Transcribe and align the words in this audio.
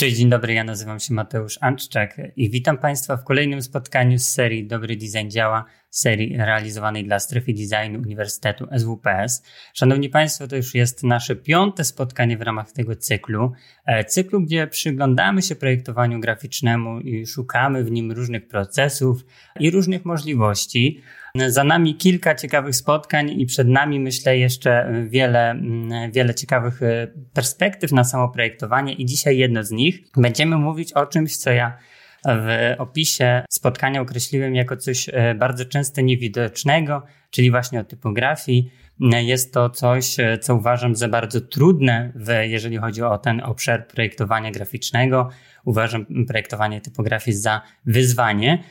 Cześć, 0.00 0.16
dzień 0.16 0.28
dobry, 0.28 0.52
ja 0.52 0.64
nazywam 0.64 1.00
się 1.00 1.14
Mateusz 1.14 1.58
Anczczak 1.60 2.20
i 2.36 2.50
witam 2.50 2.78
Państwa 2.78 3.16
w 3.16 3.24
kolejnym 3.24 3.62
spotkaniu 3.62 4.18
z 4.18 4.26
serii 4.26 4.66
Dobry 4.66 4.96
Design 4.96 5.28
Działa, 5.28 5.64
serii 5.90 6.36
realizowanej 6.36 7.04
dla 7.04 7.18
strefy 7.18 7.52
designu 7.52 7.98
Uniwersytetu 7.98 8.66
SWPS. 8.78 9.42
Szanowni 9.74 10.08
Państwo, 10.08 10.48
to 10.48 10.56
już 10.56 10.74
jest 10.74 11.02
nasze 11.02 11.36
piąte 11.36 11.84
spotkanie 11.84 12.38
w 12.38 12.42
ramach 12.42 12.72
tego 12.72 12.96
cyklu. 12.96 13.52
E, 13.86 14.04
cyklu, 14.04 14.40
gdzie 14.40 14.66
przyglądamy 14.66 15.42
się 15.42 15.54
projektowaniu 15.54 16.20
graficznemu 16.20 17.00
i 17.00 17.26
szukamy 17.26 17.84
w 17.84 17.90
nim 17.90 18.12
różnych 18.12 18.48
procesów 18.48 19.24
i 19.60 19.70
różnych 19.70 20.04
możliwości. 20.04 21.02
Za 21.34 21.64
nami 21.64 21.94
kilka 21.94 22.34
ciekawych 22.34 22.76
spotkań 22.76 23.40
i 23.40 23.46
przed 23.46 23.68
nami, 23.68 24.00
myślę, 24.00 24.38
jeszcze 24.38 24.92
wiele, 25.08 25.50
mm, 25.50 26.12
wiele 26.12 26.34
ciekawych 26.34 26.82
e, 26.82 27.06
perspektyw 27.32 27.92
na 27.92 28.04
samo 28.04 28.28
projektowanie 28.28 28.92
i 28.92 29.06
dzisiaj 29.06 29.38
jedno 29.38 29.64
z 29.64 29.70
nich. 29.70 30.00
Będziemy 30.16 30.56
mówić 30.56 30.92
o 30.92 31.06
czymś, 31.06 31.36
co 31.36 31.50
ja 31.50 31.76
w 32.24 32.74
opisie 32.78 33.42
spotkania 33.50 34.00
określiłem 34.00 34.54
jako 34.54 34.76
coś 34.76 35.08
e, 35.12 35.34
bardzo 35.34 35.64
często 35.64 36.00
niewidocznego, 36.00 37.02
czyli 37.30 37.50
właśnie 37.50 37.80
o 37.80 37.84
typografii. 37.84 38.70
Jest 39.00 39.54
to 39.54 39.70
coś, 39.70 40.20
e, 40.20 40.38
co 40.38 40.54
uważam 40.54 40.96
za 40.96 41.08
bardzo 41.08 41.40
trudne, 41.40 42.12
w, 42.14 42.28
jeżeli 42.42 42.76
chodzi 42.76 43.02
o 43.02 43.18
ten 43.18 43.40
obszar 43.40 43.86
projektowania 43.86 44.50
graficznego. 44.50 45.28
Uważam 45.64 46.06
projektowanie 46.28 46.80
typografii 46.80 47.36
za 47.36 47.62
wyzwanie, 47.86 48.64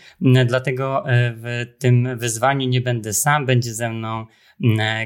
dlatego 0.45 1.09
e, 1.09 1.33
w 1.35 1.65
tym 1.79 2.17
wyzwaniu 2.17 2.67
nie 2.67 2.81
będę 2.81 3.13
sam, 3.13 3.45
będzie 3.45 3.73
ze 3.73 3.89
mną 3.89 4.25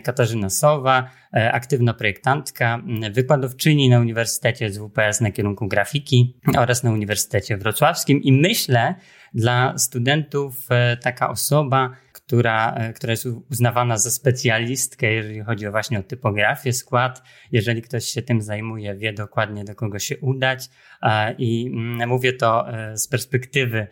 Katarzyna 0.04 0.50
Sowa, 0.50 1.10
aktywna 1.32 1.94
projektantka, 1.94 2.82
wykładowczyni 3.12 3.90
na 3.90 4.00
Uniwersytecie 4.00 4.70
z 4.70 4.78
WPS 4.78 5.22
na 5.22 5.32
kierunku 5.32 5.68
grafiki 5.68 6.38
oraz 6.58 6.84
na 6.84 6.92
Uniwersytecie 6.92 7.58
Wrocławskim. 7.58 8.22
I 8.22 8.32
myślę 8.32 8.96
dla 9.34 9.78
studentów 9.78 10.56
e, 10.70 10.98
taka 10.98 11.30
osoba, 11.30 11.90
która, 12.28 12.74
e, 12.74 12.94
która 12.94 13.12
jest 13.12 13.26
uznawana 13.52 13.98
za 13.98 14.12
specjalistkę, 14.12 15.12
jeżeli 15.12 15.40
chodzi 15.40 15.70
właśnie 15.70 16.00
o 16.00 16.04
typografię, 16.04 16.74
skład. 16.74 17.24
Jeżeli 17.52 17.82
ktoś 17.82 18.06
się 18.06 18.22
tym 18.22 18.42
zajmuje, 18.42 18.96
wie 18.96 19.14
dokładnie 19.14 19.64
do 19.64 19.76
kogo 19.76 20.00
się 20.00 20.18
udać. 20.18 20.70
I 21.38 21.72
mm, 21.74 22.10
mówię 22.10 22.34
to 22.34 22.70
e, 22.70 22.98
z 22.98 23.08
perspektywy 23.08 23.88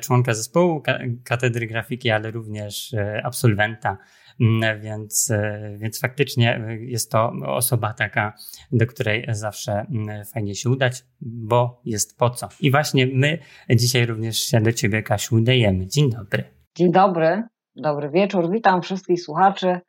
członka 0.00 0.34
zespołu 0.34 0.82
katedry 1.24 1.66
grafiki, 1.66 2.10
ale 2.10 2.30
również 2.30 2.94
absolwenta 3.22 3.98
Mm, 4.40 4.80
więc, 4.80 5.30
e, 5.30 5.76
więc 5.78 6.00
faktycznie 6.00 6.78
jest 6.80 7.10
to 7.10 7.32
osoba 7.46 7.94
taka, 7.94 8.32
do 8.72 8.86
której 8.86 9.26
zawsze 9.28 9.72
mm, 9.72 10.24
fajnie 10.24 10.54
się 10.54 10.70
udać, 10.70 11.04
bo 11.20 11.80
jest 11.84 12.18
po 12.18 12.30
co. 12.30 12.48
I 12.60 12.70
właśnie 12.70 13.06
my 13.06 13.38
dzisiaj 13.70 14.06
również 14.06 14.38
się 14.38 14.60
do 14.60 14.72
Ciebie, 14.72 15.02
Kasiu, 15.02 15.36
udajemy. 15.36 15.86
Dzień 15.86 16.10
dobry. 16.10 16.44
Dzień 16.74 16.92
dobry, 16.92 17.42
dobry 17.76 18.10
wieczór. 18.10 18.50
Witam 18.50 18.82
wszystkich 18.82 19.22
słuchaczy. 19.22 19.80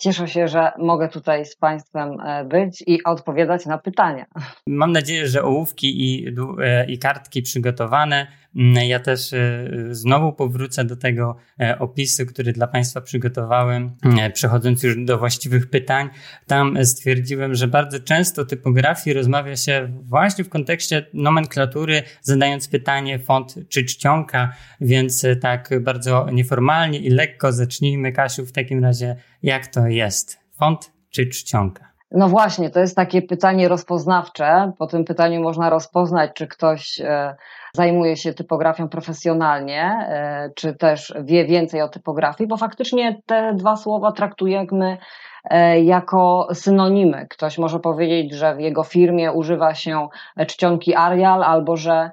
Cieszę 0.00 0.28
się, 0.28 0.48
że 0.48 0.72
mogę 0.78 1.08
tutaj 1.08 1.46
z 1.46 1.56
Państwem 1.56 2.20
e, 2.20 2.44
być 2.44 2.84
i 2.86 3.04
odpowiadać 3.04 3.66
na 3.66 3.78
pytania. 3.78 4.26
Mam 4.66 4.92
nadzieję, 4.92 5.28
że 5.28 5.42
ołówki 5.42 6.04
i, 6.04 6.34
e, 6.62 6.86
i 6.86 6.98
kartki 6.98 7.42
przygotowane. 7.42 8.26
Mm, 8.56 8.88
ja 8.88 9.00
też 9.00 9.32
e, 9.32 9.68
znowu 9.90 10.32
powrócę 10.32 10.84
do 10.84 10.96
tego 10.96 11.36
opisu, 11.78 12.26
który 12.26 12.52
dla 12.52 12.66
Państwa 12.66 13.00
przygotowałem, 13.00 13.90
mm, 14.04 14.32
przechodząc 14.32 14.82
już 14.82 15.04
do 15.04 15.18
właściwych 15.18 15.70
pytań. 15.70 16.08
Tam 16.46 16.84
stwierdziłem, 16.84 17.54
że 17.54 17.68
bardzo 17.68 18.00
często 18.00 18.44
typografii 18.44 19.14
rozmawia 19.14 19.56
się 19.56 19.88
właśnie 20.02 20.44
w 20.44 20.48
kontekście 20.48 21.06
nomenklatury, 21.14 22.02
zadając 22.22 22.68
pytanie 22.68 23.18
font 23.18 23.54
czy 23.68 23.84
czcionka, 23.84 24.52
więc 24.80 25.26
tak 25.40 25.70
bardzo 25.80 26.26
nieformalnie 26.32 26.98
i 26.98 27.10
lekko 27.10 27.52
zacznijmy, 27.52 28.12
Kasiu, 28.12 28.46
w 28.46 28.52
takim 28.52 28.84
razie 28.84 29.16
jak 29.42 29.66
to 29.66 29.86
jest? 29.86 30.38
Font 30.58 30.92
czy 31.10 31.26
czcionka? 31.26 31.91
No 32.14 32.28
właśnie, 32.28 32.70
to 32.70 32.80
jest 32.80 32.96
takie 32.96 33.22
pytanie 33.22 33.68
rozpoznawcze. 33.68 34.72
Po 34.78 34.86
tym 34.86 35.04
pytaniu 35.04 35.42
można 35.42 35.70
rozpoznać, 35.70 36.30
czy 36.34 36.46
ktoś 36.46 37.00
e, 37.00 37.36
zajmuje 37.74 38.16
się 38.16 38.34
typografią 38.34 38.88
profesjonalnie, 38.88 39.82
e, 39.82 40.50
czy 40.56 40.74
też 40.74 41.14
wie 41.24 41.44
więcej 41.44 41.82
o 41.82 41.88
typografii, 41.88 42.48
bo 42.48 42.56
faktycznie 42.56 43.22
te 43.26 43.54
dwa 43.54 43.76
słowa 43.76 44.12
traktujemy 44.12 44.98
e, 45.44 45.80
jako 45.80 46.48
synonimy. 46.54 47.26
Ktoś 47.30 47.58
może 47.58 47.80
powiedzieć, 47.80 48.32
że 48.32 48.56
w 48.56 48.60
jego 48.60 48.82
firmie 48.82 49.32
używa 49.32 49.74
się 49.74 50.08
czcionki 50.46 50.94
Arial 50.94 51.42
albo 51.44 51.76
że 51.76 52.10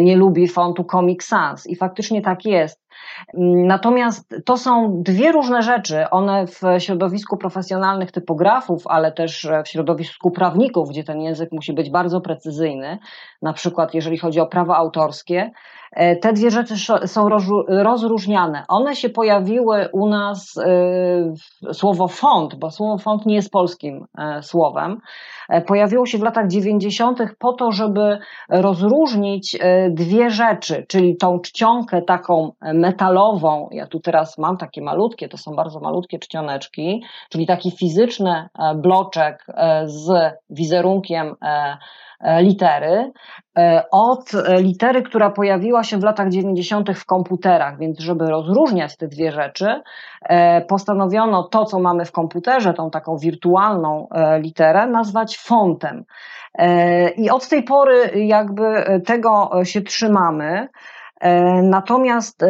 nie 0.00 0.16
lubi 0.16 0.48
fontu 0.48 0.84
Comic 0.84 1.24
Sans. 1.24 1.66
I 1.66 1.76
faktycznie 1.76 2.22
tak 2.22 2.44
jest. 2.44 2.81
Natomiast 3.66 4.34
to 4.44 4.56
są 4.56 5.02
dwie 5.02 5.32
różne 5.32 5.62
rzeczy. 5.62 6.10
One 6.10 6.46
w 6.46 6.60
środowisku 6.78 7.36
profesjonalnych 7.36 8.12
typografów, 8.12 8.86
ale 8.86 9.12
też 9.12 9.48
w 9.64 9.68
środowisku 9.68 10.30
prawników, 10.30 10.88
gdzie 10.88 11.04
ten 11.04 11.20
język 11.20 11.52
musi 11.52 11.72
być 11.72 11.90
bardzo 11.90 12.20
precyzyjny, 12.20 12.98
na 13.42 13.52
przykład 13.52 13.94
jeżeli 13.94 14.18
chodzi 14.18 14.40
o 14.40 14.46
prawo 14.46 14.76
autorskie, 14.76 15.50
e, 15.92 16.16
te 16.16 16.32
dwie 16.32 16.50
rzeczy 16.50 16.74
są 17.06 17.28
rozróżniane. 17.68 18.64
One 18.68 18.96
się 18.96 19.08
pojawiły 19.08 19.88
u 19.92 20.08
nas, 20.08 20.58
e, 20.58 21.74
słowo 21.74 22.08
font, 22.08 22.54
bo 22.54 22.70
słowo 22.70 22.98
font 22.98 23.26
nie 23.26 23.34
jest 23.34 23.50
polskim 23.50 24.06
e, 24.18 24.42
słowem, 24.42 24.98
pojawiło 25.66 26.06
się 26.06 26.18
w 26.18 26.22
latach 26.22 26.48
90. 26.48 27.18
po 27.38 27.52
to, 27.52 27.72
żeby 27.72 28.18
rozróżnić 28.48 29.58
dwie 29.90 30.30
rzeczy, 30.30 30.86
czyli 30.88 31.16
tą 31.16 31.40
czcionkę 31.40 32.02
taką 32.02 32.52
metalową, 32.82 33.68
ja 33.70 33.86
tu 33.86 34.00
teraz 34.00 34.38
mam 34.38 34.56
takie 34.56 34.82
malutkie, 34.82 35.28
to 35.28 35.36
są 35.36 35.56
bardzo 35.56 35.80
malutkie 35.80 36.18
czcioneczki, 36.18 37.04
czyli 37.30 37.46
taki 37.46 37.70
fizyczny 37.70 38.48
bloczek 38.74 39.46
z 39.84 40.32
wizerunkiem 40.50 41.36
E, 42.22 42.42
litery, 42.42 43.12
e, 43.58 43.84
od 43.90 44.32
litery, 44.58 45.02
która 45.02 45.30
pojawiła 45.30 45.84
się 45.84 45.98
w 45.98 46.04
latach 46.04 46.28
90. 46.28 46.94
w 46.94 47.06
komputerach, 47.06 47.78
więc 47.78 48.00
żeby 48.00 48.26
rozróżniać 48.26 48.96
te 48.96 49.08
dwie 49.08 49.32
rzeczy, 49.32 49.82
e, 50.22 50.60
postanowiono 50.60 51.42
to, 51.42 51.64
co 51.64 51.78
mamy 51.78 52.04
w 52.04 52.12
komputerze, 52.12 52.74
tą 52.74 52.90
taką 52.90 53.16
wirtualną 53.16 54.08
literę, 54.38 54.86
nazwać 54.86 55.38
fontem. 55.38 56.04
I 57.16 57.30
od 57.30 57.48
tej 57.48 57.62
pory 57.62 58.10
jakby 58.14 58.84
tego 59.06 59.50
się 59.62 59.80
trzymamy. 59.80 60.68
Natomiast 61.62 62.44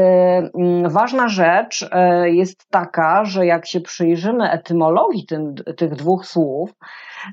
ważna 0.84 1.28
rzecz 1.28 1.90
jest 2.24 2.70
taka, 2.70 3.24
że 3.24 3.46
jak 3.46 3.66
się 3.66 3.80
przyjrzymy 3.80 4.50
etymologii 4.50 5.26
tym, 5.26 5.54
tych 5.76 5.94
dwóch 5.94 6.26
słów, 6.26 6.70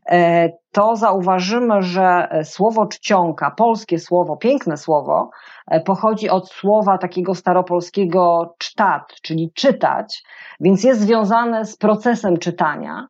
E, 0.09 0.49
to 0.71 0.95
zauważymy, 0.95 1.81
że 1.81 2.27
słowo 2.43 2.85
czcionka, 2.87 3.51
polskie 3.51 3.99
słowo, 3.99 4.37
piękne 4.37 4.77
słowo, 4.77 5.29
e, 5.67 5.79
pochodzi 5.79 6.29
od 6.29 6.49
słowa 6.49 6.97
takiego 6.97 7.35
staropolskiego 7.35 8.55
cztat, 8.57 9.13
czyli 9.21 9.51
czytać, 9.55 10.23
więc 10.59 10.83
jest 10.83 11.01
związane 11.01 11.65
z 11.65 11.77
procesem 11.77 12.37
czytania. 12.37 13.07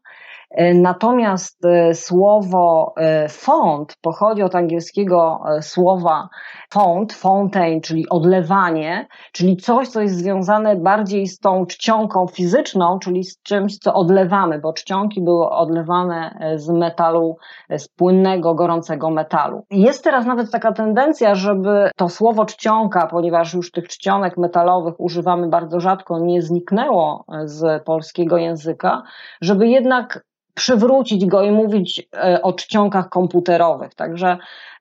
E, 0.49 0.73
natomiast 0.73 1.65
e, 1.65 1.93
słowo 1.93 2.93
e, 2.97 3.29
font 3.29 3.95
pochodzi 4.01 4.43
od 4.43 4.55
angielskiego 4.55 5.39
słowa 5.61 6.29
font, 6.73 7.13
fountain, 7.13 7.81
czyli 7.81 8.09
odlewanie, 8.09 9.07
czyli 9.31 9.57
coś, 9.57 9.87
co 9.87 10.01
jest 10.01 10.15
związane 10.15 10.75
bardziej 10.75 11.27
z 11.27 11.39
tą 11.39 11.65
czcionką 11.65 12.27
fizyczną, 12.27 12.99
czyli 12.99 13.23
z 13.23 13.41
czymś, 13.41 13.77
co 13.77 13.93
odlewamy, 13.93 14.59
bo 14.59 14.73
czcionki 14.73 15.21
były 15.21 15.49
odlewane 15.49 16.39
z 16.55 16.69
metalu, 16.69 17.37
z 17.77 17.87
płynnego, 17.87 18.55
gorącego 18.55 19.09
metalu. 19.09 19.63
Jest 19.71 20.03
teraz 20.03 20.25
nawet 20.25 20.51
taka 20.51 20.71
tendencja, 20.71 21.35
żeby 21.35 21.90
to 21.95 22.09
słowo 22.09 22.45
czcionka, 22.45 23.07
ponieważ 23.07 23.53
już 23.53 23.72
tych 23.72 23.87
czcionek 23.87 24.37
metalowych 24.37 24.99
używamy 24.99 25.49
bardzo 25.49 25.79
rzadko, 25.79 26.19
nie 26.19 26.41
zniknęło 26.41 27.25
z 27.43 27.84
polskiego 27.84 28.37
języka, 28.37 29.03
żeby 29.41 29.67
jednak 29.67 30.29
przywrócić 30.59 31.26
go 31.26 31.41
i 31.41 31.52
mówić 31.52 32.08
e, 32.14 32.41
o 32.41 32.53
czcionkach 32.53 33.09
komputerowych. 33.09 33.96
Także 33.96 34.38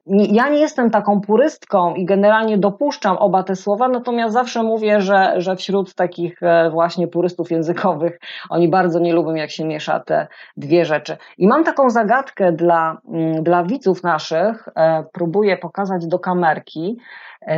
ja 0.06 0.48
nie 0.48 0.60
jestem 0.60 0.90
taką 0.90 1.20
purystką 1.20 1.94
i 1.94 2.04
generalnie 2.04 2.58
dopuszczam 2.58 3.16
oba 3.16 3.42
te 3.42 3.56
słowa, 3.56 3.88
natomiast 3.88 4.34
zawsze 4.34 4.62
mówię, 4.62 5.00
że, 5.00 5.34
że 5.36 5.56
wśród 5.56 5.94
takich 5.94 6.42
e, 6.42 6.70
właśnie 6.70 7.08
purystów 7.08 7.50
językowych 7.50 8.20
oni 8.50 8.68
bardzo 8.68 8.98
nie 8.98 9.14
lubią, 9.14 9.34
jak 9.34 9.50
się 9.50 9.64
miesza 9.64 10.00
te 10.00 10.26
dwie 10.56 10.84
rzeczy. 10.84 11.16
I 11.38 11.48
mam 11.48 11.64
taką 11.64 11.90
zagadkę 11.90 12.52
dla, 12.52 13.00
mm, 13.08 13.42
dla 13.42 13.64
widzów 13.64 14.02
naszych, 14.02 14.68
e, 14.76 15.04
próbuję 15.12 15.56
pokazać 15.56 16.06
do 16.06 16.18
kamerki. 16.18 16.98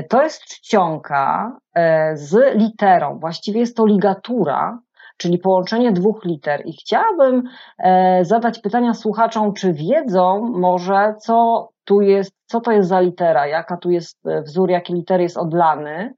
To 0.08 0.23
jest 0.23 0.44
czcionka 0.44 1.52
z 2.14 2.56
literą, 2.56 3.19
właściwie 3.19 3.61
jest 3.61 3.76
to 3.76 3.87
ligatura, 3.87 4.78
czyli 5.20 5.38
połączenie 5.38 5.93
dwóch 5.93 6.25
liter. 6.25 6.62
I 6.64 6.72
chciałabym 6.72 7.43
e, 7.78 8.25
zadać 8.25 8.58
pytania 8.58 8.94
słuchaczom, 8.94 9.52
czy 9.52 9.72
wiedzą 9.72 10.50
może, 10.52 11.14
co 11.19 11.69
tu 11.84 12.00
jest, 12.00 12.32
co 12.46 12.61
to 12.61 12.72
jest 12.72 12.88
za 12.88 13.00
litera, 13.00 13.46
jaka 13.46 13.76
tu 13.76 13.90
jest 13.90 14.19
wzór, 14.44 14.70
jaki 14.70 14.94
liter 14.94 15.20
jest 15.20 15.37
odlany. 15.37 16.14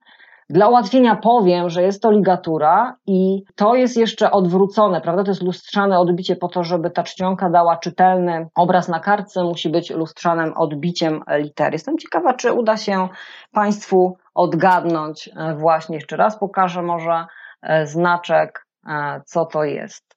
Dla 0.50 0.68
ułatwienia 0.68 1.16
powiem, 1.16 1.70
że 1.70 1.82
jest 1.82 2.02
to 2.02 2.10
ligatura 2.10 2.96
i 3.06 3.42
to 3.56 3.74
jest 3.74 3.96
jeszcze 3.96 4.30
odwrócone, 4.30 5.00
prawda? 5.00 5.24
To 5.24 5.30
jest 5.30 5.42
lustrzane 5.42 5.98
odbicie 5.98 6.36
po 6.36 6.48
to, 6.48 6.64
żeby 6.64 6.90
ta 6.90 7.02
czcionka 7.02 7.50
dała 7.50 7.76
czytelny 7.76 8.48
obraz 8.54 8.88
na 8.88 9.00
kartce, 9.00 9.44
musi 9.44 9.68
być 9.68 9.90
lustrzanym 9.90 10.52
odbiciem 10.56 11.22
litery. 11.28 11.72
Jestem 11.72 11.98
ciekawa, 11.98 12.34
czy 12.34 12.52
uda 12.52 12.76
się 12.76 13.08
Państwu 13.52 14.16
odgadnąć 14.34 15.30
właśnie, 15.56 15.96
jeszcze 15.96 16.16
raz 16.16 16.38
pokażę 16.38 16.82
może 16.82 17.26
znaczek, 17.84 18.66
co 19.24 19.46
to 19.46 19.64
jest. 19.64 20.12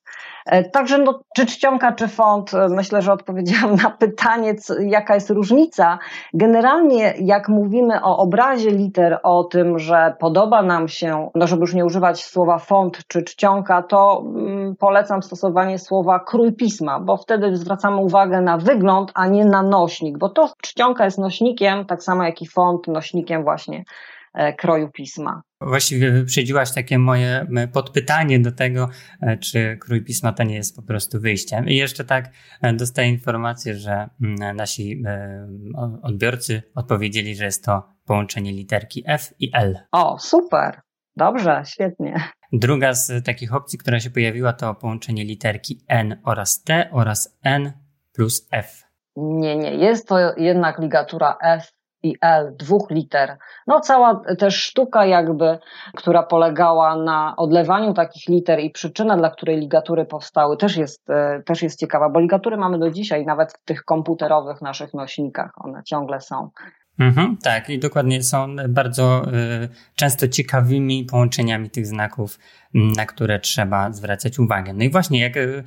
E, 0.45 0.63
także 0.63 0.97
no, 0.97 1.19
czy 1.35 1.45
czcionka, 1.45 1.91
czy 1.91 2.07
font, 2.07 2.53
e, 2.53 2.67
myślę, 2.69 3.01
że 3.01 3.13
odpowiedziałam 3.13 3.75
na 3.75 3.89
pytanie, 3.89 4.55
co, 4.55 4.79
jaka 4.79 5.15
jest 5.15 5.29
różnica. 5.29 5.99
Generalnie, 6.33 7.13
jak 7.19 7.49
mówimy 7.49 8.03
o 8.03 8.17
obrazie 8.17 8.71
liter, 8.71 9.19
o 9.23 9.43
tym, 9.43 9.79
że 9.79 10.15
podoba 10.19 10.61
nam 10.61 10.87
się, 10.87 11.29
no 11.35 11.47
żeby 11.47 11.61
już 11.61 11.73
nie 11.73 11.85
używać 11.85 12.25
słowa 12.25 12.59
font 12.59 12.99
czy 13.07 13.23
czcionka, 13.23 13.83
to 13.83 14.23
mm, 14.25 14.75
polecam 14.75 15.23
stosowanie 15.23 15.79
słowa 15.79 16.19
krój 16.19 16.53
pisma, 16.53 16.99
bo 16.99 17.17
wtedy 17.17 17.57
zwracamy 17.57 17.97
uwagę 17.97 18.41
na 18.41 18.57
wygląd, 18.57 19.11
a 19.13 19.27
nie 19.27 19.45
na 19.45 19.61
nośnik, 19.61 20.17
bo 20.17 20.29
to 20.29 20.49
czcionka 20.61 21.05
jest 21.05 21.17
nośnikiem, 21.17 21.85
tak 21.85 22.03
samo 22.03 22.23
jak 22.23 22.41
i 22.41 22.47
font 22.47 22.87
nośnikiem 22.87 23.43
właśnie 23.43 23.83
E, 23.83 24.14
kroju 24.57 24.89
pisma. 24.91 25.41
Właściwie 25.61 26.11
wyprzedziłaś 26.11 26.73
takie 26.73 26.99
moje 26.99 27.47
podpytanie 27.73 28.39
do 28.39 28.51
tego, 28.51 28.89
e, 29.21 29.37
czy 29.37 29.77
krój 29.81 30.03
pisma 30.03 30.33
to 30.33 30.43
nie 30.43 30.55
jest 30.55 30.75
po 30.75 30.81
prostu 30.81 31.19
wyjściem. 31.21 31.67
I 31.67 31.75
jeszcze 31.75 32.05
tak 32.05 32.29
e, 32.61 32.73
dostaję 32.73 33.09
informację, 33.09 33.75
że 33.75 34.09
nasi 34.55 35.03
odbiorcy 36.01 36.63
odpowiedzieli, 36.75 37.35
że 37.35 37.45
jest 37.45 37.65
to 37.65 37.83
połączenie 38.05 38.51
literki 38.51 39.03
F 39.07 39.33
i 39.39 39.51
L. 39.53 39.79
O, 39.91 40.19
super. 40.19 40.81
Dobrze, 41.17 41.63
świetnie. 41.65 42.15
Druga 42.53 42.93
z 42.93 43.25
takich 43.25 43.53
opcji, 43.53 43.79
która 43.79 43.99
się 43.99 44.09
pojawiła, 44.09 44.53
to 44.53 44.75
połączenie 44.75 45.25
literki 45.25 45.81
N 45.87 46.21
oraz 46.23 46.63
T 46.63 46.89
oraz 46.91 47.37
N 47.43 47.71
plus 48.13 48.47
F. 48.51 48.83
Nie, 49.15 49.55
nie, 49.55 49.75
jest 49.75 50.07
to 50.07 50.17
jednak 50.37 50.79
ligatura 50.79 51.37
F 51.41 51.71
i 52.05 52.15
L, 52.21 52.55
dwóch 52.59 52.91
liter. 52.91 53.37
No 53.67 53.79
cała 53.79 54.21
też 54.39 54.63
sztuka 54.63 55.05
jakby, 55.05 55.57
która 55.95 56.23
polegała 56.23 56.95
na 56.95 57.35
odlewaniu 57.37 57.93
takich 57.93 58.29
liter 58.29 58.59
i 58.59 58.69
przyczyna, 58.69 59.17
dla 59.17 59.29
której 59.29 59.59
ligatury 59.59 60.05
powstały 60.05 60.57
też 60.57 60.77
jest, 60.77 61.09
e, 61.09 61.43
też 61.45 61.61
jest 61.61 61.79
ciekawa, 61.79 62.09
bo 62.09 62.19
ligatury 62.19 62.57
mamy 62.57 62.79
do 62.79 62.91
dzisiaj, 62.91 63.25
nawet 63.25 63.53
w 63.53 63.65
tych 63.65 63.83
komputerowych 63.83 64.61
naszych 64.61 64.93
nośnikach, 64.93 65.51
one 65.65 65.83
ciągle 65.83 66.21
są. 66.21 66.49
Mhm, 66.99 67.37
tak, 67.43 67.69
i 67.69 67.79
dokładnie 67.79 68.23
są 68.23 68.55
bardzo 68.69 69.25
y, 69.63 69.69
często 69.95 70.27
ciekawymi 70.27 71.05
połączeniami 71.05 71.69
tych 71.69 71.87
znaków, 71.87 72.39
na 72.73 73.05
które 73.05 73.39
trzeba 73.39 73.91
zwracać 73.91 74.39
uwagę. 74.39 74.73
No 74.73 74.83
i 74.83 74.89
właśnie, 74.89 75.21
jak 75.21 75.37
y, 75.37 75.63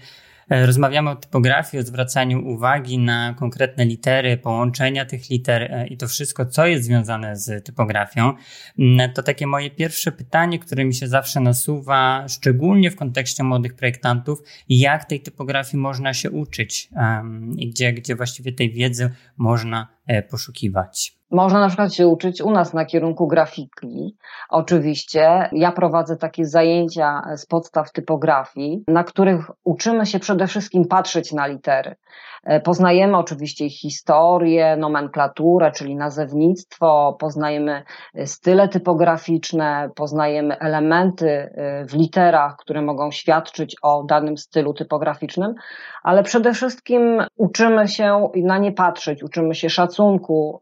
rozmawiamy 0.50 1.11
o 1.11 1.17
typografii, 1.17 1.83
o 1.83 1.87
zwracaniu 1.87 2.49
uwagi 2.49 2.99
na 2.99 3.35
konkretne 3.39 3.85
litery, 3.85 4.37
połączenia 4.37 5.05
tych 5.05 5.31
liter 5.31 5.62
e, 5.62 5.87
i 5.87 5.97
to 5.97 6.09
wszystko, 6.09 6.47
co 6.47 6.67
jest 6.67 6.85
związane 6.85 7.37
z 7.37 7.65
typografią. 7.65 8.33
Mm, 8.79 9.12
to 9.12 9.23
takie 9.23 9.47
moje 9.47 9.71
pierwsze 9.71 10.12
pytanie, 10.12 10.59
które 10.59 10.85
mi 10.85 10.95
się 10.95 11.09
zawsze 11.09 11.41
nasuwa, 11.41 12.27
szczególnie 12.29 12.91
w 12.91 12.97
kontekście 12.97 13.45
młodych 13.45 13.75
projektantów, 13.75 14.43
jak 14.69 15.05
tej 15.05 15.21
typografii 15.21 15.81
można 15.81 16.15
się 16.15 16.31
uczyć 16.31 16.89
i 17.56 17.71
gdzie, 17.71 17.93
gdzie 17.93 18.17
właściwie 18.17 18.53
tej 18.53 18.73
wiedzy 18.73 19.11
można 19.37 19.89
e, 20.06 20.23
poszukiwać. 20.23 21.18
Można 21.30 21.60
na 21.60 21.69
przykład 21.69 21.94
się 21.94 22.08
uczyć 22.08 22.40
u 22.40 22.50
nas 22.50 22.75
na 22.75 22.84
kierunku 22.84 23.26
grafiki. 23.26 24.16
Oczywiście 24.48 25.48
ja 25.52 25.72
prowadzę 25.72 26.16
takie 26.16 26.44
zajęcia 26.44 27.22
z 27.36 27.46
podstaw 27.46 27.92
typografii, 27.92 28.84
na 28.88 29.04
których 29.04 29.50
uczymy 29.64 30.06
się 30.06 30.19
przede 30.19 30.46
wszystkim 30.46 30.84
patrzeć 30.84 31.32
na 31.32 31.46
litery. 31.46 31.96
E, 32.44 32.61
poznajemy 32.61 33.17
oczywiście 33.17 33.70
historię, 33.70 34.76
nomenklaturę, 34.76 35.73
czyli 35.73 35.96
nazewnictwo, 35.96 37.17
poznajemy 37.20 37.82
e, 38.14 38.26
style 38.26 38.69
typograficzne, 38.69 39.90
poznajemy 39.94 40.58
elementy 40.58 41.29
e, 41.31 41.85
w 41.85 41.94
literach, 41.94 42.56
które 42.56 42.82
mogą 42.82 43.11
świadczyć 43.11 43.76
o 43.82 44.05
danym 44.05 44.37
stylu 44.37 44.75
typograficznym, 44.75 45.55
ale 46.02 46.23
przede 46.23 46.52
wszystkim 46.52 47.23
uczymy 47.37 47.88
się 47.88 48.29
na 48.37 48.58
nie 48.58 48.73
patrzeć, 48.73 49.23
uczymy 49.23 49.55
się 49.55 49.70
szacunku 49.70 50.61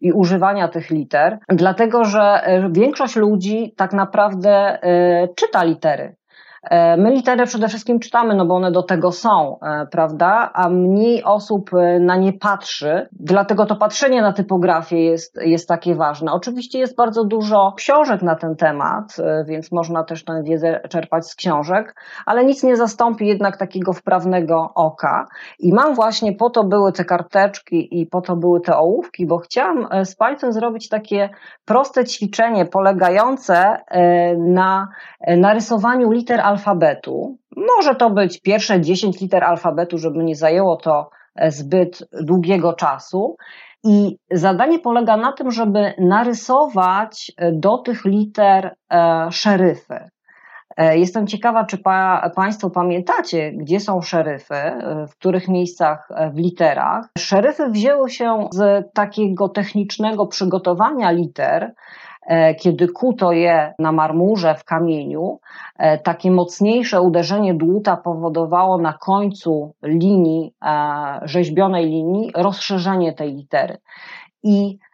i 0.00 0.12
używania 0.12 0.68
tych 0.68 0.90
liter, 0.90 1.38
dlatego 1.48 2.04
że 2.04 2.40
większość 2.70 3.16
ludzi 3.16 3.74
tak 3.76 3.92
naprawdę 3.92 4.78
czyta 5.36 5.64
litery. 5.64 6.16
E, 6.62 6.96
my 6.96 7.10
litery 7.10 7.46
przede 7.46 7.68
wszystkim 7.68 8.00
czytamy, 8.00 8.34
no 8.34 8.46
bo 8.46 8.54
one 8.54 8.70
do 8.72 8.82
tego 8.82 9.12
są, 9.12 9.58
e, 9.60 9.86
prawda? 9.86 10.50
A 10.54 10.68
mniej 10.68 11.24
osób 11.24 11.70
e, 11.74 12.00
na 12.00 12.16
nie 12.16 12.32
patrzy, 12.32 13.08
dlatego 13.12 13.66
to 13.66 13.76
patrzenie 13.76 14.22
na 14.22 14.32
typografię 14.32 15.04
jest, 15.04 15.36
jest 15.42 15.68
takie 15.68 15.94
ważne. 15.94 16.32
Oczywiście 16.32 16.78
jest 16.78 16.96
bardzo 16.96 17.24
dużo 17.24 17.72
książek 17.76 18.22
na 18.22 18.34
ten 18.34 18.56
temat, 18.56 19.16
więc 19.46 19.72
można 19.72 20.04
też 20.04 20.24
tę 20.24 20.42
wiedzę 20.42 20.80
czerpać 20.88 21.26
z 21.26 21.34
książek, 21.34 21.94
ale 22.26 22.44
nic 22.44 22.62
nie 22.62 22.76
zastąpi 22.76 23.26
jednak 23.26 23.56
takiego 23.56 23.92
wprawnego 23.92 24.70
oka. 24.74 25.26
I 25.58 25.72
mam 25.72 25.94
właśnie, 25.94 26.32
po 26.32 26.50
to 26.50 26.64
były 26.64 26.92
te 26.92 27.04
karteczki 27.04 28.00
i 28.00 28.06
po 28.06 28.20
to 28.20 28.36
były 28.36 28.60
te 28.60 28.76
ołówki, 28.76 29.26
bo 29.26 29.38
chciałam 29.38 29.88
z 30.04 30.16
Państwem 30.16 30.52
zrobić 30.52 30.88
takie 30.88 31.30
proste 31.64 32.04
ćwiczenie 32.04 32.66
polegające 32.66 33.76
na 34.38 34.88
narysowaniu 35.36 36.10
liter 36.10 36.40
alfabetu. 36.50 37.38
Może 37.56 37.94
to 37.94 38.10
być 38.10 38.40
pierwsze 38.40 38.80
10 38.80 39.20
liter 39.20 39.44
alfabetu, 39.44 39.98
żeby 39.98 40.24
nie 40.24 40.36
zajęło 40.36 40.76
to 40.76 41.10
e, 41.36 41.50
zbyt 41.50 42.08
długiego 42.22 42.72
czasu. 42.72 43.36
I 43.84 44.16
zadanie 44.30 44.78
polega 44.78 45.16
na 45.16 45.32
tym, 45.32 45.50
żeby 45.50 45.94
narysować 45.98 47.32
e, 47.36 47.52
do 47.52 47.78
tych 47.78 48.04
liter 48.04 48.74
e, 48.92 49.26
szeryfy. 49.30 50.10
Jestem 50.92 51.26
ciekawa, 51.26 51.64
czy 51.64 51.78
pa, 51.78 52.30
Państwo 52.36 52.70
pamiętacie, 52.70 53.52
gdzie 53.52 53.80
są 53.80 54.00
szeryfy, 54.00 54.54
w 55.10 55.16
których 55.16 55.48
miejscach 55.48 56.08
w 56.34 56.38
literach. 56.38 57.08
Szeryfy 57.18 57.68
wzięły 57.68 58.10
się 58.10 58.48
z 58.52 58.92
takiego 58.94 59.48
technicznego 59.48 60.26
przygotowania 60.26 61.10
liter, 61.10 61.74
kiedy 62.58 62.88
kuto 62.88 63.32
je 63.32 63.74
na 63.78 63.92
marmurze 63.92 64.54
w 64.54 64.64
kamieniu, 64.64 65.40
e, 65.78 65.98
takie 65.98 66.30
mocniejsze 66.30 67.00
uderzenie 67.00 67.54
dłuta 67.54 67.96
powodowało 67.96 68.78
na 68.78 68.92
końcu 68.92 69.74
linii, 69.82 70.54
e, 70.62 71.20
rzeźbionej 71.22 71.86
linii, 71.86 72.32
rozszerzenie 72.34 73.12
tej 73.12 73.34
litery. 73.34 73.78
I 74.42 74.78
E, 74.84 74.89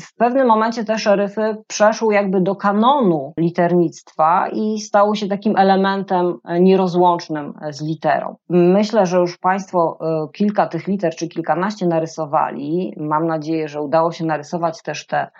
w 0.00 0.14
pewnym 0.16 0.46
momencie 0.46 0.84
te 0.84 0.98
szeryfy 0.98 1.56
przeszły 1.66 2.14
jakby 2.14 2.40
do 2.40 2.56
kanonu 2.56 3.32
liternictwa 3.36 4.48
i 4.52 4.80
stały 4.80 5.16
się 5.16 5.28
takim 5.28 5.56
elementem 5.56 6.38
e, 6.44 6.60
nierozłącznym 6.60 7.54
z 7.70 7.82
literą. 7.82 8.36
Myślę, 8.48 9.06
że 9.06 9.18
już 9.18 9.38
Państwo 9.38 9.98
e, 10.00 10.28
kilka 10.32 10.66
tych 10.66 10.86
liter 10.86 11.14
czy 11.14 11.28
kilkanaście 11.28 11.86
narysowali. 11.86 12.94
Mam 12.96 13.26
nadzieję, 13.26 13.68
że 13.68 13.80
udało 13.80 14.12
się 14.12 14.24
narysować 14.24 14.82
też 14.82 15.06
te 15.06 15.30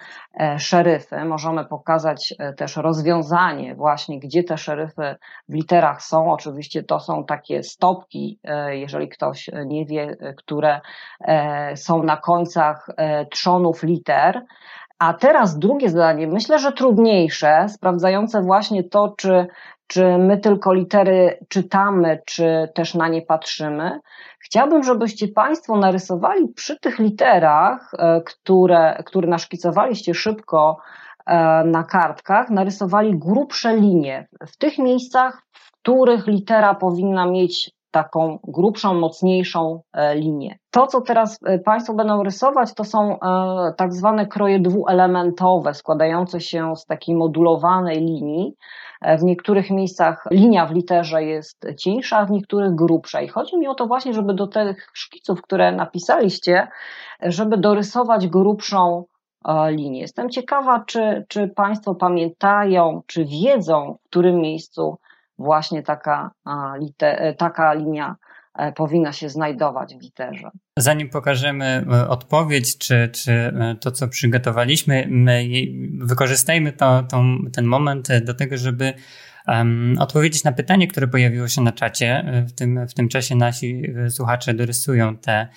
szeryfy. 0.58 1.24
Możemy 1.24 1.64
pokazać 1.64 2.34
też 2.56 2.76
rozwiązanie 2.76 3.74
właśnie, 3.74 4.20
gdzie 4.20 4.44
te 4.44 4.58
szeryfy 4.58 5.16
w 5.48 5.54
literach 5.54 6.02
są. 6.02 6.32
Oczywiście 6.32 6.82
to 6.82 7.00
są 7.00 7.24
takie 7.24 7.62
stopki, 7.62 8.40
jeżeli 8.70 9.08
ktoś 9.08 9.50
nie 9.66 9.86
wie, 9.86 10.16
które 10.36 10.80
są 11.74 12.02
na 12.02 12.16
końcach 12.16 12.86
trzonów 13.30 13.82
liter 13.82 14.11
liter. 14.12 14.42
A 14.98 15.14
teraz 15.14 15.58
drugie 15.58 15.88
zadanie, 15.88 16.26
myślę, 16.26 16.58
że 16.58 16.72
trudniejsze, 16.72 17.66
sprawdzające 17.68 18.42
właśnie 18.42 18.84
to, 18.84 19.14
czy, 19.18 19.46
czy 19.86 20.18
my 20.18 20.38
tylko 20.38 20.72
litery 20.72 21.38
czytamy, 21.48 22.20
czy 22.26 22.68
też 22.74 22.94
na 22.94 23.08
nie 23.08 23.22
patrzymy. 23.22 24.00
Chciałbym, 24.38 24.82
żebyście 24.82 25.28
Państwo 25.28 25.76
narysowali 25.76 26.48
przy 26.48 26.80
tych 26.80 26.98
literach, 26.98 27.90
e, 27.98 28.20
które, 28.20 29.02
które 29.06 29.28
naszkicowaliście 29.28 30.14
szybko 30.14 30.76
e, 31.26 31.64
na 31.64 31.84
kartkach, 31.84 32.50
narysowali 32.50 33.18
grubsze 33.18 33.76
linie 33.76 34.28
w 34.46 34.56
tych 34.56 34.78
miejscach, 34.78 35.42
w 35.52 35.72
których 35.72 36.26
litera 36.26 36.74
powinna 36.74 37.26
mieć 37.26 37.70
taką 37.92 38.38
grubszą, 38.44 38.94
mocniejszą 38.94 39.82
e, 39.92 40.14
linię. 40.14 40.58
To, 40.70 40.86
co 40.86 41.00
teraz 41.00 41.38
e, 41.46 41.58
Państwo 41.58 41.94
będą 41.94 42.22
rysować, 42.22 42.74
to 42.74 42.84
są 42.84 43.18
tak 43.76 43.92
zwane 43.92 44.26
kroje 44.26 44.60
dwuelementowe, 44.60 45.74
składające 45.74 46.40
się 46.40 46.76
z 46.76 46.86
takiej 46.86 47.16
modulowanej 47.16 48.00
linii. 48.00 48.54
W 49.18 49.22
niektórych 49.22 49.70
miejscach 49.70 50.28
linia 50.30 50.66
w 50.66 50.72
literze 50.72 51.24
jest 51.24 51.66
cieńsza, 51.78 52.18
a 52.18 52.26
w 52.26 52.30
niektórych 52.30 52.74
grubsza. 52.74 53.20
I 53.20 53.28
chodzi 53.28 53.58
mi 53.58 53.68
o 53.68 53.74
to 53.74 53.86
właśnie, 53.86 54.14
żeby 54.14 54.34
do 54.34 54.46
tych 54.46 54.90
szkiców, 54.94 55.42
które 55.42 55.72
napisaliście, 55.72 56.68
żeby 57.22 57.56
dorysować 57.56 58.28
grubszą 58.28 59.04
linię. 59.68 60.00
Jestem 60.00 60.30
ciekawa, 60.30 60.84
czy, 60.86 61.24
czy 61.28 61.48
Państwo 61.48 61.94
pamiętają, 61.94 63.02
czy 63.06 63.24
wiedzą, 63.24 63.96
w 64.04 64.08
którym 64.08 64.36
miejscu 64.36 64.98
właśnie 65.38 65.82
taka, 65.82 66.30
e, 67.02 67.34
taka 67.34 67.72
linia 67.74 68.16
e, 68.54 68.72
powinna 68.72 69.12
się 69.12 69.28
znajdować 69.28 69.96
w 69.96 70.02
literze. 70.02 70.50
Zanim 70.78 71.10
pokażemy 71.10 71.86
e, 71.92 72.08
odpowiedź, 72.08 72.78
czy, 72.78 73.10
czy 73.14 73.54
to, 73.80 73.90
co 73.90 74.08
przygotowaliśmy, 74.08 75.06
my 75.10 75.44
wykorzystajmy 76.00 76.72
to, 76.72 77.02
to, 77.02 77.22
ten 77.52 77.64
moment 77.64 78.08
do 78.24 78.34
tego, 78.34 78.56
żeby 78.56 78.94
um, 79.48 79.96
odpowiedzieć 79.98 80.44
na 80.44 80.52
pytanie, 80.52 80.88
które 80.88 81.08
pojawiło 81.08 81.48
się 81.48 81.62
na 81.62 81.72
czacie. 81.72 82.24
W 82.48 82.52
tym, 82.52 82.86
w 82.88 82.94
tym 82.94 83.08
czasie 83.08 83.34
nasi 83.34 83.82
słuchacze 84.08 84.54
dorysują 84.54 85.16
te 85.16 85.48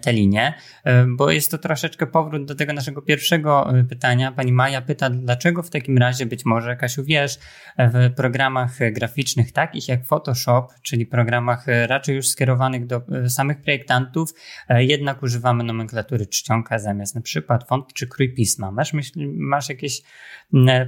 te 0.00 0.12
linie, 0.12 0.54
e, 0.84 1.06
bo 1.06 1.30
jest 1.30 1.50
to 1.50 1.58
troszeczkę 1.58 2.06
powrót 2.06 2.44
do 2.44 2.54
tego 2.54 2.72
naszego 2.72 3.02
pierwszego 3.02 3.78
e, 3.78 3.84
pytania. 3.84 4.32
Pani 4.32 4.52
Maja 4.52 4.82
pyta, 4.82 5.10
dlaczego 5.10 5.62
w 5.62 5.70
takim 5.70 5.98
razie 5.98 6.26
być 6.26 6.44
może, 6.44 6.76
Kasiu, 6.76 7.04
wiesz, 7.04 7.38
w 7.78 8.14
programach 8.14 8.78
graficznych 8.92 9.52
takich 9.52 9.88
jak 9.88 10.06
Photoshop, 10.06 10.68
czyli 10.82 11.06
programach 11.06 11.66
raczej 11.86 12.16
już 12.16 12.28
skierowanych 12.28 12.86
do 12.86 13.02
e, 13.24 13.28
samych 13.28 13.62
projektantów, 13.62 14.34
jednak 14.68 15.22
używamy 15.22 15.64
nomenklatury 15.64 16.26
czcionka 16.26 16.78
zamiast 16.78 17.14
na 17.14 17.20
przykład 17.20 17.68
font 17.68 17.92
czy 17.92 18.06
krój 18.06 18.34
pisma. 18.34 18.70
Masz, 18.70 18.92
myśl, 18.92 19.12
masz 19.36 19.68
jakieś 19.68 20.02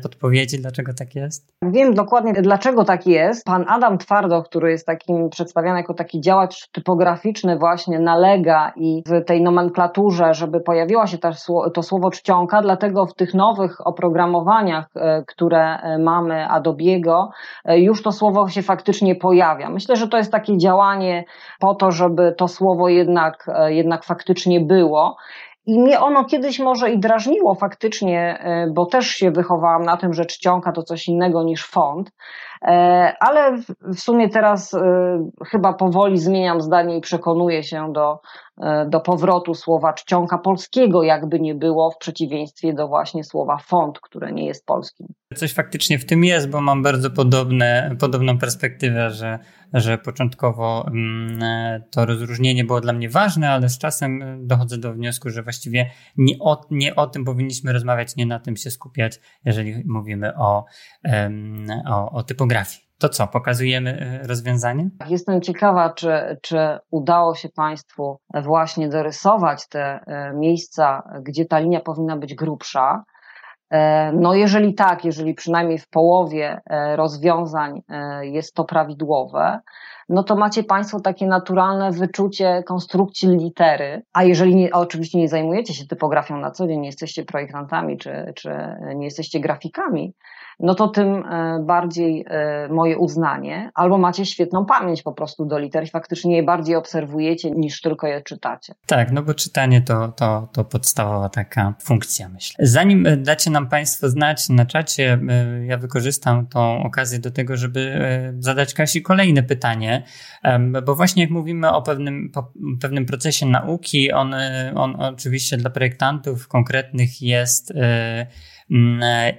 podpowiedzi, 0.03 0.59
dlaczego 0.59 0.95
tak 0.95 1.15
jest? 1.15 1.53
Wiem 1.73 1.95
dokładnie, 1.95 2.30
dlaczego 2.33 2.85
tak 2.85 3.07
jest. 3.07 3.45
Pan 3.45 3.65
Adam 3.69 3.99
Twardo, 3.99 4.43
który 4.43 4.71
jest 4.71 4.87
takim 4.87 5.31
przedstawiany 5.31 5.79
jako 5.79 5.95
taki 5.95 6.21
działacz 6.21 6.69
typograficzny 6.69 7.59
właśnie, 7.59 7.99
nalega 7.99 8.73
i 8.77 9.03
w 9.07 9.25
tej 9.25 9.43
nomenklaturze, 9.43 10.35
żeby 10.35 10.61
pojawiła 10.61 11.07
się 11.07 11.19
to 11.75 11.83
słowo 11.83 12.11
czcionka, 12.11 12.63
dlatego 12.63 13.07
w 13.07 13.15
tych 13.15 13.35
nowych 13.35 13.87
oprogramowaniach, 13.87 14.87
e, 14.97 15.25
które 15.27 15.79
e, 15.79 15.99
mamy 15.99 16.47
Adobe'ego, 16.51 17.29
e, 17.65 17.81
już 17.81 18.03
to 18.03 18.13
słowo 18.13 18.49
się 18.49 18.63
faktycznie 18.63 19.15
pojawia. 19.15 19.71
Myślę, 19.71 19.97
że 19.97 20.09
to 20.09 20.17
jest 20.17 20.33
takie 20.33 20.59
działanie 20.59 21.25
po 21.61 21.75
to, 21.75 21.91
żeby 21.91 22.35
to 22.39 22.49
słowo 22.49 22.89
jednak, 22.89 23.47
jednak 23.69 24.05
faktycznie 24.05 24.61
było. 24.61 25.17
I 25.67 25.81
mnie 25.81 26.01
ono 26.01 26.25
kiedyś 26.25 26.59
może 26.59 26.91
i 26.91 26.99
drażniło 26.99 27.55
faktycznie, 27.55 28.45
bo 28.75 28.87
też 28.87 29.07
się 29.07 29.31
wychowałam 29.31 29.83
na 29.83 29.97
tym, 29.97 30.15
że 30.15 30.27
czcionka 30.27 30.73
to 30.73 30.83
coś 30.83 31.09
innego 31.09 31.43
niż 31.43 31.67
font, 31.67 32.11
ale 33.21 33.57
w 33.83 34.01
sumie 34.01 34.29
teraz 34.29 34.77
chyba 35.47 35.73
powoli 35.73 36.19
zmieniam 36.19 36.61
zdanie 36.61 36.97
i 36.97 37.01
przekonuję 37.01 37.63
się 37.63 37.93
do, 37.93 38.21
E, 38.61 38.87
do 38.89 39.01
powrotu 39.01 39.55
słowa 39.55 39.93
czcionka 39.93 40.39
polskiego, 40.39 41.03
jakby 41.03 41.41
nie 41.41 41.55
było, 41.55 41.91
w 41.91 41.99
przeciwieństwie 41.99 42.73
do 42.73 42.89
właśnie 42.89 43.25
słowa 43.25 43.59
font, 43.59 44.01
które 44.01 44.33
nie 44.33 44.47
jest 44.47 44.67
polskim. 44.67 45.07
Coś 45.35 45.55
faktycznie 45.55 45.99
w 45.99 46.05
tym 46.05 46.25
jest, 46.25 46.51
bo 46.51 46.61
mam 46.61 46.83
bardzo 46.83 47.11
podobne, 47.11 47.97
podobną 48.01 48.39
perspektywę, 48.39 49.11
że, 49.11 49.39
że 49.73 49.99
początkowo 49.99 50.87
mm, 50.87 51.83
to 51.91 52.07
rozróżnienie 52.07 52.65
było 52.65 52.81
dla 52.81 52.93
mnie 52.93 53.09
ważne, 53.09 53.51
ale 53.51 53.69
z 53.69 53.79
czasem 53.79 54.39
dochodzę 54.47 54.79
do 54.79 54.93
wniosku, 54.93 55.31
że 55.31 55.43
właściwie 55.43 55.91
nie 56.17 56.35
o, 56.41 56.61
nie 56.71 56.97
o 56.97 57.07
tym 57.07 57.25
powinniśmy 57.25 57.73
rozmawiać, 57.73 58.17
nie 58.17 58.27
na 58.27 58.39
tym 58.39 58.57
się 58.57 58.71
skupiać, 58.71 59.21
jeżeli 59.45 59.83
mówimy 59.87 60.37
o, 60.37 60.65
o, 61.87 62.11
o 62.11 62.23
typografii. 62.23 62.50
To 63.01 63.09
co, 63.09 63.27
pokazujemy 63.27 64.21
e, 64.23 64.27
rozwiązanie? 64.27 64.89
Jestem 65.09 65.41
ciekawa, 65.41 65.91
czy, 65.91 66.39
czy 66.43 66.79
udało 66.91 67.35
się 67.35 67.49
Państwu 67.49 68.19
właśnie 68.45 68.89
dorysować 68.89 69.69
te 69.69 70.01
e, 70.07 70.33
miejsca, 70.35 71.03
gdzie 71.23 71.45
ta 71.45 71.59
linia 71.59 71.81
powinna 71.81 72.17
być 72.17 72.35
grubsza. 72.35 73.05
E, 73.71 74.13
no, 74.13 74.35
jeżeli 74.35 74.75
tak, 74.75 75.05
jeżeli 75.05 75.35
przynajmniej 75.35 75.79
w 75.79 75.89
połowie 75.89 76.61
rozwiązań 76.97 77.83
jest 78.23 78.55
to 78.55 78.65
prawidłowe, 78.65 79.61
no 80.09 80.23
to 80.23 80.37
macie 80.37 80.65
Państwo 80.65 81.01
takie 81.01 81.27
naturalne 81.27 81.93
wyczucie 81.93 82.63
konstrukcji 82.67 83.29
litery. 83.29 84.03
A 84.13 84.25
jeżeli 84.25 84.55
nie, 84.55 84.71
oczywiście 84.73 85.19
nie 85.19 85.29
zajmujecie 85.29 85.75
się 85.75 85.87
typografią 85.87 86.37
na 86.37 86.51
co 86.51 86.67
dzień, 86.67 86.81
nie 86.81 86.89
jesteście 86.89 87.25
projektantami 87.25 87.99
czy, 87.99 88.33
czy 88.37 88.51
nie 88.95 89.05
jesteście 89.05 89.41
grafikami, 89.41 90.15
no 90.61 90.75
to 90.75 90.89
tym 90.89 91.25
e, 91.27 91.63
bardziej 91.67 92.25
e, 92.29 92.69
moje 92.69 92.99
uznanie, 92.99 93.71
albo 93.75 93.99
macie 93.99 94.27
świetną 94.27 94.65
pamięć 94.67 95.03
po 95.03 95.13
prostu 95.13 95.45
do 95.45 95.59
liter 95.59 95.85
i 95.85 95.87
faktycznie 95.87 96.37
je 96.37 96.43
bardziej 96.43 96.77
obserwujecie 96.77 97.51
niż 97.51 97.81
tylko 97.81 98.07
je 98.07 98.23
czytacie. 98.23 98.75
Tak, 98.87 99.13
no 99.13 99.23
bo 99.23 99.35
czytanie 99.35 99.83
to, 99.83 100.09
to, 100.09 100.49
to 100.53 100.65
podstawowa 100.65 101.29
taka 101.29 101.75
funkcja, 101.83 102.29
myślę. 102.29 102.67
Zanim 102.67 103.07
e, 103.07 103.17
dacie 103.17 103.51
nam 103.51 103.69
Państwo 103.69 104.09
znać 104.09 104.49
na 104.49 104.67
czacie, 104.67 105.19
ja 105.67 105.79
wykorzystam 105.79 106.47
tą 106.47 106.83
okazję 106.83 107.19
do 107.19 107.31
tego, 107.31 107.57
żeby 107.57 108.01
zadać 108.39 108.75
Kasi 108.75 109.03
kolejne 109.03 109.43
pytanie, 109.43 110.03
bo 110.87 110.95
właśnie 110.95 111.23
jak 111.23 111.31
mówimy 111.31 111.73
o 111.73 111.83
pewnym, 111.83 112.33
pewnym 112.81 113.07
procesie 113.07 113.47
nauki, 113.47 114.13
on, 114.13 114.35
on 114.75 114.97
oczywiście 115.01 115.57
dla 115.57 115.71
projektantów 115.71 116.49
konkretnych 116.49 117.23
jest 117.23 117.73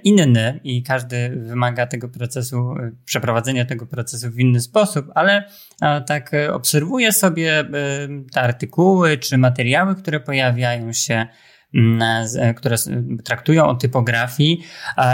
inny 0.04 0.60
i 0.64 0.82
każdy 0.82 1.28
wymaga 1.30 1.86
tego 1.86 2.08
procesu, 2.08 2.72
e, 2.72 2.90
przeprowadzenia 3.04 3.64
tego 3.64 3.86
procesu 3.86 4.30
w 4.30 4.38
inny 4.38 4.60
sposób, 4.60 5.06
ale 5.14 5.44
e, 5.82 6.00
tak 6.00 6.30
obserwuję 6.52 7.12
sobie 7.12 7.64
te 8.32 8.40
artykuły 8.40 9.18
czy 9.18 9.38
materiały, 9.38 9.94
które 9.94 10.20
pojawiają 10.20 10.92
się 10.92 11.14
mm, 11.14 11.28
które 12.56 12.76
traktują 13.24 13.66
o 13.66 13.74
typografii 13.74 14.64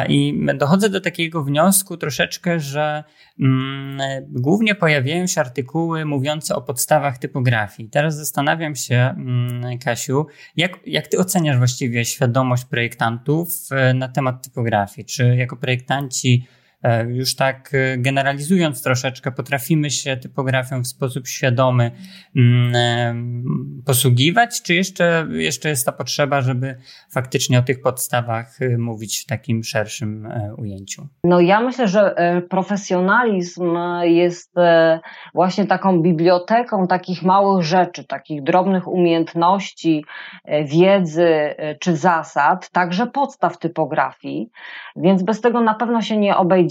i 0.09 0.47
dochodzę 0.55 0.89
do 0.89 1.01
takiego 1.01 1.45
wniosku 1.45 1.97
troszeczkę, 1.97 2.61
że 2.61 3.05
Mm, 3.41 3.99
głównie 4.29 4.75
pojawiają 4.75 5.27
się 5.27 5.41
artykuły 5.41 6.05
mówiące 6.05 6.55
o 6.55 6.63
podstawach 6.63 7.19
typografii. 7.19 7.89
Teraz 7.89 8.17
zastanawiam 8.17 8.77
się, 8.77 8.97
mm, 8.97 9.79
Kasiu, 9.79 10.27
jak, 10.57 10.79
jak 10.87 11.07
ty 11.07 11.19
oceniasz 11.19 11.59
właściwie 11.59 12.05
świadomość 12.05 12.65
projektantów 12.65 13.49
e, 13.71 13.95
na 13.95 14.09
temat 14.09 14.45
typografii? 14.45 15.05
Czy 15.05 15.37
jako 15.37 15.57
projektanci 15.57 16.47
E, 16.55 16.58
już 17.09 17.37
tak 17.37 17.71
e, 17.75 17.99
generalizując 17.99 18.83
troszeczkę, 18.83 19.33
potrafimy 19.33 19.91
się 19.91 20.17
typografią 20.17 20.83
w 20.83 20.87
sposób 20.87 21.27
świadomy 21.27 21.91
mm, 22.37 22.75
e, 22.75 23.85
posługiwać, 23.87 24.63
czy 24.63 24.75
jeszcze, 24.75 25.27
jeszcze 25.31 25.69
jest 25.69 25.87
ta 25.87 25.93
potrzeba, 25.93 26.41
żeby 26.41 26.77
faktycznie 27.11 27.59
o 27.59 27.63
tych 27.63 27.81
podstawach 27.81 28.59
mówić 28.79 29.23
w 29.23 29.27
takim 29.27 29.65
szerszym 29.65 30.29
ujęciu? 30.59 31.07
No 31.25 31.41
ja 31.41 31.61
myślę, 31.61 31.89
że 31.89 32.15
profesjonalizm 32.51 33.77
jest 34.03 34.55
właśnie 35.35 35.67
taką 35.67 36.03
biblioteką 36.03 36.87
takich 36.87 37.23
małych 37.23 37.65
rzeczy, 37.65 38.05
takich 38.05 38.43
drobnych 38.43 38.89
umiejętności, 38.89 40.05
wiedzy 40.65 41.55
czy 41.81 41.97
zasad, 41.97 42.71
także 42.71 43.07
podstaw 43.07 43.59
typografii, 43.59 44.51
więc 44.97 45.23
bez 45.23 45.41
tego 45.41 45.61
na 45.61 45.75
pewno 45.75 46.03
się 46.03 46.17
nie 46.17 46.37
obejdzie 46.37 46.68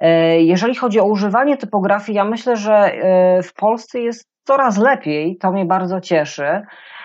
E, 0.00 0.40
jeżeli 0.40 0.74
chodzi 0.74 1.00
o 1.00 1.04
używanie 1.04 1.56
typografii, 1.56 2.16
ja 2.16 2.24
myślę, 2.24 2.56
że 2.56 2.74
e, 2.74 3.42
w 3.42 3.54
Polsce 3.54 4.00
jest 4.00 4.28
coraz 4.44 4.78
lepiej, 4.78 5.36
to 5.36 5.52
mnie 5.52 5.64
bardzo 5.64 6.00
cieszy. 6.00 6.62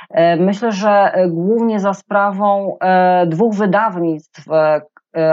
E, 0.09 0.35
myślę, 0.35 0.71
że 0.71 1.13
głównie 1.27 1.79
za 1.79 1.93
sprawą 1.93 2.77
dwóch 3.27 3.55
wydawnictw, 3.55 4.45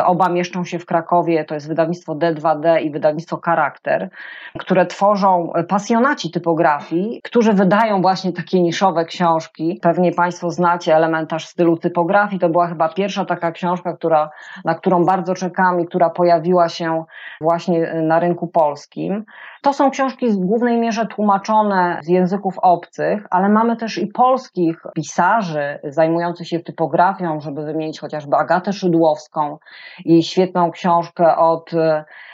oba 0.05 0.29
mieszczą 0.29 0.65
się 0.65 0.79
w 0.79 0.87
Krakowie, 0.87 1.45
to 1.45 1.55
jest 1.55 1.69
wydawnictwo 1.69 2.15
D2D 2.15 2.83
i 2.83 2.91
wydawnictwo 2.91 3.41
Charakter, 3.45 4.11
które 4.59 4.87
tworzą 4.87 5.53
pasjonaci 5.69 6.31
typografii, 6.31 7.21
którzy 7.25 7.53
wydają 7.53 8.03
właśnie 8.03 8.33
takie 8.33 8.63
niszowe 8.63 9.05
książki. 9.05 9.79
Pewnie 9.83 10.13
Państwo 10.13 10.51
znacie 10.51 10.97
elementarz 10.97 11.47
stylu 11.47 11.77
typografii. 11.77 12.41
To 12.41 12.49
była 12.49 12.67
chyba 12.67 12.89
pierwsza 12.89 13.25
taka 13.25 13.53
książka, 13.53 13.93
która, 13.93 14.31
na 14.65 14.75
którą 14.75 15.05
bardzo 15.05 15.35
czekam 15.35 15.81
i 15.81 15.87
która 15.87 16.11
pojawiła 16.11 16.69
się 16.69 17.05
właśnie 17.41 17.95
na 17.95 18.21
rynku 18.21 18.47
polskim. 18.47 19.25
To 19.63 19.73
są 19.73 19.91
książki 19.91 20.29
w 20.29 20.37
głównej 20.37 20.81
mierze 20.81 21.07
tłumaczone 21.07 21.99
z 22.03 22.09
języków 22.09 22.55
obcych, 22.59 23.27
ale 23.31 23.49
mamy 23.49 23.77
też 23.77 23.99
i 23.99 24.07
polskich 24.07 24.83
pisarzy 24.95 25.79
zajmujących 25.85 26.49
się 26.49 26.61
typografią, 26.61 27.41
żeby 27.41 27.65
wymienić 27.65 28.01
chociażby 28.01 28.37
Agatę 28.37 28.73
Szydłowską, 28.73 29.59
i 30.05 30.23
świetną 30.23 30.71
książkę 30.71 31.37
od 31.37 31.71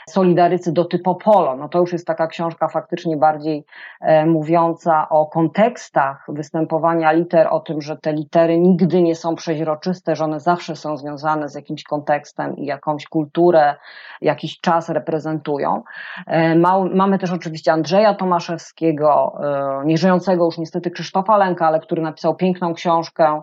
Solidarycy 0.09 0.71
do 0.71 0.85
Typopolo. 0.85 1.55
No 1.55 1.69
to 1.69 1.79
już 1.79 1.93
jest 1.93 2.07
taka 2.07 2.27
książka 2.27 2.67
faktycznie 2.67 3.17
bardziej 3.17 3.65
e, 4.01 4.25
mówiąca 4.25 5.09
o 5.09 5.25
kontekstach 5.25 6.25
występowania 6.27 7.11
liter, 7.11 7.47
o 7.51 7.59
tym, 7.59 7.81
że 7.81 7.97
te 7.97 8.13
litery 8.13 8.59
nigdy 8.59 9.01
nie 9.01 9.15
są 9.15 9.35
przeźroczyste, 9.35 10.15
że 10.15 10.23
one 10.23 10.39
zawsze 10.39 10.75
są 10.75 10.97
związane 10.97 11.49
z 11.49 11.55
jakimś 11.55 11.83
kontekstem 11.83 12.57
i 12.57 12.65
jakąś 12.65 13.05
kulturę, 13.05 13.75
jakiś 14.21 14.59
czas 14.59 14.89
reprezentują. 14.89 15.83
E, 16.27 16.55
mamy 16.95 17.19
też 17.19 17.31
oczywiście 17.31 17.73
Andrzeja 17.73 18.13
Tomaszewskiego, 18.13 19.39
e, 19.43 19.85
nieżyjącego 19.85 20.45
już 20.45 20.57
niestety 20.57 20.91
Krzysztofa 20.91 21.37
Lęka, 21.37 21.67
ale 21.67 21.79
który 21.79 22.01
napisał 22.01 22.35
piękną 22.35 22.73
książkę 22.73 23.41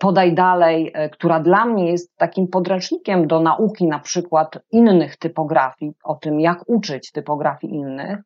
Podaj 0.00 0.34
dalej, 0.34 0.92
która 1.12 1.40
dla 1.40 1.64
mnie 1.64 1.90
jest 1.90 2.16
takim 2.16 2.48
podręcznikiem 2.48 3.23
do 3.26 3.40
nauki 3.40 3.86
na 3.86 3.98
przykład 3.98 4.58
innych 4.72 5.16
typografii, 5.16 5.92
o 6.04 6.14
tym, 6.14 6.40
jak 6.40 6.58
uczyć 6.66 7.12
typografii 7.12 7.74
innych. 7.74 8.18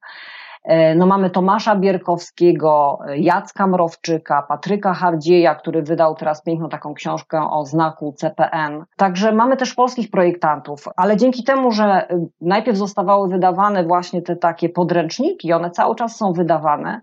E, 0.64 0.95
no 0.95 1.07
mamy 1.07 1.31
Tomasza 1.31 1.76
Bierkowskiego, 1.76 2.99
Jacka 3.17 3.67
Mrowczyka, 3.67 4.43
Patryka 4.43 4.95
Hardzieja, 4.95 5.55
który 5.55 5.83
wydał 5.83 6.14
teraz 6.14 6.43
piękną 6.43 6.69
taką 6.69 6.95
książkę 6.95 7.50
o 7.50 7.64
znaku 7.64 8.12
CPN. 8.12 8.85
Także 8.97 9.33
mamy 9.33 9.57
też 9.57 9.75
polskich 9.75 10.11
projektantów, 10.11 10.85
ale 10.97 11.17
dzięki 11.17 11.45
temu, 11.45 11.71
że 11.71 12.09
najpierw 12.40 12.78
zostawały 12.78 13.28
wydawane 13.28 13.85
właśnie 13.85 14.23
te 14.23 14.37
takie 14.37 14.69
podręczniki, 14.69 15.52
one 15.52 15.71
cały 15.71 15.95
czas 15.95 16.17
są 16.17 16.33
wydawane, 16.33 17.00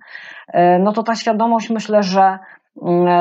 e, 0.47 0.79
no 0.79 0.93
to 0.93 1.03
ta 1.03 1.15
świadomość 1.15 1.69
myślę, 1.69 2.03
że 2.03 2.39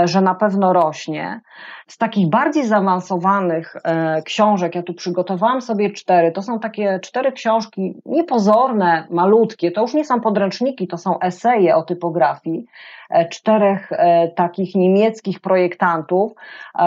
że 0.04 0.20
na 0.20 0.34
pewno 0.34 0.72
rośnie. 0.72 1.40
Z 1.86 1.98
takich 1.98 2.30
bardziej 2.30 2.66
zaawansowanych 2.66 3.76
e, 3.84 4.22
książek, 4.22 4.74
ja 4.74 4.82
tu 4.82 4.94
przygotowałam 4.94 5.60
sobie 5.60 5.90
cztery, 5.90 6.32
to 6.32 6.42
są 6.42 6.60
takie 6.60 7.00
cztery 7.02 7.32
książki 7.32 7.94
niepozorne, 8.06 9.06
malutkie, 9.10 9.70
to 9.70 9.80
już 9.80 9.94
nie 9.94 10.04
są 10.04 10.20
podręczniki, 10.20 10.88
to 10.88 10.98
są 10.98 11.18
eseje 11.20 11.76
o 11.76 11.82
typografii, 11.82 12.66
e, 13.10 13.28
czterech 13.28 13.92
e, 13.92 14.28
takich 14.28 14.74
niemieckich 14.74 15.40
projektantów, 15.40 16.32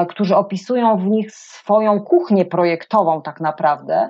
którzy 0.09 0.35
opisują 0.35 0.97
w 0.97 1.05
nich 1.05 1.31
swoją 1.31 2.01
kuchnię 2.01 2.45
projektową 2.45 3.21
tak 3.21 3.41
naprawdę. 3.41 4.07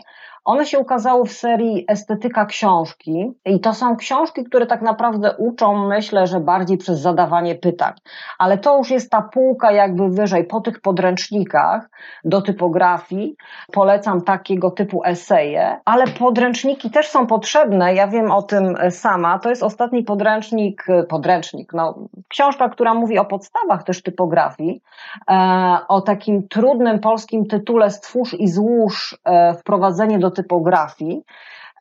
One 0.48 0.66
się 0.66 0.80
ukazały 0.80 1.26
w 1.26 1.32
serii 1.32 1.86
Estetyka 1.88 2.46
Książki 2.46 3.32
i 3.46 3.60
to 3.60 3.74
są 3.74 3.96
książki, 3.96 4.44
które 4.44 4.66
tak 4.66 4.82
naprawdę 4.82 5.36
uczą, 5.38 5.88
myślę, 5.88 6.28
że 6.28 6.40
bardziej 6.40 6.78
przez 6.78 7.00
zadawanie 7.00 7.56
pytań. 7.56 7.94
Ale 8.38 8.58
to 8.58 8.78
już 8.78 8.92
jest 8.92 9.12
ta 9.12 9.22
półka 9.22 9.72
jakby 9.72 10.10
wyżej, 10.10 10.44
po 10.44 10.62
tych 10.62 10.82
podręcznikach 10.82 11.90
do 12.24 12.42
typografii. 12.42 13.36
Polecam 13.72 14.22
takiego 14.22 14.72
typu 14.72 15.02
eseje, 15.06 15.80
ale 15.86 16.08
podręczniki 16.08 16.92
też 16.92 17.08
są 17.08 17.28
potrzebne. 17.28 17.94
Ja 17.94 18.08
wiem 18.08 18.32
o 18.32 18.42
tym 18.42 18.76
sama. 18.90 19.40
To 19.40 19.50
jest 19.50 19.64
ostatni 19.64 20.04
podręcznik, 20.04 20.86
podręcznik, 21.10 21.74
no, 21.74 21.96
książka, 22.28 22.70
która 22.70 22.94
mówi 22.94 23.20
o 23.20 23.26
podstawach 23.26 23.84
też 23.84 24.04
typografii, 24.04 24.82
e, 25.30 25.78
o 25.88 26.02
takim 26.02 26.48
trudnym 26.48 27.00
polskim 27.00 27.46
tytule 27.46 27.92
Stwórz 27.92 28.34
i 28.34 28.48
złóż 28.48 29.18
e, 29.26 29.54
wprowadzenie 29.54 30.20
do 30.20 30.37
typografii 30.38 31.24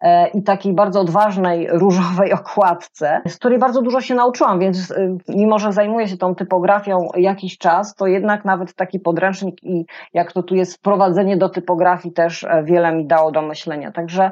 e, 0.00 0.28
i 0.28 0.42
takiej 0.42 0.74
bardzo 0.74 1.00
odważnej 1.00 1.68
różowej 1.70 2.32
okładce, 2.40 3.20
z 3.28 3.36
której 3.36 3.58
bardzo 3.58 3.82
dużo 3.82 4.00
się 4.00 4.14
nauczyłam, 4.14 4.58
więc 4.58 4.90
e, 4.90 5.16
mimo, 5.28 5.58
że 5.58 5.72
zajmuję 5.72 6.08
się 6.08 6.16
tą 6.16 6.34
typografią 6.34 7.08
jakiś 7.16 7.58
czas, 7.58 7.94
to 7.94 8.06
jednak 8.06 8.44
nawet 8.44 8.74
taki 8.74 9.00
podręcznik 9.00 9.64
i 9.64 9.86
jak 10.14 10.32
to 10.32 10.42
tu 10.42 10.54
jest 10.54 10.76
wprowadzenie 10.76 11.36
do 11.36 11.48
typografii 11.48 12.14
też 12.14 12.44
e, 12.44 12.64
wiele 12.64 12.92
mi 12.92 13.06
dało 13.06 13.32
do 13.32 13.42
myślenia. 13.42 13.92
Także 13.92 14.30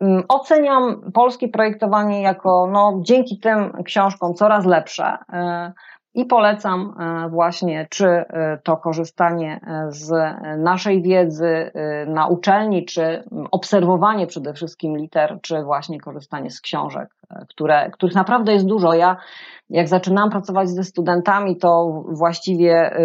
mm, 0.00 0.22
Oceniam 0.28 1.10
polskie 1.14 1.48
projektowanie 1.48 2.22
jako 2.22 2.68
no, 2.72 2.98
dzięki 3.02 3.38
tym 3.38 3.82
książkom 3.84 4.34
coraz 4.34 4.66
lepsze. 4.66 5.18
I 6.16 6.24
polecam 6.24 6.94
e, 6.98 7.28
właśnie, 7.28 7.86
czy 7.90 8.06
e, 8.06 8.58
to 8.62 8.76
korzystanie 8.76 9.60
e, 9.66 9.86
z 9.92 10.12
naszej 10.58 11.02
wiedzy 11.02 11.70
na 12.06 12.26
uczelni, 12.26 12.84
czy 12.84 13.24
obserwowanie 13.50 14.26
przede 14.26 14.54
wszystkim 14.54 14.96
liter, 14.96 15.38
czy 15.42 15.62
właśnie 15.62 16.00
korzystanie 16.00 16.50
z 16.50 16.60
książek, 16.60 17.08
które, 17.48 17.90
których 17.90 18.14
naprawdę 18.14 18.52
jest 18.52 18.66
dużo. 18.66 18.94
Ja 18.94 19.16
jak 19.70 19.88
zaczynałam 19.88 20.30
pracować 20.30 20.70
ze 20.70 20.84
studentami, 20.84 21.56
to 21.56 22.02
właściwie 22.08 22.98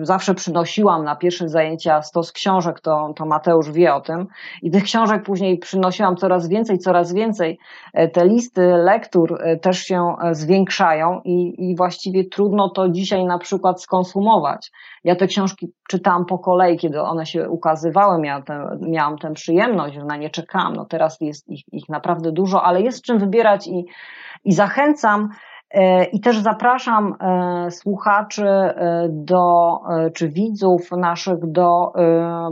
y, 0.00 0.06
zawsze 0.06 0.34
przynosiłam 0.34 1.04
na 1.04 1.16
pierwsze 1.16 1.48
zajęcia 1.48 2.02
stos 2.02 2.32
książek, 2.32 2.80
to, 2.80 3.12
to 3.16 3.26
Mateusz 3.26 3.70
wie 3.70 3.94
o 3.94 4.00
tym. 4.00 4.26
I 4.62 4.70
tych 4.70 4.84
książek 4.84 5.22
później 5.22 5.58
przynosiłam 5.58 6.16
coraz 6.16 6.48
więcej, 6.48 6.78
coraz 6.78 7.12
więcej. 7.12 7.58
E, 7.94 8.08
te 8.08 8.26
listy 8.26 8.60
lektur 8.60 9.38
e, 9.40 9.56
też 9.56 9.78
się 9.78 10.14
e, 10.22 10.34
zwiększają 10.34 11.20
i, 11.24 11.70
i 11.70 11.76
właściwie 11.76 12.24
trudno 12.24 12.68
to 12.68 12.88
dzisiaj 12.88 13.24
na 13.24 13.38
przykład 13.38 13.82
skonsumować. 13.82 14.70
Ja 15.04 15.16
te 15.16 15.26
książki 15.26 15.72
czytałam 15.90 16.24
po 16.24 16.38
kolei, 16.38 16.76
kiedy 16.76 17.02
one 17.02 17.26
się 17.26 17.50
ukazywały, 17.50 18.20
miałam, 18.20 18.42
tę, 18.42 18.78
miałam 18.80 19.18
tę 19.18 19.32
przyjemność, 19.32 19.94
że 19.94 20.04
na 20.04 20.16
nie 20.16 20.30
czekałam. 20.30 20.76
No 20.76 20.84
teraz 20.84 21.20
jest 21.20 21.48
ich, 21.48 21.64
ich 21.72 21.88
naprawdę 21.88 22.32
dużo, 22.32 22.62
ale 22.62 22.82
jest 22.82 23.02
czym 23.02 23.18
wybierać 23.18 23.66
i, 23.66 23.86
i 24.44 24.52
zachęcam, 24.52 25.28
E, 25.70 26.04
I 26.04 26.20
też 26.20 26.38
zapraszam 26.38 27.16
e, 27.20 27.70
słuchaczy 27.70 28.46
e, 28.46 29.08
do, 29.10 29.80
czy 30.14 30.28
widzów 30.28 30.90
naszych 30.90 31.46
do 31.46 31.92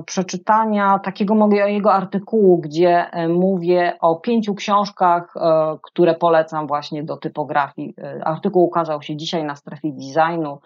przeczytania 0.07 0.99
takiego 0.99 1.35
mojego 1.35 1.93
artykułu, 1.93 2.59
gdzie 2.59 3.07
mówię 3.29 3.97
o 4.01 4.17
pięciu 4.17 4.55
książkach, 4.55 5.35
które 5.83 6.15
polecam 6.15 6.67
właśnie 6.67 7.05
do 7.05 7.17
typografii. 7.17 7.95
Artykuł 8.25 8.65
ukazał 8.65 9.03
się 9.03 9.17
dzisiaj 9.17 9.45
na 9.45 9.57
strefie 9.57 9.93
designu. 9.93 10.59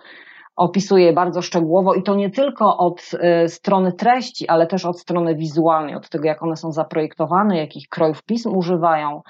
Opisuje 0.56 1.12
bardzo 1.12 1.42
szczegółowo 1.42 1.94
i 1.94 2.02
to 2.02 2.14
nie 2.14 2.30
tylko 2.30 2.76
od 2.78 3.10
strony 3.48 3.92
treści, 3.92 4.48
ale 4.48 4.66
też 4.66 4.84
od 4.84 5.00
strony 5.00 5.34
wizualnej, 5.34 5.94
od 5.94 6.08
tego, 6.08 6.24
jak 6.24 6.42
one 6.42 6.56
są 6.56 6.72
zaprojektowane, 6.72 7.58
jakich 7.58 7.88
krojów 7.88 8.22
pism 8.22 8.56
używają 8.56 9.22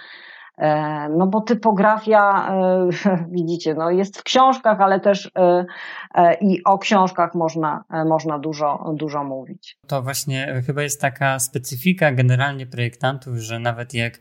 E, 0.59 1.09
no 1.09 1.27
bo 1.27 1.41
typografia, 1.41 2.49
e, 2.53 2.89
widzicie, 3.37 3.75
no 3.75 3.91
jest 3.91 4.19
w 4.19 4.23
książkach, 4.23 4.81
ale 4.81 5.01
też 5.01 5.31
e, 5.37 5.65
i 6.41 6.65
o 6.65 6.79
książkach 6.79 7.35
można, 7.35 7.85
można 8.07 8.39
dużo, 8.39 8.93
dużo 8.95 9.25
mówić. 9.25 9.77
To 9.87 10.03
właśnie 10.03 10.63
chyba 10.67 10.83
jest 10.83 11.01
taka 11.01 11.39
specyfika 11.39 12.13
generalnie 12.13 12.67
projektantów, 12.67 13.37
że 13.37 13.59
nawet 13.59 13.95
jak 13.95 14.21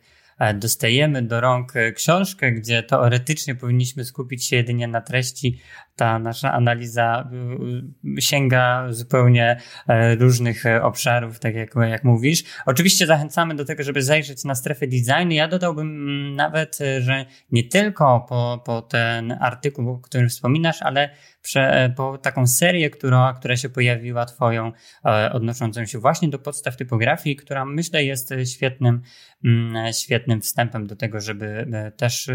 dostajemy 0.55 1.21
do 1.21 1.41
rąk 1.41 1.73
książkę, 1.95 2.51
gdzie 2.51 2.83
teoretycznie 2.83 3.55
powinniśmy 3.55 4.05
skupić 4.05 4.47
się 4.47 4.55
jedynie 4.55 4.87
na 4.87 5.01
treści, 5.01 5.59
ta 6.01 6.19
nasza 6.19 6.53
analiza 6.53 7.29
y, 8.05 8.17
y, 8.17 8.21
sięga 8.21 8.87
zupełnie 8.89 9.57
e, 9.87 10.15
różnych 10.15 10.65
e, 10.65 10.83
obszarów, 10.83 11.39
tak 11.39 11.55
jak, 11.55 11.75
jak 11.89 12.03
mówisz. 12.03 12.43
Oczywiście 12.65 13.05
zachęcamy 13.05 13.55
do 13.55 13.65
tego, 13.65 13.83
żeby 13.83 14.03
zajrzeć 14.03 14.43
na 14.43 14.55
strefę 14.55 14.87
designu. 14.87 15.31
Ja 15.31 15.47
dodałbym 15.47 15.87
mm, 15.87 16.35
nawet, 16.35 16.81
e, 16.81 17.01
że 17.01 17.25
nie 17.51 17.63
tylko 17.63 18.25
po, 18.29 18.63
po 18.65 18.81
ten 18.81 19.31
artykuł, 19.31 19.89
o 19.89 19.99
którym 19.99 20.29
wspominasz, 20.29 20.81
ale 20.81 21.09
prze, 21.41 21.93
po 21.97 22.17
taką 22.17 22.47
serię, 22.47 22.89
która, 22.89 23.33
która 23.39 23.57
się 23.57 23.69
pojawiła 23.69 24.25
twoją, 24.25 24.71
odnoszącą 25.31 25.85
się 25.85 25.99
właśnie 25.99 26.29
do 26.29 26.39
podstaw 26.39 26.77
typografii, 26.77 27.35
która 27.35 27.65
myślę 27.65 28.03
jest 28.03 28.33
świetnym, 28.53 29.01
mm, 29.45 29.93
świetnym 29.93 30.41
wstępem 30.41 30.87
do 30.87 30.95
tego, 30.95 31.19
żeby 31.19 31.67
też 31.97 32.29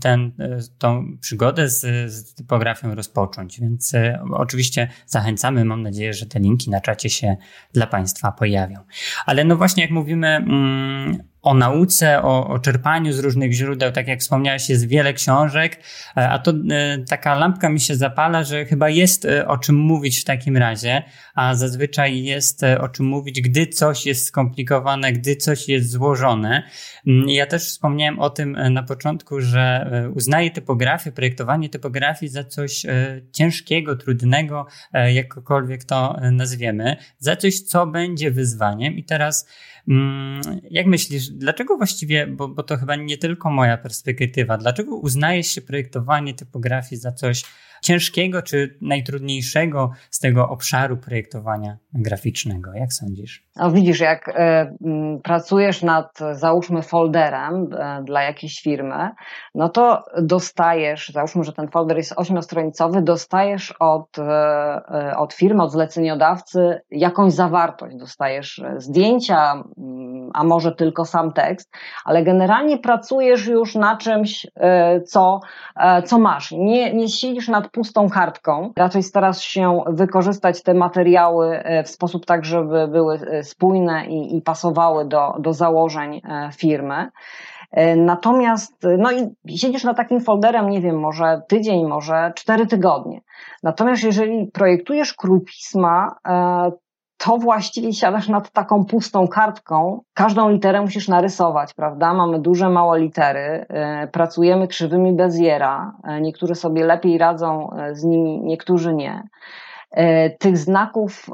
ten, 0.00 0.32
tą 0.78 1.18
przygodę 1.20 1.68
z, 1.68 2.12
z 2.12 2.33
typografią 2.34 2.94
rozpocząć. 2.94 3.60
Więc 3.60 3.94
e, 3.94 4.24
oczywiście 4.30 4.88
zachęcamy, 5.06 5.64
mam 5.64 5.82
nadzieję, 5.82 6.14
że 6.14 6.26
te 6.26 6.40
linki 6.40 6.70
na 6.70 6.80
czacie 6.80 7.10
się 7.10 7.36
dla 7.72 7.86
Państwa 7.86 8.32
pojawią. 8.32 8.78
Ale 9.26 9.44
no 9.44 9.56
właśnie, 9.56 9.82
jak 9.82 9.92
mówimy, 9.92 10.28
mm, 10.28 11.33
o 11.44 11.54
nauce, 11.54 12.22
o, 12.22 12.48
o, 12.48 12.58
czerpaniu 12.58 13.12
z 13.12 13.18
różnych 13.18 13.52
źródeł, 13.52 13.92
tak 13.92 14.08
jak 14.08 14.20
wspomniałeś, 14.20 14.68
jest 14.68 14.88
wiele 14.88 15.12
książek, 15.12 15.80
e, 16.16 16.28
a 16.28 16.38
to 16.38 16.50
e, 16.50 16.98
taka 17.08 17.34
lampka 17.34 17.68
mi 17.68 17.80
się 17.80 17.96
zapala, 17.96 18.44
że 18.44 18.64
chyba 18.64 18.88
jest 18.88 19.24
e, 19.24 19.48
o 19.48 19.58
czym 19.58 19.76
mówić 19.76 20.20
w 20.20 20.24
takim 20.24 20.56
razie, 20.56 21.02
a 21.34 21.54
zazwyczaj 21.54 22.22
jest 22.22 22.62
o 22.80 22.88
czym 22.88 23.06
mówić, 23.06 23.40
gdy 23.40 23.66
coś 23.66 24.06
jest 24.06 24.26
skomplikowane, 24.26 25.12
gdy 25.12 25.36
coś 25.36 25.68
jest 25.68 25.90
złożone. 25.90 26.62
Mm, 27.06 27.28
ja 27.28 27.46
też 27.46 27.62
wspomniałem 27.62 28.18
o 28.18 28.30
tym 28.30 28.56
na 28.70 28.82
początku, 28.82 29.40
że 29.40 29.90
uznaję 30.14 30.50
typografię, 30.50 31.12
projektowanie 31.12 31.68
typografii 31.68 32.32
za 32.32 32.44
coś 32.44 32.86
ciężkiego, 33.32 33.96
trudnego, 33.96 34.66
jakkolwiek 35.12 35.84
to 35.84 36.16
nazwiemy, 36.32 36.96
za 37.18 37.36
coś, 37.36 37.60
co 37.60 37.86
będzie 37.86 38.30
wyzwaniem 38.30 38.94
i 38.94 39.04
teraz 39.04 39.46
jak 40.70 40.86
myślisz, 40.86 41.28
dlaczego 41.28 41.76
właściwie, 41.76 42.26
bo, 42.26 42.48
bo 42.48 42.62
to 42.62 42.76
chyba 42.76 42.96
nie 42.96 43.18
tylko 43.18 43.50
moja 43.50 43.76
perspektywa, 43.76 44.58
dlaczego 44.58 44.96
uznajesz 44.96 45.46
się 45.46 45.62
projektowanie 45.62 46.34
typografii 46.34 47.00
za 47.00 47.12
coś 47.12 47.44
ciężkiego 47.84 48.42
czy 48.42 48.78
najtrudniejszego 48.80 49.90
z 50.10 50.18
tego 50.18 50.48
obszaru 50.48 50.96
projektowania 50.96 51.76
graficznego? 51.92 52.72
Jak 52.74 52.92
sądzisz? 52.92 53.44
No 53.56 53.70
widzisz, 53.70 54.00
jak 54.00 54.28
y, 54.28 54.32
pracujesz 55.22 55.82
nad, 55.82 56.18
załóżmy, 56.32 56.82
folderem 56.82 57.72
y, 57.72 58.04
dla 58.04 58.22
jakiejś 58.22 58.60
firmy, 58.60 59.10
no 59.54 59.68
to 59.68 60.04
dostajesz, 60.22 61.08
załóżmy, 61.08 61.44
że 61.44 61.52
ten 61.52 61.68
folder 61.68 61.96
jest 61.96 62.14
ośmiostronicowy, 62.16 63.02
dostajesz 63.02 63.74
od, 63.80 64.18
y, 64.18 65.16
od 65.16 65.32
firmy, 65.32 65.62
od 65.62 65.72
zleceniodawcy 65.72 66.80
jakąś 66.90 67.32
zawartość. 67.32 67.96
Dostajesz 67.96 68.62
zdjęcia, 68.76 69.64
a 70.34 70.44
może 70.44 70.72
tylko 70.72 71.04
sam 71.04 71.32
tekst, 71.32 71.70
ale 72.04 72.22
generalnie 72.22 72.78
pracujesz 72.78 73.46
już 73.46 73.74
na 73.74 73.96
czymś, 73.96 74.46
co, 75.06 75.40
co 76.04 76.18
masz. 76.18 76.52
Nie, 76.52 76.94
nie 76.94 77.08
siedzisz 77.08 77.48
nad 77.48 77.70
pustą 77.74 78.10
kartką, 78.10 78.72
raczej 78.76 79.02
starasz 79.02 79.40
się 79.40 79.82
wykorzystać 79.86 80.62
te 80.62 80.74
materiały 80.74 81.62
w 81.84 81.88
sposób 81.88 82.26
tak, 82.26 82.44
żeby 82.44 82.88
były 82.88 83.20
spójne 83.42 84.06
i, 84.06 84.36
i 84.36 84.42
pasowały 84.42 85.04
do, 85.04 85.34
do 85.38 85.52
założeń 85.52 86.20
e, 86.24 86.50
firmy. 86.56 87.10
E, 87.70 87.96
natomiast, 87.96 88.86
no 88.98 89.12
i 89.12 89.58
siedzisz 89.58 89.84
na 89.84 89.94
takim 89.94 90.20
folderem, 90.20 90.70
nie 90.70 90.80
wiem, 90.80 91.00
może 91.00 91.42
tydzień, 91.48 91.86
może 91.86 92.32
cztery 92.36 92.66
tygodnie. 92.66 93.20
Natomiast 93.62 94.04
jeżeli 94.04 94.46
projektujesz 94.46 95.14
krój 95.14 95.40
pisma, 95.40 96.16
e, 96.28 96.72
to 97.24 97.38
właściwie 97.38 97.92
siadasz 97.92 98.28
nad 98.28 98.50
taką 98.50 98.84
pustą 98.84 99.28
kartką. 99.28 100.00
Każdą 100.14 100.48
literę 100.50 100.80
musisz 100.80 101.08
narysować, 101.08 101.74
prawda? 101.74 102.14
Mamy 102.14 102.38
duże, 102.38 102.70
małe 102.70 103.00
litery, 103.00 103.66
pracujemy 104.12 104.68
krzywymi 104.68 105.12
Beziera. 105.12 105.92
Niektórzy 106.20 106.54
sobie 106.54 106.84
lepiej 106.84 107.18
radzą 107.18 107.70
z 107.92 108.04
nimi, 108.04 108.40
niektórzy 108.40 108.94
nie. 108.94 109.22
Tych 110.38 110.58
znaków 110.58 111.26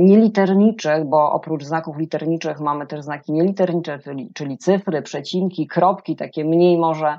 nieliterniczych, 0.00 1.04
bo 1.04 1.32
oprócz 1.32 1.64
znaków 1.64 1.98
literniczych 1.98 2.60
mamy 2.60 2.86
też 2.86 3.02
znaki 3.02 3.32
nieliternicze, 3.32 3.98
czyli, 3.98 4.30
czyli 4.34 4.58
cyfry, 4.58 5.02
przecinki, 5.02 5.66
kropki, 5.66 6.16
takie 6.16 6.44
mniej 6.44 6.78
może 6.78 7.18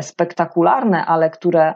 spektakularne, 0.00 1.06
ale 1.06 1.30
które 1.30 1.74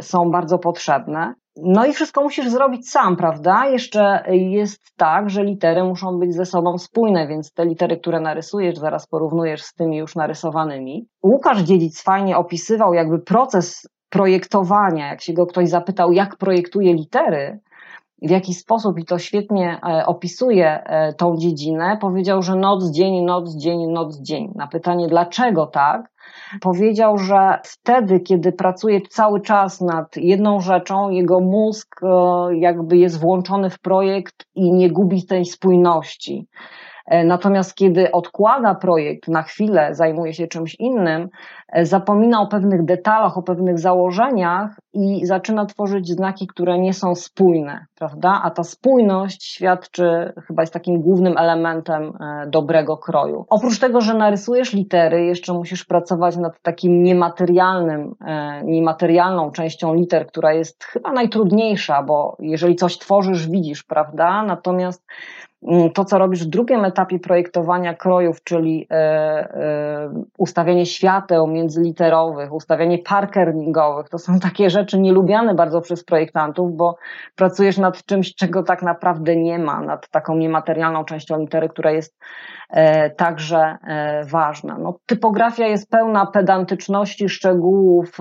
są 0.00 0.30
bardzo 0.30 0.58
potrzebne. 0.58 1.34
No 1.62 1.86
i 1.86 1.92
wszystko 1.92 2.22
musisz 2.22 2.48
zrobić 2.48 2.90
sam, 2.90 3.16
prawda? 3.16 3.66
Jeszcze 3.66 4.24
jest 4.28 4.80
tak, 4.96 5.30
że 5.30 5.44
litery 5.44 5.84
muszą 5.84 6.18
być 6.18 6.34
ze 6.34 6.46
sobą 6.46 6.78
spójne, 6.78 7.26
więc 7.26 7.52
te 7.52 7.66
litery, 7.66 7.96
które 7.96 8.20
narysujesz, 8.20 8.78
zaraz 8.78 9.06
porównujesz 9.06 9.62
z 9.62 9.74
tymi 9.74 9.96
już 9.96 10.16
narysowanymi. 10.16 11.08
Łukasz 11.22 11.62
Dziedzic 11.62 12.02
fajnie 12.02 12.36
opisywał 12.36 12.94
jakby 12.94 13.18
proces 13.18 13.88
projektowania, 14.10 15.08
jak 15.08 15.20
się 15.20 15.32
go 15.32 15.46
ktoś 15.46 15.68
zapytał, 15.68 16.12
jak 16.12 16.36
projektuje 16.36 16.94
litery, 16.94 17.60
w 18.22 18.30
jaki 18.30 18.54
sposób, 18.54 18.98
i 18.98 19.04
to 19.04 19.18
świetnie 19.18 19.80
e, 19.82 20.06
opisuje 20.06 20.82
e, 20.84 21.12
tą 21.12 21.36
dziedzinę, 21.36 21.98
powiedział, 22.00 22.42
że 22.42 22.54
noc, 22.54 22.90
dzień, 22.90 23.24
noc, 23.24 23.56
dzień, 23.56 23.86
noc, 23.86 24.20
dzień. 24.20 24.52
Na 24.54 24.66
pytanie, 24.66 25.08
dlaczego 25.08 25.66
tak, 25.66 26.10
powiedział, 26.60 27.18
że 27.18 27.58
wtedy, 27.64 28.20
kiedy 28.20 28.52
pracuje 28.52 29.00
cały 29.00 29.40
czas 29.40 29.80
nad 29.80 30.16
jedną 30.16 30.60
rzeczą, 30.60 31.10
jego 31.10 31.40
mózg 31.40 32.00
e, 32.02 32.06
jakby 32.56 32.96
jest 32.96 33.20
włączony 33.20 33.70
w 33.70 33.78
projekt 33.78 34.46
i 34.54 34.72
nie 34.72 34.90
gubi 34.90 35.26
tej 35.26 35.44
spójności. 35.44 36.46
E, 37.08 37.24
natomiast 37.24 37.74
kiedy 37.74 38.12
odkłada 38.12 38.74
projekt 38.74 39.28
na 39.28 39.42
chwilę, 39.42 39.94
zajmuje 39.94 40.34
się 40.34 40.46
czymś 40.46 40.74
innym, 40.78 41.28
e, 41.68 41.86
zapomina 41.86 42.40
o 42.40 42.46
pewnych 42.46 42.84
detalach, 42.84 43.38
o 43.38 43.42
pewnych 43.42 43.78
założeniach 43.78 44.70
i 44.92 45.26
zaczyna 45.26 45.66
tworzyć 45.66 46.08
znaki, 46.08 46.46
które 46.46 46.78
nie 46.78 46.92
są 46.92 47.14
spójne, 47.14 47.86
prawda? 47.98 48.40
A 48.44 48.50
ta 48.50 48.64
spójność 48.64 49.44
świadczy, 49.44 50.32
chyba 50.46 50.62
jest 50.62 50.72
takim 50.72 51.02
głównym 51.02 51.38
elementem 51.38 52.02
e, 52.02 52.46
dobrego 52.46 52.96
kroju. 52.96 53.46
Oprócz 53.50 53.78
tego, 53.78 54.00
że 54.00 54.14
narysujesz 54.14 54.72
litery, 54.72 55.24
jeszcze 55.24 55.52
musisz 55.52 55.84
pracować 55.84 56.36
nad 56.36 56.62
takim 56.62 57.02
niematerialnym, 57.02 58.14
niematerialną 58.64 59.50
częścią 59.50 59.94
liter, 59.94 60.26
która 60.26 60.52
jest 60.52 60.84
chyba 60.84 61.12
najtrudniejsza, 61.12 62.02
bo 62.02 62.36
jeżeli 62.40 62.76
coś 62.76 62.98
tworzysz, 62.98 63.48
widzisz, 63.48 63.82
prawda? 63.82 64.42
Natomiast 64.42 65.04
to, 65.94 66.04
co 66.04 66.18
robisz 66.18 66.44
w 66.44 66.48
drugim 66.48 66.84
etapie 66.84 67.18
projektowania 67.18 67.94
krojów, 67.94 68.44
czyli 68.44 68.86
e, 68.90 68.94
e, 68.94 70.24
ustawianie 70.38 70.86
świateł 70.86 71.46
międzyliterowych, 71.46 72.52
ustawianie 72.52 72.98
par 72.98 73.30
kerningowych, 73.30 74.08
to 74.08 74.18
są 74.18 74.40
takie 74.40 74.70
rzeczy 74.70 74.98
nielubiane 74.98 75.54
bardzo 75.54 75.80
przez 75.80 76.04
projektantów, 76.04 76.76
bo 76.76 76.96
pracujesz 77.36 77.78
nad 77.78 78.04
czymś, 78.04 78.34
czego 78.34 78.62
tak 78.62 78.82
naprawdę 78.82 79.36
nie 79.36 79.58
ma, 79.58 79.80
nad 79.80 80.08
taką 80.08 80.36
niematerialną 80.36 81.04
częścią 81.04 81.38
litery, 81.40 81.68
która 81.68 81.90
jest 81.90 82.18
E, 82.70 83.10
także 83.10 83.76
ważna. 84.30 84.78
No, 84.78 84.98
typografia 85.06 85.66
jest 85.66 85.90
pełna 85.90 86.26
pedantyczności, 86.26 87.28
szczegółów 87.28 88.18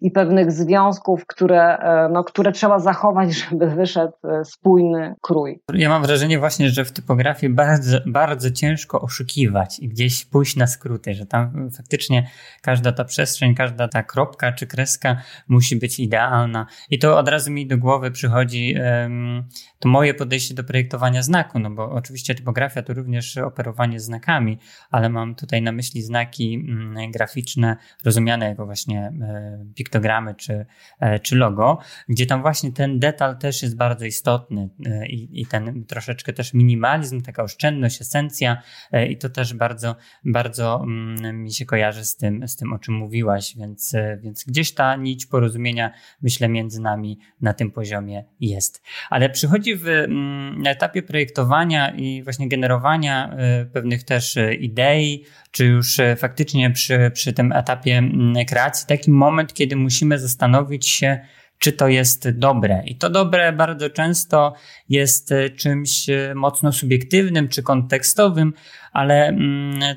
i 0.00 0.10
pewnych 0.10 0.52
związków, 0.52 1.26
które, 1.26 1.78
no, 2.12 2.24
które 2.24 2.52
trzeba 2.52 2.78
zachować, 2.78 3.32
żeby 3.50 3.66
wyszedł 3.66 4.12
spójny 4.44 5.14
krój. 5.20 5.60
Ja 5.74 5.88
mam 5.88 6.02
wrażenie 6.02 6.38
właśnie, 6.38 6.65
że 6.70 6.84
w 6.84 6.92
typografii 6.92 7.52
bardzo, 7.52 7.98
bardzo 8.06 8.50
ciężko 8.50 9.00
oszukiwać 9.00 9.78
i 9.78 9.88
gdzieś 9.88 10.24
pójść 10.24 10.56
na 10.56 10.66
skróty, 10.66 11.14
że 11.14 11.26
tam 11.26 11.70
faktycznie 11.70 12.30
każda 12.62 12.92
ta 12.92 13.04
przestrzeń, 13.04 13.54
każda 13.54 13.88
ta 13.88 14.02
kropka 14.02 14.52
czy 14.52 14.66
kreska 14.66 15.22
musi 15.48 15.76
być 15.76 16.00
idealna. 16.00 16.66
I 16.90 16.98
to 16.98 17.18
od 17.18 17.28
razu 17.28 17.50
mi 17.50 17.66
do 17.66 17.78
głowy 17.78 18.10
przychodzi 18.10 18.74
um, 18.78 19.44
to 19.78 19.88
moje 19.88 20.14
podejście 20.14 20.54
do 20.54 20.64
projektowania 20.64 21.22
znaku, 21.22 21.58
no 21.58 21.70
bo 21.70 21.90
oczywiście 21.90 22.34
typografia 22.34 22.82
to 22.82 22.94
również 22.94 23.36
operowanie 23.36 24.00
znakami, 24.00 24.58
ale 24.90 25.08
mam 25.08 25.34
tutaj 25.34 25.62
na 25.62 25.72
myśli 25.72 26.02
znaki 26.02 26.54
mm, 26.54 27.10
graficzne 27.10 27.76
rozumiane 28.04 28.48
jako 28.48 28.66
właśnie 28.66 29.12
e, 29.22 29.64
piktogramy 29.74 30.34
czy, 30.34 30.66
e, 31.00 31.18
czy 31.18 31.36
logo, 31.36 31.78
gdzie 32.08 32.26
tam 32.26 32.42
właśnie 32.42 32.72
ten 32.72 32.98
detal 32.98 33.38
też 33.38 33.62
jest 33.62 33.76
bardzo 33.76 34.04
istotny 34.04 34.68
e, 34.86 35.06
i, 35.06 35.40
i 35.40 35.46
ten 35.46 35.84
troszeczkę 35.84 36.32
też 36.32 36.54
minimalizm, 36.54 37.20
taka 37.20 37.42
oszczędność, 37.42 38.00
esencja 38.00 38.62
i 39.10 39.16
to 39.16 39.28
też 39.30 39.54
bardzo, 39.54 39.96
bardzo 40.24 40.82
mm, 40.82 41.42
mi 41.42 41.52
się 41.52 41.66
kojarzy 41.66 42.04
z 42.04 42.16
tym, 42.16 42.48
z 42.48 42.56
tym 42.56 42.72
o 42.72 42.78
czym 42.78 42.94
mówiłaś, 42.94 43.56
więc, 43.56 43.92
więc 44.20 44.44
gdzieś 44.44 44.74
ta 44.74 44.96
nić 44.96 45.26
porozumienia 45.26 45.90
myślę 46.22 46.48
między 46.48 46.80
nami 46.80 47.18
na 47.40 47.52
tym 47.52 47.70
poziomie 47.70 48.24
jest. 48.40 48.82
Ale 49.10 49.30
przychodzi 49.30 49.75
w, 49.76 49.88
mm, 49.88 50.62
na 50.62 50.70
etapie 50.70 51.02
projektowania 51.02 51.90
i 51.90 52.22
właśnie 52.22 52.48
generowania 52.48 53.36
pewnych 53.72 54.04
też 54.04 54.36
e, 54.36 54.54
idei, 54.54 55.24
czy 55.50 55.64
już 55.64 56.00
e, 56.00 56.16
faktycznie 56.16 56.70
przy, 56.70 57.10
przy 57.14 57.32
tym 57.32 57.52
etapie 57.52 58.02
kreacji 58.48 58.86
taki 58.88 59.10
moment, 59.10 59.54
kiedy 59.54 59.76
musimy 59.76 60.18
zastanowić 60.18 60.88
się, 60.88 61.20
czy 61.58 61.72
to 61.72 61.88
jest 61.88 62.30
dobre. 62.30 62.82
I 62.86 62.96
to 62.96 63.10
dobre 63.10 63.52
bardzo 63.52 63.90
często 63.90 64.54
jest 64.88 65.34
czymś 65.56 66.06
mocno 66.34 66.72
subiektywnym 66.72 67.48
czy 67.48 67.62
kontekstowym, 67.62 68.52
ale 68.92 69.36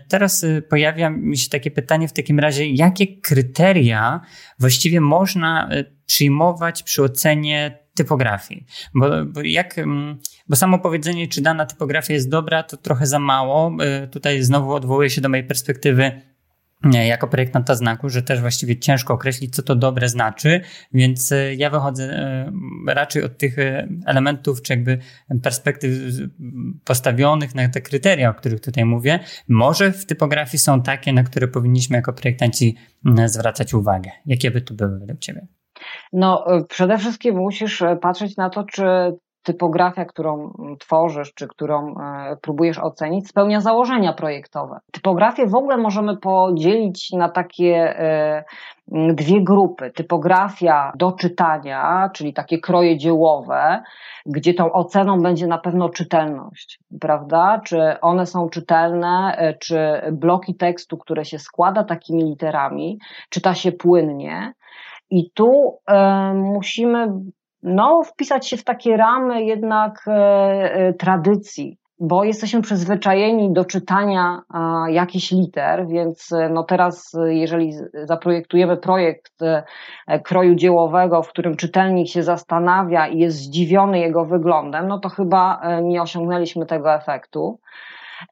teraz 0.08 0.46
pojawia 0.70 1.10
mi 1.10 1.38
się 1.38 1.50
takie 1.50 1.72
pytanie 1.72 2.08
w 2.08 2.14
takim 2.14 2.40
razie, 2.40 2.66
jakie 2.70 3.08
kryteria 3.08 4.22
właściwie 4.60 5.02
można 5.02 5.70
przyjmować 6.06 6.84
przy 6.84 7.04
ocenie 7.04 7.80
typografii? 8.00 8.66
Bo, 8.96 9.26
bo 9.26 9.42
jak 9.44 9.76
bo 10.50 10.56
samo 10.56 10.80
powiedzenie, 10.80 11.28
czy 11.28 11.42
dana 11.42 11.66
typografia 11.66 12.14
jest 12.14 12.30
dobra, 12.30 12.64
to 12.64 12.78
trochę 12.78 13.06
za 13.06 13.20
mało. 13.20 13.72
Y, 14.04 14.08
tutaj 14.08 14.44
znowu 14.44 14.74
odwołuję 14.74 15.10
się 15.10 15.22
do 15.22 15.30
mojej 15.30 15.46
perspektywy 15.46 16.22
jako 16.94 17.28
projektanta 17.28 17.76
znaku, 17.76 18.10
że 18.10 18.24
też 18.24 18.42
właściwie 18.42 18.80
ciężko 18.80 19.14
określić, 19.14 19.56
co 19.56 19.64
to 19.64 19.76
dobre 19.76 20.10
znaczy, 20.10 20.62
więc 20.94 21.32
y, 21.32 21.56
ja 21.58 21.70
wychodzę 21.70 22.04
y, 22.88 22.94
raczej 22.94 23.24
od 23.24 23.38
tych 23.38 23.56
elementów, 24.06 24.62
czy 24.62 24.74
jakby 24.74 24.98
perspektyw 25.44 25.92
postawionych 26.84 27.56
na 27.56 27.70
te 27.70 27.82
kryteria, 27.82 28.30
o 28.30 28.34
których 28.34 28.62
tutaj 28.62 28.86
mówię. 28.86 29.20
Może 29.48 29.92
w 29.92 30.06
typografii 30.06 30.60
są 30.60 30.82
takie, 30.82 31.14
na 31.14 31.24
które 31.24 31.48
powinniśmy 31.48 31.96
jako 31.96 32.14
projektanci 32.14 32.76
zwracać 33.26 33.74
uwagę. 33.74 34.12
Jakie 34.26 34.52
by 34.52 34.62
to 34.62 34.74
były 34.74 35.00
według 35.00 35.20
Ciebie? 35.20 35.59
No, 36.14 36.46
przede 36.70 36.98
wszystkim 36.98 37.36
musisz 37.38 37.84
patrzeć 38.02 38.38
na 38.38 38.50
to, 38.50 38.64
czy 38.64 39.18
typografia, 39.44 40.06
którą 40.06 40.54
tworzysz, 40.80 41.34
czy 41.34 41.48
którą 41.48 41.96
e, 41.98 42.38
próbujesz 42.42 42.80
ocenić, 42.80 43.28
spełnia 43.28 43.62
założenia 43.62 44.14
projektowe. 44.14 44.80
Typografię 44.92 45.48
w 45.48 45.56
ogóle 45.56 45.78
możemy 45.78 46.18
podzielić 46.18 47.12
na 47.12 47.30
takie 47.30 48.00
e, 48.00 48.44
dwie 49.14 49.44
grupy. 49.44 49.92
Typografia 49.92 50.92
do 50.96 51.12
czytania, 51.12 52.10
czyli 52.14 52.34
takie 52.34 52.60
kroje 52.60 52.98
dziełowe, 52.98 53.84
gdzie 54.26 54.54
tą 54.54 54.72
oceną 54.72 55.22
będzie 55.22 55.48
na 55.48 55.58
pewno 55.58 55.90
czytelność, 55.90 56.80
prawda? 57.00 57.62
Czy 57.66 58.00
one 58.02 58.26
są 58.26 58.50
czytelne, 58.50 59.36
e, 59.38 59.54
czy 59.54 60.02
bloki 60.12 60.56
tekstu, 60.56 60.98
które 60.98 61.26
się 61.26 61.40
składa 61.40 61.84
takimi 61.84 62.24
literami, 62.24 63.00
czyta 63.30 63.54
się 63.54 63.72
płynnie. 63.72 64.54
I 65.12 65.32
tu 65.32 65.80
e, 65.88 66.34
musimy 66.34 67.08
no, 67.64 68.04
wpisać 68.04 68.48
się 68.48 68.58
w 68.58 68.64
takie 68.64 68.98
ramy 68.98 69.44
jednak 69.44 70.00
e, 70.08 70.14
e, 70.14 70.94
tradycji, 70.94 71.78
bo 72.00 72.24
jesteśmy 72.24 72.62
przyzwyczajeni 72.62 73.54
do 73.54 73.66
czytania 73.66 74.42
jakichś 74.90 75.32
liter, 75.32 75.88
więc 75.88 76.30
no 76.50 76.64
teraz, 76.64 77.18
jeżeli 77.28 77.74
zaprojektujemy 78.04 78.78
projekt 78.78 79.34
kroju 80.24 80.56
dziełowego, 80.56 81.24
w 81.24 81.30
którym 81.30 81.56
czytelnik 81.56 82.08
się 82.08 82.24
zastanawia 82.24 83.08
i 83.08 83.20
jest 83.20 83.38
zdziwiony 83.38 84.00
jego 84.00 84.26
wyglądem, 84.26 84.88
no 84.88 85.00
to 85.00 85.10
chyba 85.10 85.62
nie 85.84 86.02
osiągnęliśmy 86.02 86.66
tego 86.66 86.94
efektu. 86.94 87.60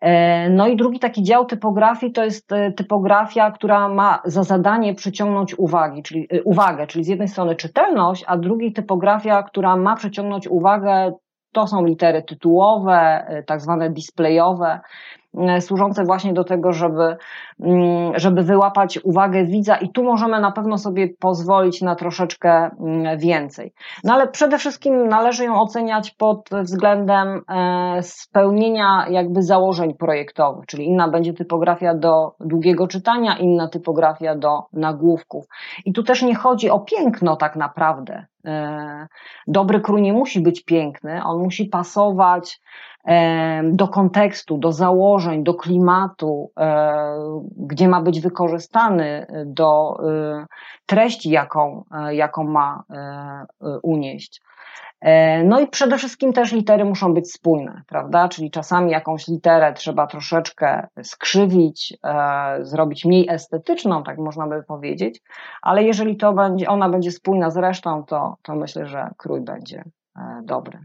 E, 0.02 0.50
no 0.50 0.68
i 0.68 0.76
drugi 0.76 1.00
taki 1.00 1.24
dział 1.24 1.46
typografii 1.46 2.12
to 2.12 2.24
jest 2.24 2.52
e, 2.52 2.72
typografia, 2.72 3.52
która 3.52 3.90
ma 3.90 4.22
za 4.26 4.44
zadanie 4.44 4.96
przyciągnąć 4.96 5.60
uwagi, 5.60 6.04
czyli, 6.04 6.28
e, 6.32 6.44
uwagę, 6.44 6.88
czyli 6.88 7.04
z 7.04 7.08
jednej 7.08 7.28
strony 7.28 7.56
czytelność, 7.56 8.24
a 8.28 8.38
drugi 8.38 8.74
typografia, 8.74 9.44
która 9.44 9.76
ma 9.76 9.96
przyciągnąć 9.96 10.48
uwagę 10.48 11.12
to 11.52 11.68
są 11.68 11.86
litery 11.86 12.24
tytułowe, 12.24 13.28
tak 13.48 13.62
zwane 13.62 13.90
displayowe, 13.90 14.80
służące 15.60 16.04
właśnie 16.04 16.34
do 16.34 16.44
tego, 16.44 16.74
żeby, 16.74 17.18
mm, 17.60 18.12
żeby 18.16 18.44
wyłapać 18.44 19.00
uwagę 19.04 19.46
widza, 19.46 19.76
i 19.76 19.92
tu 19.92 20.04
możemy 20.04 20.40
na 20.40 20.52
pewno 20.52 20.78
sobie 20.78 21.10
pozwolić 21.20 21.82
na 21.82 21.96
troszeczkę 21.96 22.50
mm, 22.50 23.18
więcej. 23.20 23.74
No 24.04 24.14
ale 24.14 24.28
przede 24.28 24.58
wszystkim 24.58 25.08
należy 25.08 25.46
ją 25.46 25.62
oceniać 25.62 26.12
pod 26.12 26.50
względem 26.64 27.42
e, 27.50 28.04
spełnienia 28.04 29.06
jakby 29.10 29.42
założeń 29.44 29.94
projektowych, 29.94 30.66
czyli 30.66 30.86
inna 30.86 31.08
będzie 31.08 31.34
typografia 31.34 31.94
do 31.94 32.36
długiego 32.40 32.88
czytania, 32.88 33.38
inna 33.38 33.68
typografia 33.68 34.36
do 34.36 34.64
nagłówków. 34.74 35.46
I 35.86 35.94
tu 35.94 36.04
też 36.04 36.22
nie 36.22 36.36
chodzi 36.36 36.70
o 36.70 36.80
piękno 36.80 37.36
tak 37.36 37.56
naprawdę. 37.56 38.26
E, 38.46 39.08
dobry 39.48 39.82
krój 39.82 40.02
nie 40.02 40.14
musi 40.14 40.42
być 40.42 40.64
piękny, 40.64 41.24
on 41.24 41.44
musi 41.44 41.66
pasować 41.66 42.62
do 43.64 43.88
kontekstu, 43.88 44.58
do 44.58 44.72
założeń, 44.72 45.44
do 45.44 45.54
klimatu, 45.54 46.52
e, 46.60 47.42
gdzie 47.58 47.88
ma 47.88 48.02
być 48.02 48.22
wykorzystany 48.22 49.28
do 49.46 49.98
e, 50.10 50.46
treści, 50.86 51.30
jaką, 51.30 51.84
e, 51.92 52.16
jaką 52.16 52.44
ma 52.44 52.84
unieść. 53.84 54.42
No 55.46 55.60
i 55.60 55.68
przede 55.68 55.98
wszystkim 55.98 56.34
też 56.34 56.52
litery 56.52 56.86
muszą 56.86 57.14
być 57.14 57.32
spójne, 57.32 57.82
prawda? 57.88 58.28
Czyli 58.28 58.52
czasami 58.52 58.92
jakąś 58.92 59.28
literę 59.28 59.74
trzeba 59.74 60.08
troszeczkę 60.08 60.88
skrzywić, 61.04 61.98
zrobić 62.60 63.06
mniej 63.06 63.30
estetyczną, 63.30 64.04
tak 64.04 64.18
można 64.18 64.48
by 64.48 64.64
powiedzieć, 64.64 65.22
ale 65.62 65.84
jeżeli 65.84 66.18
to 66.18 66.34
będzie, 66.34 66.70
ona 66.70 66.90
będzie 66.90 67.12
spójna 67.12 67.50
z 67.50 67.58
resztą, 67.58 68.04
to, 68.04 68.38
to 68.42 68.56
myślę, 68.56 68.86
że 68.86 69.10
krój 69.18 69.42
będzie 69.42 69.84
dobry. 70.44 70.80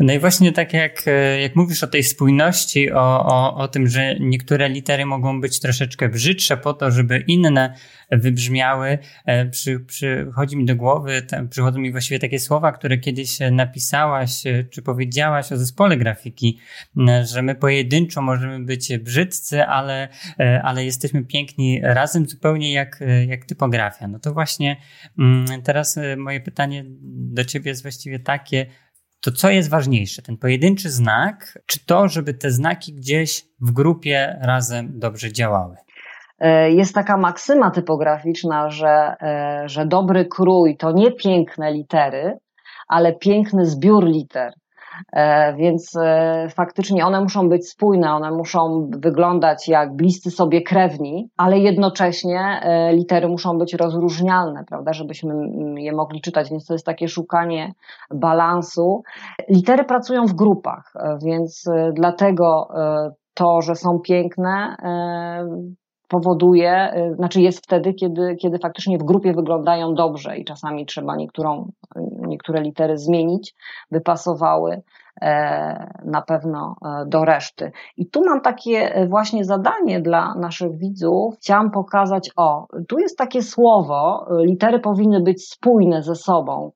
No 0.00 0.12
i 0.12 0.18
właśnie 0.18 0.52
tak 0.52 0.72
jak, 0.72 1.02
e, 1.08 1.40
jak 1.40 1.56
mówisz 1.56 1.82
o 1.82 1.86
tej 1.86 2.02
spójności, 2.02 2.92
o, 2.92 3.26
o, 3.26 3.56
o 3.56 3.68
tym, 3.68 3.88
że 3.88 4.16
niektóre 4.20 4.68
litery 4.68 5.06
mogą 5.06 5.40
być 5.40 5.60
troszeczkę 5.60 6.08
brzydsze 6.08 6.56
po 6.56 6.74
to, 6.74 6.90
żeby 6.90 7.24
inne 7.26 7.74
wybrzmiały, 8.10 8.98
e, 9.26 9.46
przy, 9.46 9.80
przychodzi 9.80 10.56
mi 10.56 10.64
do 10.64 10.76
głowy, 10.76 11.26
przychodzą 11.50 11.78
mi 11.78 11.92
właściwie 11.92 12.18
takie 12.18 12.38
słowa, 12.38 12.72
które 12.72 12.98
kiedyś 12.98 13.38
napisałaś, 13.52 14.46
e, 14.46 14.64
czy 14.64 14.82
powiedziałaś 14.82 15.52
o 15.52 15.56
zespole 15.56 15.96
grafiki, 15.96 16.58
że 17.24 17.42
my 17.42 17.54
pojedynczo 17.54 18.22
możemy 18.22 18.60
być 18.60 18.98
brzydcy, 18.98 19.64
ale, 19.64 20.08
ale 20.62 20.84
jesteśmy 20.84 21.24
piękni 21.24 21.80
razem, 21.82 22.28
zupełnie 22.28 22.72
jak, 22.72 23.00
jak 23.26 23.44
typografia. 23.44 24.08
No 24.08 24.18
to 24.18 24.32
właśnie 24.32 24.76
teraz 25.64 25.98
moje 26.16 26.40
pytanie 26.40 26.84
do 27.34 27.44
ciebie 27.44 27.70
jest 27.70 27.82
właściwie 27.82 28.18
takie, 28.18 28.66
to 29.24 29.32
co 29.32 29.50
jest 29.50 29.70
ważniejsze? 29.70 30.22
Ten 30.22 30.36
pojedynczy 30.36 30.90
znak, 30.90 31.58
czy 31.66 31.86
to, 31.86 32.08
żeby 32.08 32.34
te 32.34 32.50
znaki 32.50 32.94
gdzieś 32.94 33.42
w 33.60 33.72
grupie 33.72 34.38
razem 34.42 34.98
dobrze 34.98 35.32
działały? 35.32 35.76
E, 36.38 36.70
jest 36.70 36.94
taka 36.94 37.16
maksyma 37.16 37.70
typograficzna, 37.70 38.70
że, 38.70 39.16
e, 39.20 39.62
że 39.66 39.86
dobry 39.86 40.26
krój 40.26 40.76
to 40.76 40.92
nie 40.92 41.12
piękne 41.12 41.72
litery, 41.72 42.38
ale 42.88 43.12
piękny 43.12 43.66
zbiór 43.66 44.04
liter. 44.04 44.52
E, 45.12 45.54
więc 45.56 45.96
e, 45.96 46.48
faktycznie 46.56 47.06
one 47.06 47.20
muszą 47.20 47.48
być 47.48 47.68
spójne, 47.68 48.12
one 48.12 48.30
muszą 48.30 48.90
wyglądać 48.98 49.68
jak 49.68 49.96
bliscy 49.96 50.30
sobie 50.30 50.62
krewni, 50.62 51.30
ale 51.36 51.58
jednocześnie 51.58 52.40
e, 52.40 52.92
litery 52.92 53.28
muszą 53.28 53.58
być 53.58 53.74
rozróżnialne, 53.74 54.64
prawda, 54.64 54.92
żebyśmy 54.92 55.34
je 55.76 55.92
mogli 55.92 56.20
czytać, 56.20 56.50
więc 56.50 56.66
to 56.66 56.74
jest 56.74 56.86
takie 56.86 57.08
szukanie 57.08 57.72
balansu. 58.10 59.02
Litery 59.48 59.84
pracują 59.84 60.26
w 60.26 60.34
grupach, 60.34 60.92
więc 61.24 61.64
dlatego 61.92 62.68
to, 63.34 63.62
że 63.62 63.74
są 63.74 63.98
piękne, 63.98 64.76
powoduje, 66.08 66.94
znaczy 67.16 67.40
jest 67.40 67.64
wtedy, 67.64 67.94
kiedy, 67.94 68.36
kiedy 68.36 68.58
faktycznie 68.58 68.98
w 68.98 69.02
grupie 69.02 69.32
wyglądają 69.32 69.94
dobrze 69.94 70.38
i 70.38 70.44
czasami 70.44 70.86
trzeba 70.86 71.16
niektórą, 71.16 71.70
niektóre 72.26 72.60
litery 72.60 72.98
zmienić, 72.98 73.54
by 73.90 74.00
pasowały 74.00 74.82
e, 75.22 75.92
na 76.04 76.22
pewno 76.22 76.76
e, 76.82 77.06
do 77.06 77.24
reszty. 77.24 77.72
I 77.96 78.06
tu 78.06 78.24
mam 78.24 78.40
takie 78.40 78.94
e, 78.94 79.06
właśnie 79.06 79.44
zadanie 79.44 80.00
dla 80.00 80.34
naszych 80.34 80.76
widzów. 80.76 81.34
Chciałam 81.36 81.70
pokazać, 81.70 82.30
o, 82.36 82.66
tu 82.88 82.98
jest 82.98 83.18
takie 83.18 83.42
słowo, 83.42 84.26
litery 84.38 84.78
powinny 84.78 85.20
być 85.20 85.48
spójne 85.48 86.02
ze 86.02 86.14
sobą, 86.14 86.72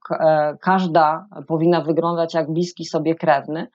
każda 0.60 1.26
powinna 1.46 1.80
wyglądać 1.80 2.34
jak 2.34 2.50
bliski 2.50 2.84
sobie 2.84 3.14
krewny. 3.14 3.66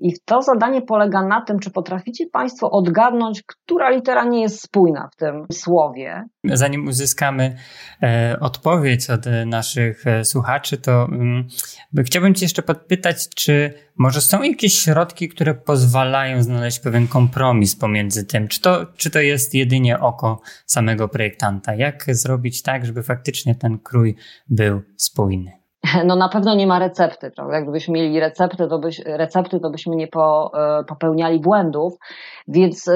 I 0.00 0.12
to 0.24 0.42
zadanie 0.42 0.82
polega 0.82 1.22
na 1.22 1.40
tym, 1.40 1.58
czy 1.58 1.70
potraficie 1.70 2.26
Państwo 2.26 2.70
odgadnąć, 2.70 3.42
która 3.42 3.90
litera 3.90 4.24
nie 4.24 4.42
jest 4.42 4.62
spójna 4.62 5.08
w 5.12 5.16
tym 5.16 5.46
słowie. 5.52 6.24
Zanim 6.44 6.88
uzyskamy 6.88 7.56
e, 8.02 8.36
odpowiedź 8.40 9.10
od 9.10 9.26
e, 9.26 9.46
naszych 9.46 10.06
e, 10.06 10.24
słuchaczy, 10.24 10.78
to 10.78 11.04
mm, 11.04 11.48
chciałbym 12.04 12.34
Cię 12.34 12.44
jeszcze 12.44 12.62
podpytać, 12.62 13.28
czy 13.36 13.74
może 13.96 14.20
są 14.20 14.42
jakieś 14.42 14.78
środki, 14.78 15.28
które 15.28 15.54
pozwalają 15.54 16.42
znaleźć 16.42 16.78
pewien 16.78 17.08
kompromis 17.08 17.76
pomiędzy 17.76 18.26
tym, 18.26 18.48
czy 18.48 18.60
to, 18.60 18.86
czy 18.96 19.10
to 19.10 19.20
jest 19.20 19.54
jedynie 19.54 20.00
oko 20.00 20.40
samego 20.66 21.08
projektanta? 21.08 21.74
Jak 21.74 22.04
zrobić 22.08 22.62
tak, 22.62 22.86
żeby 22.86 23.02
faktycznie 23.02 23.54
ten 23.54 23.78
krój 23.78 24.16
był 24.48 24.82
spójny? 24.96 25.63
no 26.06 26.16
na 26.16 26.28
pewno 26.28 26.54
nie 26.54 26.66
ma 26.66 26.78
recepty, 26.78 27.30
prawda? 27.30 27.60
Gdybyśmy 27.62 27.94
mieli 27.94 28.20
recepty, 28.20 28.68
to, 28.68 28.78
byś, 28.78 28.98
recepty, 28.98 29.60
to 29.60 29.70
byśmy 29.70 29.96
nie 29.96 30.08
po, 30.08 30.52
e, 30.80 30.84
popełniali 30.84 31.40
błędów, 31.40 31.94
więc 32.48 32.88
e, 32.88 32.94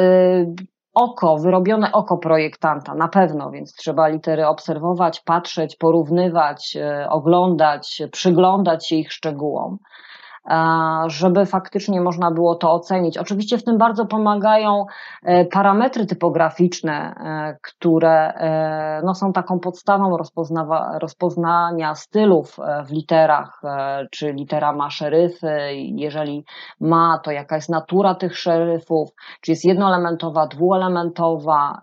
oko, 0.95 1.39
wyrobione 1.39 1.93
oko 1.93 2.19
projektanta, 2.19 2.95
na 2.95 3.09
pewno, 3.09 3.51
więc 3.51 3.75
trzeba 3.75 4.09
litery 4.09 4.47
obserwować, 4.47 5.21
patrzeć, 5.21 5.77
porównywać, 5.77 6.77
e, 6.77 7.09
oglądać, 7.11 8.03
przyglądać 8.13 8.89
się 8.89 8.97
ich 8.97 9.13
szczegółom 9.13 9.79
żeby 11.07 11.47
faktycznie 11.47 12.01
można 12.01 12.31
było 12.31 12.55
to 12.55 12.73
ocenić. 12.73 13.19
Oczywiście 13.19 13.59
w 13.59 13.65
tym 13.65 13.79
bardzo 13.79 14.07
pomagają 14.07 14.87
e, 15.23 15.45
parametry 15.45 16.07
typograficzne, 16.07 16.93
e, 16.95 17.59
które 17.63 18.35
e, 18.35 19.03
no, 19.05 19.15
są 19.15 19.33
taką 19.33 19.61
podstawą 19.61 20.17
rozpoznania 21.01 21.95
stylów 21.95 22.57
w 22.87 22.93
literach, 22.93 23.63
czy 24.11 24.33
litera 24.33 24.73
ma 24.73 24.91
szeryfy, 24.91 25.59
jeżeli 25.75 26.45
ma, 26.81 27.21
to 27.25 27.31
jaka 27.31 27.57
jest 27.57 27.69
natura 27.69 28.15
tych 28.15 28.39
szeryfów, 28.39 29.09
czy 29.41 29.53
jest 29.53 29.65
jednoelementowa, 29.65 30.47
dwuelementowa, 30.47 31.81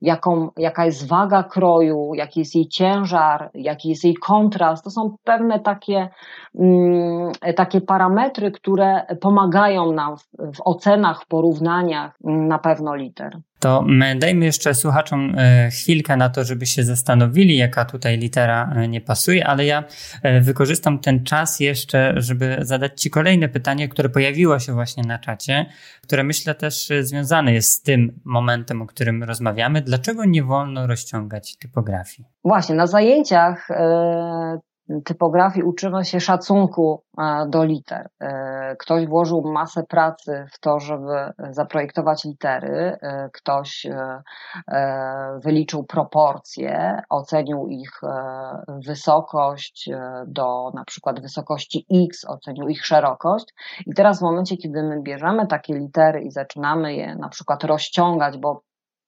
jaką, 0.00 0.48
jaka 0.56 0.84
jest 0.84 1.08
waga 1.08 1.42
kroju, 1.42 2.14
jaki 2.14 2.40
jest 2.40 2.54
jej 2.54 2.68
ciężar, 2.68 3.50
jaki 3.54 3.88
jest 3.88 4.04
jej 4.04 4.14
kontrast. 4.14 4.84
To 4.84 4.90
są 4.90 5.16
pewne 5.24 5.60
takie, 5.60 6.08
mm, 6.54 7.32
takie 7.56 7.71
takie 7.72 7.86
parametry, 7.86 8.50
które 8.50 9.02
pomagają 9.20 9.92
nam 9.92 10.16
w, 10.38 10.60
ocenach, 10.64 11.22
w 11.22 11.26
porównaniach 11.26 12.16
na 12.24 12.58
pewno 12.58 12.94
liter. 12.94 13.38
To 13.58 13.84
dajmy 14.18 14.44
jeszcze 14.44 14.74
słuchaczom 14.74 15.34
e, 15.38 15.70
chwilkę 15.70 16.16
na 16.16 16.28
to, 16.28 16.44
żeby 16.44 16.66
się 16.66 16.84
zastanowili, 16.84 17.56
jaka 17.56 17.84
tutaj 17.84 18.18
litera 18.18 18.72
e, 18.76 18.88
nie 18.88 19.00
pasuje, 19.00 19.46
ale 19.46 19.64
ja 19.64 19.84
e, 20.22 20.40
wykorzystam 20.40 20.98
ten 20.98 21.24
czas 21.24 21.60
jeszcze, 21.60 22.14
żeby 22.16 22.56
zadać 22.60 23.00
Ci 23.00 23.10
kolejne 23.10 23.48
pytanie, 23.48 23.88
które 23.88 24.08
pojawiło 24.08 24.58
się 24.58 24.72
właśnie 24.72 25.02
na 25.02 25.18
czacie, 25.18 25.66
które 26.02 26.24
myślę 26.24 26.54
też 26.54 26.88
związane 27.00 27.52
jest 27.52 27.72
z 27.72 27.82
tym 27.82 28.20
momentem, 28.24 28.82
o 28.82 28.86
którym 28.86 29.22
rozmawiamy. 29.22 29.80
Dlaczego 29.80 30.24
nie 30.24 30.42
wolno 30.42 30.86
rozciągać 30.86 31.56
typografii? 31.56 32.28
Właśnie, 32.44 32.74
na 32.74 32.86
zajęciach 32.86 33.68
typografii 35.00 35.64
uczymy 35.64 36.04
się 36.04 36.20
szacunku 36.20 37.02
e, 37.18 37.46
do 37.48 37.64
liter. 37.64 38.08
E, 38.20 38.76
ktoś 38.76 39.06
włożył 39.06 39.42
masę 39.42 39.82
pracy 39.82 40.46
w 40.52 40.60
to, 40.60 40.80
żeby 40.80 41.32
zaprojektować 41.50 42.24
litery, 42.24 42.98
e, 43.02 43.30
ktoś 43.32 43.86
wyliczył 45.44 45.84
proporcje, 45.84 47.02
ocenił 47.08 47.68
ich 47.68 48.00
wysokość 48.86 49.90
do 50.26 50.70
na 50.74 50.84
przykład 50.84 51.20
wysokości 51.20 51.86
X, 52.08 52.24
ocenił 52.28 52.68
ich 52.68 52.86
szerokość. 52.86 53.46
I 53.86 53.94
teraz 53.94 54.18
w 54.18 54.22
momencie, 54.22 54.56
kiedy 54.56 54.82
my 54.82 55.02
bierzemy 55.02 55.46
takie 55.46 55.74
litery 55.74 56.20
i 56.20 56.30
zaczynamy 56.30 56.94
je 56.94 57.16
na 57.16 57.28
przykład 57.28 57.64
rozciągać, 57.64 58.38
bo 58.38 58.62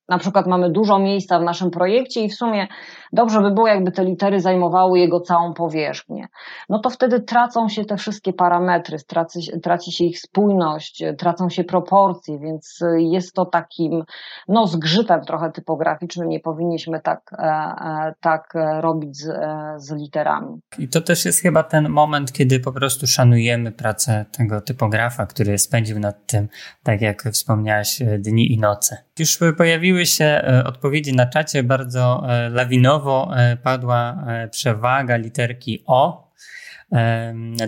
na 0.09 0.19
przykład 0.19 0.47
mamy 0.47 0.71
dużo 0.71 0.99
miejsca 0.99 1.39
w 1.39 1.43
naszym 1.43 1.71
projekcie 1.71 2.21
i 2.21 2.29
w 2.29 2.35
sumie 2.35 2.69
dobrze 3.13 3.41
by 3.41 3.51
było, 3.51 3.69
jakby 3.69 3.93
te 3.93 4.05
litery 4.05 4.41
zajmowały 4.41 4.99
jego 4.99 5.21
całą 5.21 5.55
powierzchnię. 5.55 6.29
No 6.69 6.79
to 6.79 6.91
wtedy 6.91 7.21
tracą 7.21 7.69
się 7.69 7.85
te 7.85 7.97
wszystkie 7.97 8.33
parametry, 8.33 8.99
traci, 9.07 9.61
traci 9.63 9.93
się 9.93 10.05
ich 10.05 10.21
spójność, 10.21 11.05
tracą 11.19 11.49
się 11.49 11.65
proporcje, 11.65 12.39
więc 12.39 12.81
jest 12.99 13.35
to 13.35 13.45
takim 13.45 14.05
no, 14.49 14.67
zgrzytem 14.67 15.25
trochę 15.25 15.53
typograficznym. 15.53 16.29
Nie 16.29 16.41
powinniśmy 16.41 17.01
tak, 17.01 17.31
e, 17.33 17.43
e, 17.43 18.15
tak 18.21 18.55
robić 18.81 19.17
z, 19.17 19.29
e, 19.29 19.75
z 19.77 19.93
literami. 19.93 20.61
I 20.79 20.89
to 20.89 21.01
też 21.01 21.25
jest 21.25 21.41
chyba 21.41 21.63
ten 21.63 21.89
moment, 21.89 22.33
kiedy 22.33 22.61
po 22.61 22.73
prostu 22.73 23.07
szanujemy 23.07 23.73
pracę 23.73 24.25
tego 24.37 24.61
typografa, 24.61 25.27
który 25.27 25.59
spędził 25.59 25.99
nad 25.99 26.27
tym, 26.27 26.49
tak 26.83 27.01
jak 27.01 27.23
wspomniałaś, 27.23 28.03
dni 28.19 28.53
i 28.53 28.59
noce. 28.59 29.05
Już 29.19 29.39
pojawiły 29.57 30.07
się 30.07 30.25
e, 30.25 30.65
odpowiedzi 30.67 31.17
na 31.17 31.27
czacie, 31.27 31.63
bardzo 31.63 32.23
e, 32.29 32.49
lawinowo 32.49 33.31
e, 33.37 33.57
padła 33.57 34.17
przewaga 34.51 35.17
literki 35.17 35.85
O. 35.87 36.25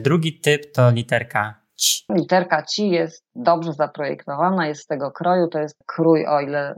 Drugi 0.00 0.40
typ 0.40 0.72
to 0.72 0.90
literka 0.90 1.54
ci. 1.76 2.04
Literka 2.08 2.62
ci 2.62 2.90
jest 2.90 3.24
dobrze 3.34 3.72
zaprojektowana, 3.72 4.66
jest 4.66 4.82
z 4.82 4.86
tego 4.86 5.10
kroju, 5.10 5.48
to 5.48 5.58
jest 5.58 5.76
krój, 5.86 6.26
o 6.26 6.40
ile 6.40 6.74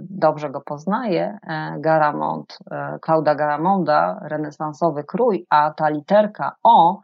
dobrze 0.00 0.50
go 0.50 0.60
poznaję, 0.60 1.38
Garamond, 1.78 2.58
Klauda 3.00 3.34
Garamonda, 3.34 4.20
renesansowy 4.22 5.04
krój, 5.04 5.46
a 5.50 5.70
ta 5.76 5.88
literka 5.88 6.56
O 6.62 7.02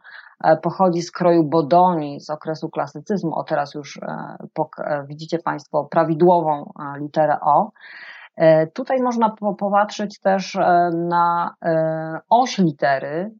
pochodzi 0.61 1.01
z 1.01 1.11
kroju 1.11 1.43
Bodoni 1.43 2.19
z 2.19 2.29
okresu 2.29 2.69
klasycyzmu. 2.69 3.35
O 3.35 3.43
teraz 3.43 3.73
już 3.73 3.97
e, 3.97 4.37
e, 4.79 5.05
widzicie 5.07 5.39
Państwo 5.39 5.87
prawidłową 5.91 6.73
literę 6.99 7.37
O. 7.41 7.71
E, 8.37 8.67
tutaj 8.67 9.01
można 9.01 9.35
popatrzeć 9.59 10.19
też 10.19 10.55
e, 10.55 10.89
na 10.93 11.55
e, 11.65 12.19
oś 12.29 12.57
litery, 12.57 13.31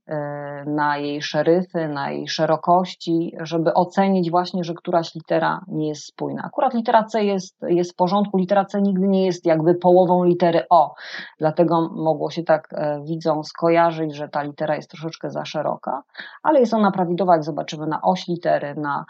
na 0.65 0.97
jej 0.97 1.21
szeryfy, 1.21 1.87
na 1.87 2.11
jej 2.11 2.27
szerokości, 2.27 3.35
żeby 3.41 3.73
ocenić 3.73 4.31
właśnie, 4.31 4.63
że 4.63 4.73
któraś 4.73 5.15
litera 5.15 5.61
nie 5.67 5.87
jest 5.87 6.05
spójna. 6.05 6.43
Akurat 6.43 6.73
litera 6.73 7.03
C 7.03 7.23
jest, 7.23 7.57
jest 7.67 7.91
w 7.91 7.95
porządku, 7.95 8.37
litera 8.37 8.65
C 8.65 8.81
nigdy 8.81 9.07
nie 9.07 9.25
jest 9.25 9.45
jakby 9.45 9.75
połową 9.75 10.23
litery 10.23 10.61
O, 10.69 10.93
dlatego 11.39 11.89
mogło 11.95 12.31
się 12.31 12.43
tak 12.43 12.69
widzą 13.03 13.43
skojarzyć, 13.43 14.15
że 14.15 14.29
ta 14.29 14.43
litera 14.43 14.75
jest 14.75 14.89
troszeczkę 14.89 15.29
za 15.29 15.45
szeroka, 15.45 16.01
ale 16.43 16.59
jest 16.59 16.73
ona 16.73 16.91
prawidłowa, 16.91 17.33
jak 17.33 17.43
zobaczymy 17.43 17.87
na 17.87 18.01
oś 18.01 18.27
litery, 18.27 18.75
na, 18.75 19.05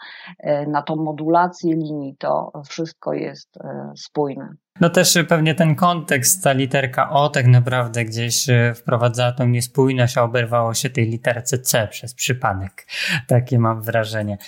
na 0.66 0.82
tą 0.82 0.96
modulację 0.96 1.74
linii, 1.74 2.16
to 2.18 2.52
wszystko 2.68 3.12
jest 3.12 3.58
spójne. 3.96 4.48
No 4.80 4.90
też 4.90 5.18
pewnie 5.28 5.54
ten 5.54 5.74
kontekst, 5.74 6.44
ta 6.44 6.52
literka 6.52 7.10
O 7.10 7.28
tak 7.28 7.46
naprawdę 7.46 8.04
gdzieś 8.04 8.48
e, 8.48 8.74
wprowadzała 8.74 9.32
tą 9.32 9.46
niespójność, 9.46 10.18
a 10.18 10.22
oberwało 10.22 10.74
się 10.74 10.90
tej 10.90 11.10
literce 11.10 11.58
C 11.58 11.88
przez 11.90 12.14
przypadek. 12.14 12.86
Takie 13.26 13.58
mam 13.58 13.82
wrażenie. 13.82 14.38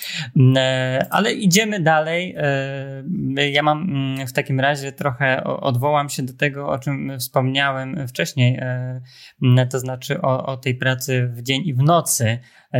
E, 0.57 1.07
ale 1.11 1.33
idziemy 1.33 1.81
dalej. 1.81 2.35
E, 3.37 3.51
ja 3.51 3.63
mam 3.63 3.83
mm, 3.83 4.27
w 4.27 4.33
takim 4.33 4.61
razie 4.61 4.93
trochę 4.93 5.45
odwołam 5.45 6.09
się 6.09 6.23
do 6.23 6.33
tego, 6.33 6.69
o 6.69 6.79
czym 6.79 7.19
wspomniałem 7.19 8.09
wcześniej, 8.09 8.61
mm, 9.43 9.69
to 9.69 9.79
znaczy 9.79 10.21
o, 10.21 10.47
o 10.47 10.57
tej 10.57 10.75
pracy 10.75 11.29
w 11.33 11.43
dzień 11.43 11.63
i 11.65 11.75
w 11.75 11.83
nocy 11.83 12.39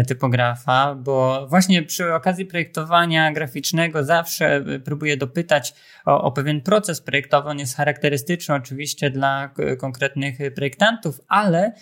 typografa, 0.09 0.95
bo 0.95 1.47
właśnie 1.49 1.83
przy 1.83 2.15
okazji 2.15 2.47
projektowania 2.47 3.33
graficznego 3.33 4.05
zawsze 4.05 4.65
próbuję 4.85 5.17
dopytać 5.17 5.75
o, 6.07 6.23
o 6.23 6.33
pewien 6.33 6.61
proces 6.61 7.01
projektowy. 7.01 7.49
On 7.49 7.59
jest 7.59 7.77
charakterystyczny 7.77 8.55
oczywiście 8.55 9.11
dla 9.11 9.51
konkretnych 9.79 10.39
projektantów, 10.55 11.21
ale 11.29 11.73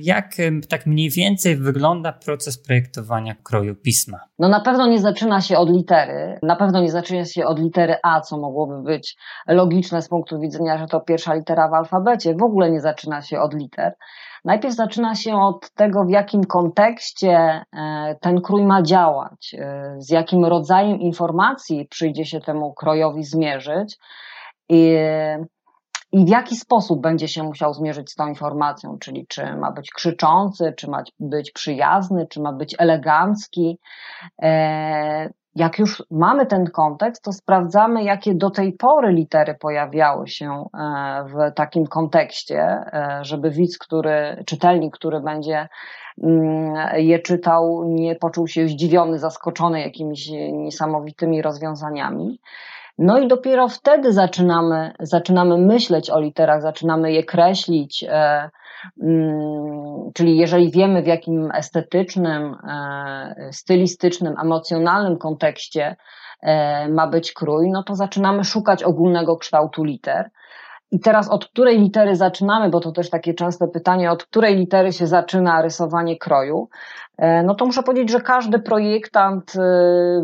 jak 0.00 0.30
tak 0.68 0.86
mniej 0.86 1.10
więcej 1.10 1.56
wygląda 1.56 2.12
proces 2.12 2.62
projektowania 2.62 3.34
kroju 3.42 3.76
pisma? 3.76 4.18
No 4.38 4.48
na 4.48 4.60
pewno 4.60 4.86
nie 4.86 4.98
zaczyna 4.98 5.40
się 5.40 5.58
od 5.58 5.70
litery, 5.70 6.38
na 6.42 6.56
pewno 6.56 6.80
nie 6.80 6.90
zaczyna 6.90 7.24
się 7.24 7.46
od 7.46 7.58
litery 7.58 7.94
A, 8.02 8.20
co 8.20 8.38
mogłoby 8.38 8.82
być 8.82 9.16
logiczne 9.46 10.02
z 10.02 10.08
punktu 10.08 10.40
widzenia, 10.40 10.78
że 10.78 10.86
to 10.86 11.00
pierwsza 11.00 11.34
litera 11.34 11.68
w 11.68 11.74
alfabecie. 11.74 12.34
W 12.34 12.42
ogóle 12.42 12.70
nie 12.70 12.80
zaczyna 12.80 13.22
się 13.22 13.40
od 13.40 13.54
liter. 13.54 13.94
Najpierw 14.44 14.74
zaczyna 14.74 15.14
się 15.14 15.36
od 15.36 15.70
tego, 15.74 16.04
w 16.04 16.10
jakim 16.10 16.44
kontekście 16.44 17.30
e, 17.32 18.16
ten 18.20 18.40
krój 18.40 18.64
ma 18.64 18.82
działać, 18.82 19.54
e, 19.58 19.94
z 19.98 20.10
jakim 20.10 20.44
rodzajem 20.44 21.00
informacji 21.00 21.86
przyjdzie 21.90 22.24
się 22.26 22.40
temu 22.40 22.74
krojowi 22.74 23.24
zmierzyć 23.24 23.98
i, 24.68 24.96
i 26.12 26.24
w 26.24 26.28
jaki 26.28 26.56
sposób 26.56 27.00
będzie 27.00 27.28
się 27.28 27.42
musiał 27.42 27.74
zmierzyć 27.74 28.10
z 28.10 28.14
tą 28.14 28.28
informacją, 28.28 28.98
czyli 28.98 29.26
czy 29.28 29.56
ma 29.56 29.72
być 29.72 29.90
krzyczący, 29.90 30.74
czy 30.76 30.90
ma 30.90 31.02
być 31.20 31.52
przyjazny, 31.52 32.26
czy 32.26 32.40
ma 32.40 32.52
być 32.52 32.76
elegancki. 32.78 33.78
E, 34.42 35.30
jak 35.54 35.78
już 35.78 36.02
mamy 36.10 36.46
ten 36.46 36.64
kontekst, 36.64 37.24
to 37.24 37.32
sprawdzamy, 37.32 38.04
jakie 38.04 38.34
do 38.34 38.50
tej 38.50 38.72
pory 38.72 39.12
litery 39.12 39.54
pojawiały 39.60 40.28
się 40.28 40.50
e, 40.50 41.24
w 41.24 41.54
takim 41.54 41.86
kontekście, 41.86 42.58
e, 42.62 43.18
żeby 43.22 43.50
widz, 43.50 43.78
który, 43.78 44.44
czytelnik, 44.46 44.94
który 44.94 45.20
będzie 45.20 45.68
mm, 46.22 46.74
je 46.96 47.18
czytał, 47.18 47.84
nie 47.84 48.16
poczuł 48.16 48.46
się 48.46 48.68
zdziwiony, 48.68 49.18
zaskoczony 49.18 49.80
jakimiś 49.80 50.30
niesamowitymi 50.52 51.42
rozwiązaniami. 51.42 52.40
No 53.02 53.18
i 53.18 53.28
dopiero 53.28 53.68
wtedy 53.68 54.12
zaczynamy, 54.12 54.92
zaczynamy 55.00 55.58
myśleć 55.58 56.10
o 56.10 56.20
literach, 56.20 56.62
zaczynamy 56.62 57.12
je 57.12 57.24
kreślić, 57.24 58.04
e, 58.08 58.50
Mm, 59.02 60.12
czyli 60.14 60.36
jeżeli 60.36 60.70
wiemy, 60.70 61.02
w 61.02 61.06
jakim 61.06 61.50
estetycznym, 61.54 62.56
e, 62.68 63.48
stylistycznym, 63.52 64.34
emocjonalnym 64.42 65.18
kontekście 65.18 65.96
e, 66.42 66.88
ma 66.88 67.06
być 67.06 67.32
krój, 67.32 67.70
no 67.70 67.82
to 67.82 67.94
zaczynamy 67.94 68.44
szukać 68.44 68.82
ogólnego 68.82 69.36
kształtu 69.36 69.84
liter. 69.84 70.30
I 70.92 71.00
teraz 71.00 71.28
od 71.28 71.48
której 71.48 71.78
litery 71.78 72.16
zaczynamy, 72.16 72.70
bo 72.70 72.80
to 72.80 72.92
też 72.92 73.10
takie 73.10 73.34
częste 73.34 73.68
pytanie, 73.68 74.10
od 74.10 74.24
której 74.24 74.56
litery 74.56 74.92
się 74.92 75.06
zaczyna 75.06 75.62
rysowanie 75.62 76.18
kroju? 76.18 76.68
E, 77.18 77.42
no 77.42 77.54
to 77.54 77.66
muszę 77.66 77.82
powiedzieć, 77.82 78.10
że 78.10 78.20
każdy 78.20 78.58
projektant 78.58 79.52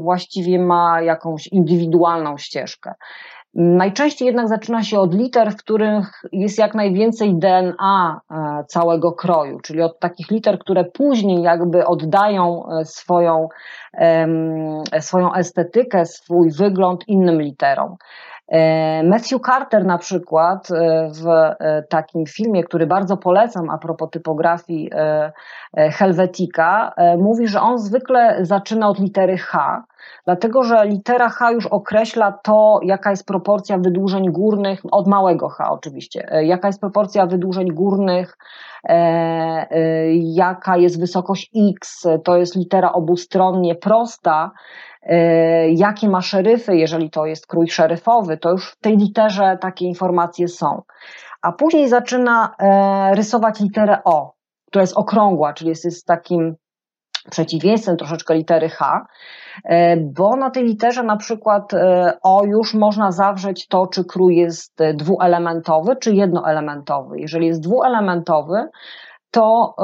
właściwie 0.00 0.59
ma 0.59 1.02
jakąś 1.02 1.46
indywidualną 1.46 2.38
ścieżkę. 2.38 2.94
Najczęściej 3.59 4.26
jednak 4.26 4.48
zaczyna 4.48 4.83
się 4.83 5.00
od 5.00 5.14
liter, 5.14 5.52
w 5.52 5.57
których 5.57 6.22
jest 6.33 6.59
jak 6.59 6.74
najwięcej 6.74 7.35
DNA 7.38 8.20
e, 8.31 8.64
całego 8.68 9.12
kroju, 9.12 9.61
czyli 9.61 9.83
od 9.83 9.98
takich 9.98 10.31
liter, 10.31 10.59
które 10.59 10.85
później 10.85 11.42
jakby 11.42 11.87
oddają 11.87 12.68
e, 12.68 12.85
swoją, 12.85 13.48
swoją 15.00 15.35
estetykę, 15.35 16.07
swój 16.07 16.50
wygląd 16.50 17.09
innym 17.09 17.42
literom. 17.42 17.96
E, 18.48 19.02
Matthew 19.02 19.40
Carter 19.40 19.85
na 19.85 19.98
przykład 19.98 20.68
w 21.11 21.24
takim 21.88 22.26
filmie, 22.26 22.64
który 22.64 22.87
bardzo 22.87 23.16
polecam 23.16 23.70
a 23.70 23.78
propos 23.78 24.11
typografii 24.11 24.90
Helvetica, 25.76 26.92
mówi, 27.18 27.48
że 27.48 27.61
on 27.61 27.78
zwykle 27.78 28.38
zaczyna 28.44 28.88
od 28.88 28.98
litery 28.98 29.38
H, 29.38 29.85
dlatego 30.24 30.62
że 30.62 30.87
litera 30.87 31.28
H 31.28 31.52
już 31.52 31.66
określa 31.66 32.32
to, 32.32 32.80
jaka 32.82 33.11
jest 33.11 33.26
proporcja 33.26 33.78
wydłużeń 33.78 34.32
górnych, 34.32 34.80
od 34.90 35.06
małego 35.06 35.48
H 35.48 35.70
oczywiście, 35.70 36.32
e, 36.32 36.44
jaka 36.44 36.68
jest 36.68 36.80
proporcja 36.80 37.26
wydłużeń 37.26 37.68
górnych, 37.68 38.38
e, 38.85 38.92
e, 39.70 40.14
jaka 40.16 40.76
jest 40.76 41.00
wysokość 41.00 41.50
X, 41.74 42.06
to 42.24 42.37
jest 42.37 42.56
litera 42.56 42.92
obustronnie 42.92 43.74
prosta, 43.74 44.50
e, 44.50 44.95
jakie 45.71 46.09
ma 46.09 46.21
szeryfy, 46.21 46.77
jeżeli 46.77 47.11
to 47.11 47.27
jest 47.27 47.47
krój 47.47 47.69
szeryfowy, 47.69 48.38
to 48.38 48.51
już 48.51 48.71
w 48.71 48.81
tej 48.81 48.97
literze 48.97 49.59
takie 49.61 49.87
informacje 49.87 50.49
są. 50.49 50.83
A 51.42 51.53
później 51.53 51.88
zaczyna 51.88 52.55
e, 52.59 53.14
rysować 53.14 53.61
literę 53.61 53.99
O, 54.05 54.33
która 54.66 54.83
jest 54.83 54.97
okrągła, 54.97 55.53
czyli 55.53 55.69
jest, 55.69 55.85
jest 55.85 56.07
takim 56.07 56.57
przeciwieństwem 57.31 57.97
troszeczkę 57.97 58.35
litery 58.35 58.69
H, 58.69 59.07
e, 59.64 59.97
bo 59.97 60.37
na 60.37 60.51
tej 60.51 60.64
literze 60.64 61.03
na 61.03 61.16
przykład 61.16 61.75
e, 61.75 62.12
O 62.23 62.45
już 62.45 62.75
można 62.75 63.12
zawrzeć 63.12 63.69
to, 63.69 63.87
czy 63.87 64.05
krój 64.05 64.37
jest 64.37 64.79
dwuelementowy, 64.95 65.97
czy 65.97 66.14
jednoelementowy. 66.14 67.21
Jeżeli 67.21 67.46
jest 67.46 67.61
dwuelementowy, 67.61 68.69
to 69.31 69.74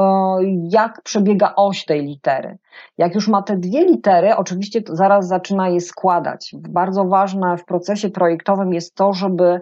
jak 0.70 1.02
przebiega 1.02 1.52
oś 1.56 1.84
tej 1.84 2.02
litery. 2.06 2.58
Jak 2.98 3.14
już 3.14 3.28
ma 3.28 3.42
te 3.42 3.56
dwie 3.56 3.84
litery, 3.84 4.36
oczywiście 4.36 4.80
zaraz 4.86 5.28
zaczyna 5.28 5.68
je 5.68 5.80
składać. 5.80 6.54
Bardzo 6.58 7.04
ważne 7.04 7.56
w 7.56 7.64
procesie 7.64 8.10
projektowym 8.10 8.72
jest 8.72 8.94
to, 8.94 9.12
żeby 9.12 9.60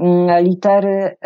mm, 0.00 0.44
litery 0.44 1.16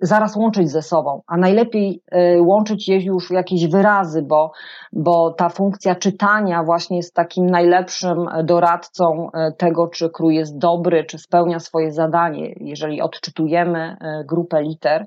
zaraz 0.00 0.36
łączyć 0.36 0.70
ze 0.70 0.82
sobą, 0.82 1.22
a 1.26 1.36
najlepiej 1.36 2.02
łączyć 2.40 2.88
je 2.88 3.00
już 3.00 3.28
w 3.28 3.32
jakieś 3.32 3.66
wyrazy, 3.66 4.22
bo, 4.22 4.52
bo 4.92 5.30
ta 5.30 5.48
funkcja 5.48 5.94
czytania 5.94 6.62
właśnie 6.62 6.96
jest 6.96 7.14
takim 7.14 7.46
najlepszym 7.46 8.26
doradcą 8.44 9.30
tego, 9.56 9.88
czy 9.88 10.10
krój 10.10 10.34
jest 10.34 10.58
dobry, 10.58 11.04
czy 11.04 11.18
spełnia 11.18 11.60
swoje 11.60 11.92
zadanie, 11.92 12.54
jeżeli 12.56 13.00
odczytujemy 13.00 13.96
grupę 14.24 14.62
liter. 14.62 15.06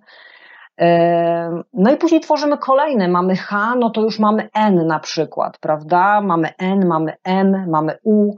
No 1.74 1.92
i 1.92 1.98
później 1.98 2.22
tworzymy 2.22 2.58
kolejne. 2.58 3.08
Mamy 3.08 3.36
H, 3.36 3.76
no 3.80 3.90
to 3.90 4.02
już 4.02 4.20
mamy 4.20 4.50
N 4.54 4.88
na 4.88 5.00
przykład, 5.00 5.58
prawda? 5.58 6.22
Mamy 6.22 6.50
N, 6.58 6.88
mamy 6.88 7.14
M, 7.24 7.66
mamy 7.70 7.98
U. 8.04 8.32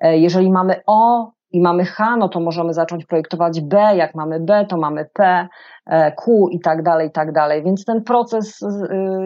E, 0.00 0.18
jeżeli 0.18 0.50
mamy 0.52 0.80
O 0.86 1.30
i 1.52 1.60
mamy 1.60 1.84
H, 1.84 2.16
no 2.16 2.28
to 2.28 2.40
możemy 2.40 2.74
zacząć 2.74 3.06
projektować 3.06 3.60
B. 3.60 3.96
Jak 3.96 4.14
mamy 4.14 4.40
B, 4.40 4.66
to 4.68 4.76
mamy 4.76 5.08
P, 5.14 5.48
e, 5.86 6.12
Q 6.12 6.48
i 6.50 6.60
tak 6.60 6.82
dalej, 6.82 7.08
i 7.08 7.12
tak 7.12 7.32
dalej. 7.32 7.62
Więc 7.64 7.84
ten 7.84 8.02
proces 8.02 8.60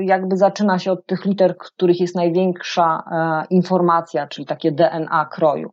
jakby 0.00 0.36
zaczyna 0.36 0.78
się 0.78 0.92
od 0.92 1.06
tych 1.06 1.24
liter, 1.24 1.56
których 1.56 2.00
jest 2.00 2.16
największa 2.16 3.02
e, 3.12 3.44
informacja, 3.50 4.26
czyli 4.26 4.46
takie 4.46 4.72
DNA 4.72 5.28
kroju. 5.32 5.70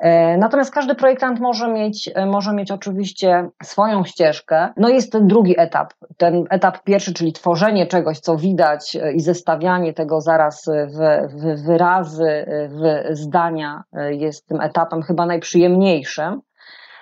E, 0.00 0.36
natomiast 0.36 0.74
każdy 0.74 0.94
projektant 0.94 1.40
może 1.40 1.68
mieć, 1.68 2.10
e, 2.14 2.26
może 2.26 2.52
mieć 2.52 2.70
oczywiście 2.70 3.50
swoją 3.62 4.04
ścieżkę. 4.04 4.68
No 4.76 4.88
jest 4.88 5.12
ten 5.12 5.26
drugi 5.26 5.60
etap. 5.60 5.92
Ten 6.16 6.44
etap 6.50 6.82
pierwszy, 6.84 7.14
czyli 7.14 7.32
tworzenie 7.32 7.86
czegoś, 7.86 8.18
co 8.18 8.36
widać 8.36 8.96
e, 8.96 9.12
i 9.12 9.20
zestawianie 9.20 9.92
tego 9.92 10.20
zaraz 10.20 10.64
w, 10.66 11.28
w 11.34 11.66
wyrazy, 11.66 12.46
w 12.68 13.16
zdania 13.16 13.82
jest 14.10 14.46
tym 14.46 14.60
etapem 14.60 15.02
chyba 15.02 15.26
najprzyjemniejszym. 15.26 16.40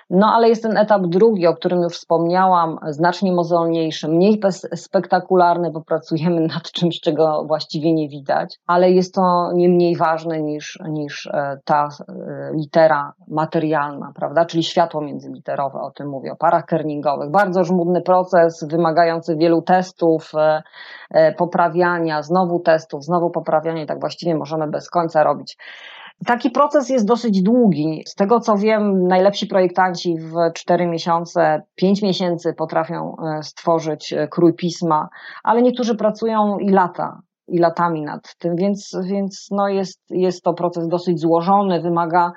No 0.09 0.27
ale 0.33 0.49
jest 0.49 0.63
ten 0.63 0.77
etap 0.77 1.01
drugi, 1.07 1.47
o 1.47 1.55
którym 1.55 1.81
już 1.81 1.93
wspomniałam, 1.93 2.79
znacznie 2.87 3.31
mozolniejszy, 3.31 4.07
mniej 4.07 4.41
spektakularny, 4.75 5.71
bo 5.71 5.81
pracujemy 5.81 6.41
nad 6.41 6.71
czymś, 6.71 6.99
czego 6.99 7.43
właściwie 7.47 7.93
nie 7.93 8.09
widać, 8.09 8.59
ale 8.67 8.91
jest 8.91 9.15
to 9.15 9.51
nie 9.53 9.69
mniej 9.69 9.97
ważne 9.97 10.41
niż, 10.41 10.79
niż 10.89 11.27
e, 11.27 11.59
ta 11.65 11.87
e, 12.09 12.51
litera 12.53 13.13
materialna, 13.27 14.11
prawda? 14.15 14.45
Czyli 14.45 14.63
światło 14.63 15.01
międzyliterowe, 15.01 15.81
o 15.81 15.91
tym 15.91 16.09
mówię, 16.09 16.31
o 16.31 16.35
parach 16.35 16.65
kerningowych. 16.65 17.31
Bardzo 17.31 17.63
żmudny 17.63 18.01
proces, 18.01 18.65
wymagający 18.71 19.35
wielu 19.35 19.61
testów, 19.61 20.31
e, 21.11 21.33
poprawiania, 21.33 22.21
znowu 22.21 22.59
testów, 22.59 23.03
znowu 23.03 23.29
poprawiania 23.29 23.83
i 23.83 23.87
tak 23.87 23.99
właściwie 23.99 24.35
możemy 24.35 24.67
bez 24.67 24.89
końca 24.89 25.23
robić. 25.23 25.57
Taki 26.25 26.49
proces 26.49 26.89
jest 26.89 27.05
dosyć 27.05 27.41
długi. 27.41 28.03
Z 28.07 28.15
tego 28.15 28.39
co 28.39 28.57
wiem, 28.57 29.07
najlepsi 29.07 29.47
projektanci 29.47 30.15
w 30.17 30.33
4 30.53 30.87
miesiące, 30.87 31.61
5 31.75 32.01
miesięcy 32.01 32.53
potrafią 32.53 33.15
e, 33.17 33.43
stworzyć 33.43 34.13
e, 34.13 34.27
krój 34.27 34.53
pisma, 34.53 35.09
ale 35.43 35.61
niektórzy 35.61 35.95
pracują 35.95 36.57
i 36.57 36.69
lata 36.69 37.21
i 37.51 37.59
latami 37.59 38.01
nad 38.01 38.35
tym, 38.35 38.55
więc, 38.55 38.97
więc 39.03 39.47
no 39.51 39.67
jest, 39.67 40.01
jest 40.09 40.43
to 40.43 40.53
proces 40.53 40.87
dosyć 40.87 41.19
złożony, 41.19 41.81
wymaga, 41.81 42.31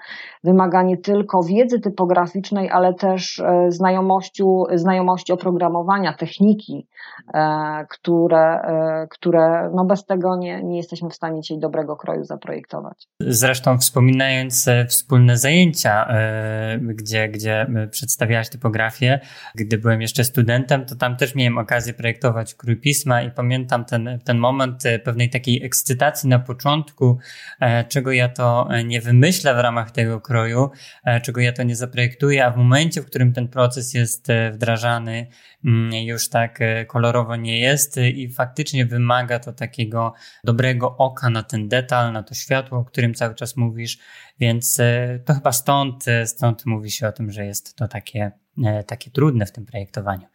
wymaga 0.44 0.82
nie 0.82 0.96
tylko 0.96 1.42
wiedzy 1.42 1.80
typograficznej, 1.80 2.70
ale 2.70 2.94
też 2.94 3.38
e, 3.40 3.66
znajomości, 3.68 4.42
znajomości 4.74 5.32
oprogramowania, 5.32 6.12
techniki, 6.12 6.86
e, 7.34 7.86
które, 7.90 8.60
e, 8.60 9.06
które 9.10 9.70
no 9.74 9.84
bez 9.84 10.04
tego 10.04 10.36
nie, 10.36 10.62
nie 10.62 10.76
jesteśmy 10.76 11.10
w 11.10 11.14
stanie 11.14 11.40
dzisiaj 11.40 11.58
dobrego 11.58 11.96
kroju 11.96 12.24
zaprojektować. 12.24 13.08
Zresztą 13.20 13.78
wspominając 13.78 14.68
wspólne 14.88 15.36
zajęcia, 15.36 16.06
gdzie, 16.80 17.28
gdzie 17.28 17.66
przedstawiałaś 17.90 18.48
typografię, 18.48 19.20
gdy 19.54 19.78
byłem 19.78 20.02
jeszcze 20.02 20.24
studentem, 20.24 20.86
to 20.86 20.96
tam 20.96 21.16
też 21.16 21.34
miałem 21.34 21.58
okazję 21.58 21.94
projektować 21.94 22.54
krój 22.54 22.76
pisma 22.76 23.22
i 23.22 23.30
pamiętam 23.30 23.84
ten, 23.84 24.18
ten 24.24 24.38
moment 24.38 24.82
pewnej 25.02 25.30
takiej 25.30 25.64
ekscytacji 25.64 26.28
na 26.28 26.38
początku, 26.38 27.18
e, 27.60 27.84
czego 27.84 28.12
ja 28.12 28.28
to 28.28 28.68
e, 28.70 28.84
nie 28.84 29.00
wymyślę 29.00 29.54
w 29.54 29.58
ramach 29.58 29.90
tego 29.90 30.20
kroju, 30.20 30.70
e, 31.04 31.20
czego 31.20 31.40
ja 31.40 31.52
to 31.52 31.62
nie 31.62 31.76
zaprojektuję, 31.76 32.46
a 32.46 32.50
w 32.50 32.56
momencie, 32.56 33.02
w 33.02 33.06
którym 33.06 33.32
ten 33.32 33.48
proces 33.48 33.94
jest 33.94 34.28
wdrażany, 34.52 35.26
mm, 35.64 35.92
już 35.92 36.28
tak 36.28 36.58
kolorowo 36.86 37.36
nie 37.36 37.60
jest 37.60 37.96
i 37.96 38.28
faktycznie 38.28 38.86
wymaga 38.86 39.38
to 39.38 39.52
takiego 39.52 40.14
dobrego 40.44 40.96
oka 40.96 41.30
na 41.30 41.42
ten 41.42 41.68
detal, 41.68 42.12
na 42.12 42.22
to 42.22 42.34
światło, 42.34 42.78
o 42.78 42.84
którym 42.84 43.14
cały 43.14 43.34
czas 43.34 43.56
mówisz, 43.56 43.98
więc 44.40 44.80
to 45.24 45.34
chyba 45.34 45.52
stąd, 45.52 46.04
stąd 46.24 46.66
mówi 46.66 46.90
się 46.90 47.08
o 47.08 47.12
tym, 47.12 47.30
że 47.30 47.46
jest 47.46 47.76
to 47.76 47.88
takie 47.88 48.41
takie 48.86 49.10
trudne 49.10 49.46
w 49.46 49.52
tym 49.52 49.66
projektowaniu. 49.66 50.26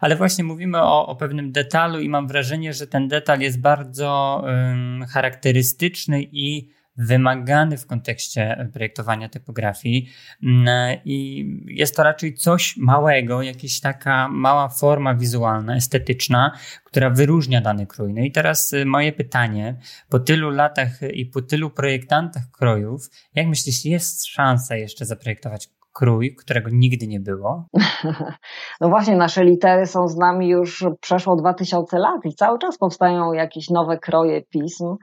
Ale 0.00 0.16
właśnie 0.16 0.44
mówimy 0.44 0.82
o, 0.82 1.06
o 1.06 1.16
pewnym 1.16 1.52
detalu 1.52 2.00
i 2.00 2.08
mam 2.08 2.28
wrażenie, 2.28 2.72
że 2.72 2.86
ten 2.86 3.08
detal 3.08 3.40
jest 3.40 3.60
bardzo 3.60 4.42
um, 4.44 5.04
charakterystyczny 5.06 6.22
i 6.22 6.76
wymagany 6.96 7.78
w 7.78 7.86
kontekście 7.86 8.68
projektowania 8.72 9.28
typografii 9.28 10.08
mm, 10.42 10.98
i 11.04 11.46
jest 11.66 11.96
to 11.96 12.02
raczej 12.02 12.34
coś 12.34 12.76
małego, 12.76 13.42
jakaś 13.42 13.80
taka 13.80 14.28
mała 14.28 14.68
forma 14.68 15.14
wizualna, 15.14 15.76
estetyczna, 15.76 16.52
która 16.84 17.10
wyróżnia 17.10 17.60
dany 17.60 17.86
krój. 17.86 18.14
No 18.14 18.20
i 18.20 18.32
teraz 18.32 18.72
y, 18.72 18.84
moje 18.84 19.12
pytanie, 19.12 19.76
po 20.08 20.18
tylu 20.18 20.50
latach 20.50 20.90
i 21.14 21.26
po 21.26 21.42
tylu 21.42 21.70
projektantach 21.70 22.50
krojów, 22.50 23.10
jak 23.34 23.46
myślisz, 23.46 23.84
jest 23.84 24.26
szansa 24.26 24.76
jeszcze 24.76 25.06
zaprojektować 25.06 25.68
krój, 25.96 26.34
którego 26.34 26.70
nigdy 26.72 27.06
nie 27.06 27.20
było? 27.20 27.64
No 28.80 28.88
właśnie, 28.88 29.16
nasze 29.16 29.44
litery 29.44 29.86
są 29.86 30.08
z 30.08 30.16
nami 30.16 30.48
już 30.48 30.84
przeszło 31.00 31.36
2000 31.36 31.98
lat 31.98 32.24
i 32.24 32.34
cały 32.34 32.58
czas 32.58 32.78
powstają 32.78 33.32
jakieś 33.32 33.70
nowe 33.70 33.98
kroje 33.98 34.42
pism. 34.42 34.96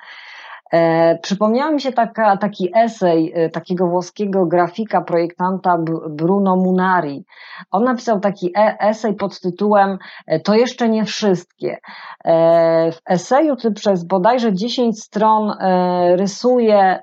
E, 0.73 1.17
przypomniała 1.21 1.71
mi 1.71 1.81
się 1.81 1.91
taka, 1.91 2.37
taki 2.37 2.71
esej 2.75 3.31
e, 3.35 3.49
takiego 3.49 3.87
włoskiego 3.87 4.45
grafika, 4.45 5.01
projektanta 5.01 5.77
Bruno 6.09 6.55
Munari. 6.55 7.25
On 7.71 7.83
napisał 7.83 8.19
taki 8.19 8.51
e 8.57 8.77
esej 8.79 9.13
pod 9.15 9.39
tytułem 9.39 9.97
e, 10.27 10.39
To 10.39 10.55
jeszcze 10.55 10.89
nie 10.89 11.05
wszystkie. 11.05 11.77
E, 12.25 12.91
w 12.91 13.01
eseju 13.05 13.55
ty 13.55 13.71
przez 13.71 14.03
bodajże 14.03 14.53
10 14.53 15.03
stron 15.03 15.51
e, 15.51 16.15
rysuje 16.15 16.99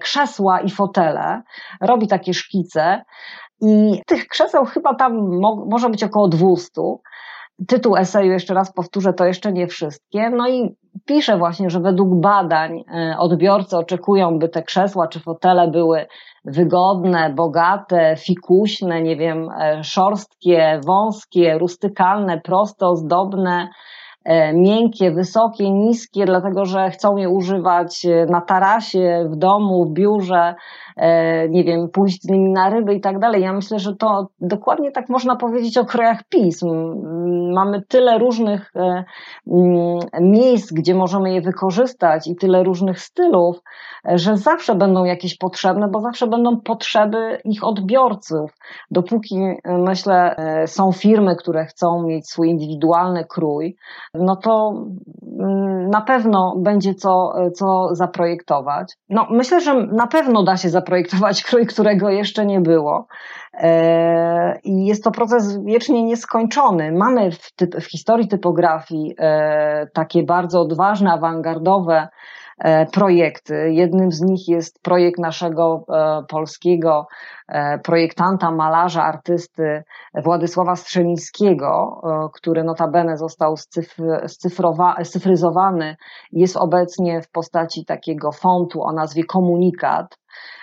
krzesła 0.00 0.60
i 0.60 0.70
fotele, 0.70 1.42
robi 1.80 2.08
takie 2.08 2.34
szkice 2.34 3.02
i 3.60 4.02
tych 4.06 4.28
krzeseł 4.28 4.64
chyba 4.64 4.94
tam 4.94 5.40
mo 5.40 5.66
może 5.70 5.90
być 5.90 6.04
około 6.04 6.28
200 6.28 6.80
tytuł 7.68 7.96
eseju, 7.96 8.32
jeszcze 8.32 8.54
raz 8.54 8.72
powtórzę, 8.72 9.12
to 9.12 9.24
jeszcze 9.24 9.52
nie 9.52 9.66
wszystkie. 9.66 10.30
No 10.30 10.48
i 10.48 10.76
pisze 11.04 11.38
właśnie, 11.38 11.70
że 11.70 11.80
według 11.80 12.20
badań 12.20 12.84
e, 12.94 13.16
odbiorcy 13.18 13.76
oczekują, 13.76 14.38
by 14.38 14.48
te 14.48 14.62
krzesła 14.62 15.08
czy 15.08 15.20
fotele 15.20 15.68
były 15.68 16.06
wygodne, 16.44 17.34
bogate, 17.34 18.16
fikuśne, 18.18 19.02
nie 19.02 19.16
wiem, 19.16 19.48
e, 19.60 19.84
szorstkie, 19.84 20.80
wąskie, 20.86 21.58
rustykalne, 21.58 22.40
proste, 22.40 22.86
ozdobne, 22.86 23.68
miękkie, 24.54 25.10
wysokie, 25.10 25.70
niskie, 25.70 26.24
dlatego 26.24 26.64
że 26.64 26.90
chcą 26.90 27.16
je 27.16 27.28
używać 27.28 28.06
na 28.28 28.40
tarasie, 28.40 29.28
w 29.30 29.36
domu, 29.36 29.84
w 29.84 29.92
biurze, 29.92 30.54
E, 31.00 31.48
nie 31.48 31.64
wiem, 31.64 31.88
pójść 31.88 32.22
z 32.22 32.28
nimi 32.28 32.52
na 32.52 32.70
ryby 32.70 32.94
i 32.94 33.00
tak 33.00 33.18
dalej. 33.18 33.42
Ja 33.42 33.52
myślę, 33.52 33.78
że 33.78 33.96
to 33.96 34.28
dokładnie 34.40 34.92
tak 34.92 35.08
można 35.08 35.36
powiedzieć 35.36 35.78
o 35.78 35.84
krojach 35.84 36.24
pism. 36.28 36.68
Mamy 37.52 37.82
tyle 37.82 38.18
różnych 38.18 38.72
e, 38.76 39.04
miejsc, 40.20 40.72
gdzie 40.72 40.94
możemy 40.94 41.32
je 41.32 41.40
wykorzystać 41.40 42.26
i 42.26 42.36
tyle 42.36 42.62
różnych 42.62 43.00
stylów, 43.00 43.62
e, 44.08 44.18
że 44.18 44.36
zawsze 44.36 44.74
będą 44.74 45.04
jakieś 45.04 45.36
potrzebne, 45.36 45.88
bo 45.88 46.00
zawsze 46.00 46.26
będą 46.26 46.60
potrzeby 46.60 47.40
ich 47.44 47.64
odbiorców. 47.64 48.56
Dopóki, 48.90 49.36
myślę, 49.64 50.36
są 50.66 50.92
firmy, 50.92 51.36
które 51.36 51.64
chcą 51.66 52.02
mieć 52.02 52.30
swój 52.30 52.48
indywidualny 52.48 53.24
krój, 53.24 53.76
no 54.14 54.36
to 54.36 54.84
mm, 55.38 55.90
na 55.90 56.00
pewno 56.00 56.54
będzie 56.56 56.94
co, 56.94 57.34
co 57.54 57.94
zaprojektować. 57.94 58.96
No, 59.08 59.26
myślę, 59.30 59.60
że 59.60 59.74
na 59.74 60.06
pewno 60.06 60.42
da 60.42 60.56
się 60.56 60.68
zaprojektować 60.70 61.42
krój, 61.46 61.66
którego 61.66 62.10
jeszcze 62.10 62.46
nie 62.46 62.60
było. 62.60 63.06
E, 63.54 64.58
I 64.64 64.86
jest 64.86 65.04
to 65.04 65.10
proces 65.10 65.64
wiecznie 65.64 66.02
nieskończony. 66.02 66.92
Mamy 66.92 67.32
w, 67.32 67.52
typ, 67.52 67.76
w 67.76 67.90
historii 67.90 68.28
typografii 68.28 69.14
e, 69.18 69.86
takie 69.94 70.22
bardzo 70.22 70.60
odważne, 70.60 71.12
awangardowe 71.12 72.08
projekty. 72.92 73.72
Jednym 73.72 74.12
z 74.12 74.20
nich 74.20 74.48
jest 74.48 74.82
projekt 74.82 75.18
naszego 75.18 75.84
polskiego 76.28 77.06
projektanta, 77.82 78.50
malarza, 78.50 79.04
artysty 79.04 79.82
Władysława 80.14 80.76
Strzemińskiego, 80.76 82.00
który 82.34 82.64
notabene 82.64 83.16
został 83.16 83.54
scyfryzowany, 85.04 85.96
jest 86.32 86.56
obecnie 86.56 87.22
w 87.22 87.30
postaci 87.30 87.84
takiego 87.84 88.32
fontu 88.32 88.82
o 88.82 88.92
nazwie 88.92 89.24
Komunikat 89.24 90.20
E, 90.20 90.59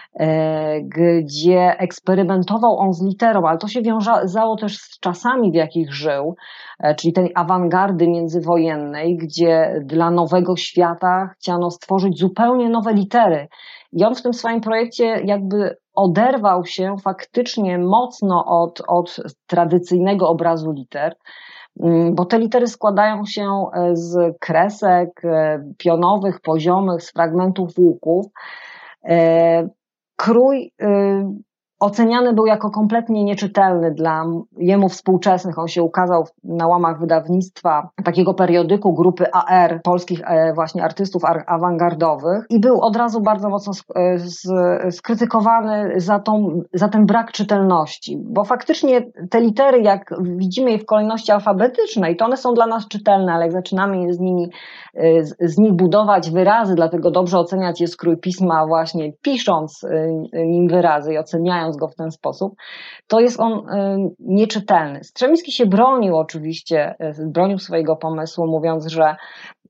gdzie 0.83 1.75
eksperymentował 1.79 2.77
on 2.77 2.93
z 2.93 3.01
literą, 3.03 3.45
ale 3.47 3.57
to 3.57 3.67
się 3.67 3.81
wiązało 3.81 4.55
też 4.55 4.77
z 4.77 4.99
czasami, 4.99 5.51
w 5.51 5.55
jakich 5.55 5.93
żył, 5.93 6.35
e, 6.79 6.95
czyli 6.95 7.13
tej 7.13 7.31
awangardy 7.35 8.07
międzywojennej, 8.07 9.17
gdzie 9.17 9.81
dla 9.85 10.11
nowego 10.11 10.55
świata 10.55 11.29
chciano 11.37 11.71
stworzyć 11.71 12.19
zupełnie 12.19 12.69
nowe 12.69 12.93
litery. 12.93 13.47
I 13.93 14.03
on 14.05 14.15
w 14.15 14.21
tym 14.21 14.33
swoim 14.33 14.61
projekcie 14.61 15.05
jakby 15.05 15.77
oderwał 15.93 16.65
się 16.65 16.95
faktycznie 17.03 17.77
mocno 17.77 18.45
od, 18.45 18.81
od 18.87 19.19
tradycyjnego 19.47 20.29
obrazu 20.29 20.71
liter, 20.71 21.15
mm, 21.79 22.15
bo 22.15 22.25
te 22.25 22.39
litery 22.39 22.67
składają 22.67 23.25
się 23.25 23.43
e, 23.73 23.95
z 23.95 24.37
kresek 24.39 25.21
pionowych, 25.77 26.41
poziomych, 26.41 27.03
z 27.03 27.13
fragmentów 27.13 27.69
łuków 27.77 28.25
krój 30.17 30.71
y, 30.79 31.43
oceniany 31.79 32.33
był 32.33 32.45
jako 32.45 32.71
kompletnie 32.71 33.23
nieczytelny 33.23 33.91
dla 33.91 34.25
jemu 34.57 34.89
współczesnych. 34.89 35.59
On 35.59 35.67
się 35.67 35.83
ukazał 35.83 36.27
na 36.43 36.67
łamach 36.67 36.99
wydawnictwa 36.99 37.89
takiego 38.03 38.33
periodyku 38.33 38.93
grupy 38.93 39.31
AR, 39.31 39.81
polskich 39.83 40.21
e, 40.25 40.53
właśnie 40.53 40.83
artystów 40.83 41.21
awangardowych 41.47 42.45
i 42.49 42.59
był 42.59 42.81
od 42.81 42.95
razu 42.95 43.21
bardzo 43.21 43.49
mocno 43.49 43.73
e, 43.95 44.91
skrytykowany 44.91 45.93
za, 45.95 46.19
tą, 46.19 46.61
za 46.73 46.87
ten 46.87 47.05
brak 47.05 47.31
czytelności, 47.31 48.17
bo 48.17 48.43
faktycznie 48.43 49.01
te 49.29 49.41
litery, 49.41 49.81
jak 49.81 50.13
widzimy 50.21 50.71
je 50.71 50.79
w 50.79 50.85
kolejności 50.85 51.31
alfabetycznej, 51.31 52.15
to 52.15 52.25
one 52.25 52.37
są 52.37 52.53
dla 52.53 52.67
nas 52.67 52.87
czytelne, 52.87 53.33
ale 53.33 53.43
jak 53.43 53.51
zaczynamy 53.51 54.13
z 54.13 54.19
nimi, 54.19 54.49
e, 54.95 55.23
z 55.23 55.57
nich 55.57 55.73
budować 55.73 56.31
wyrazy, 56.31 56.75
dlatego 56.75 57.11
dobrze 57.11 57.39
oceniać 57.39 57.81
je 57.81 57.87
skrój 57.87 58.17
pisma 58.17 58.67
właśnie 58.67 59.13
pisząc 59.21 59.85
nim 60.33 60.67
wyrazy 60.67 61.13
i 61.13 61.17
oceniając 61.17 61.66
oceniając 61.67 61.77
go 61.77 61.87
w 61.87 61.95
ten 61.95 62.11
sposób, 62.11 62.55
to 63.07 63.19
jest 63.19 63.39
on 63.39 63.51
y, 63.53 64.15
nieczytelny. 64.19 65.03
Strzemiński 65.03 65.51
się 65.51 65.65
bronił 65.65 66.17
oczywiście, 66.17 66.95
y, 67.19 67.27
bronił 67.27 67.59
swojego 67.59 67.95
pomysłu, 67.95 68.47
mówiąc, 68.47 68.87
że 68.87 69.15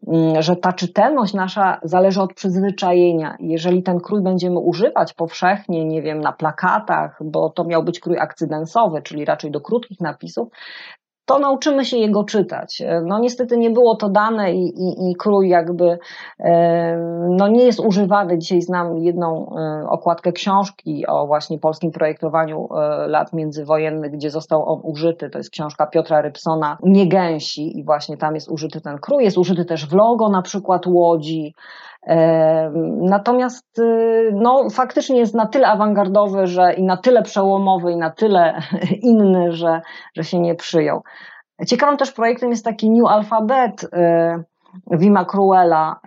mm, 0.07 0.41
że 0.41 0.55
ta 0.55 0.73
czytelność 0.73 1.33
nasza 1.33 1.79
zależy 1.83 2.21
od 2.21 2.33
przyzwyczajenia. 2.33 3.37
Jeżeli 3.39 3.83
ten 3.83 3.99
krój 3.99 4.21
będziemy 4.23 4.59
używać 4.59 5.13
powszechnie, 5.13 5.85
nie 5.85 6.01
wiem, 6.01 6.21
na 6.21 6.31
plakatach, 6.33 7.19
bo 7.23 7.49
to 7.49 7.63
miał 7.63 7.83
być 7.83 7.99
krój 7.99 8.19
akcydensowy, 8.19 9.01
czyli 9.01 9.25
raczej 9.25 9.51
do 9.51 9.61
krótkich 9.61 9.99
napisów, 10.01 10.47
to 11.27 11.39
nauczymy 11.39 11.85
się 11.85 11.97
jego 11.97 12.23
czytać. 12.23 12.83
No 13.03 13.19
niestety 13.19 13.57
nie 13.57 13.69
było 13.69 13.95
to 13.95 14.09
dane 14.09 14.53
i, 14.53 14.65
i, 14.65 15.11
i 15.11 15.15
krój 15.15 15.49
jakby 15.49 15.99
e, 16.39 16.97
no 17.29 17.47
nie 17.47 17.63
jest 17.63 17.79
używany. 17.79 18.37
Dzisiaj 18.37 18.61
znam 18.61 18.97
jedną 18.97 19.55
e, 19.57 19.89
okładkę 19.89 20.31
książki 20.31 21.07
o 21.07 21.27
właśnie 21.27 21.59
polskim 21.59 21.91
projektowaniu 21.91 22.67
e, 22.71 23.07
lat 23.07 23.33
międzywojennych, 23.33 24.11
gdzie 24.11 24.29
został 24.29 24.69
on 24.69 24.79
użyty. 24.83 25.29
To 25.29 25.37
jest 25.37 25.49
książka 25.49 25.87
Piotra 25.87 26.21
Rybsona 26.21 26.77
Niegęsi 26.83 27.79
i 27.79 27.83
właśnie 27.83 28.17
tam 28.17 28.35
jest 28.35 28.49
użyty 28.49 28.81
ten 28.81 28.97
krój. 28.97 29.23
Jest 29.23 29.37
użyty 29.37 29.65
też 29.65 29.89
w 29.89 29.93
logo 29.93 30.29
na 30.29 30.41
przykład 30.41 30.87
Łodzi. 30.87 31.53
Natomiast 33.01 33.81
no, 34.33 34.69
faktycznie 34.69 35.19
jest 35.19 35.33
na 35.33 35.47
tyle 35.47 35.67
awangardowy, 35.67 36.47
że 36.47 36.73
i 36.73 36.83
na 36.83 36.97
tyle 36.97 37.23
przełomowy, 37.23 37.91
i 37.91 37.97
na 37.97 38.09
tyle 38.09 38.61
inny, 39.01 39.51
że, 39.51 39.81
że 40.15 40.23
się 40.23 40.39
nie 40.39 40.55
przyjął. 40.55 41.01
Ciekawym 41.67 41.97
też 41.97 42.11
projektem 42.11 42.49
jest 42.49 42.65
taki 42.65 42.89
New 42.89 43.09
Alphabet 43.09 43.83
y, 43.83 43.87
Wima 44.91 45.25
Cruella, 45.25 45.99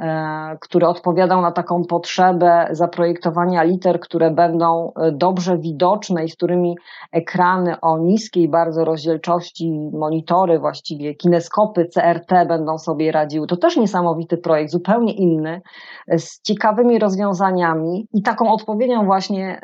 y, 0.54 0.58
który 0.58 0.86
odpowiadał 0.86 1.40
na 1.40 1.52
taką 1.52 1.84
potrzebę 1.84 2.68
zaprojektowania 2.70 3.62
liter, 3.62 4.00
które 4.00 4.30
będą 4.30 4.92
y, 5.08 5.12
dobrze 5.12 5.58
widoczne 5.58 6.24
i 6.24 6.28
z 6.28 6.36
którymi 6.36 6.76
ekrany 7.12 7.80
o 7.80 7.98
niskiej 7.98 8.48
bardzo 8.48 8.84
rozdzielczości, 8.84 9.90
monitory 9.92 10.58
właściwie, 10.58 11.14
kineskopy 11.14 11.84
CRT 11.84 12.46
będą 12.48 12.78
sobie 12.78 13.12
radziły. 13.12 13.46
To 13.46 13.56
też 13.56 13.76
niesamowity 13.76 14.38
projekt, 14.38 14.72
zupełnie 14.72 15.12
inny, 15.12 15.60
z 16.08 16.42
ciekawymi 16.42 16.98
rozwiązaniami 16.98 18.08
i 18.12 18.22
taką 18.22 18.52
odpowiedzią 18.52 19.04
właśnie 19.04 19.60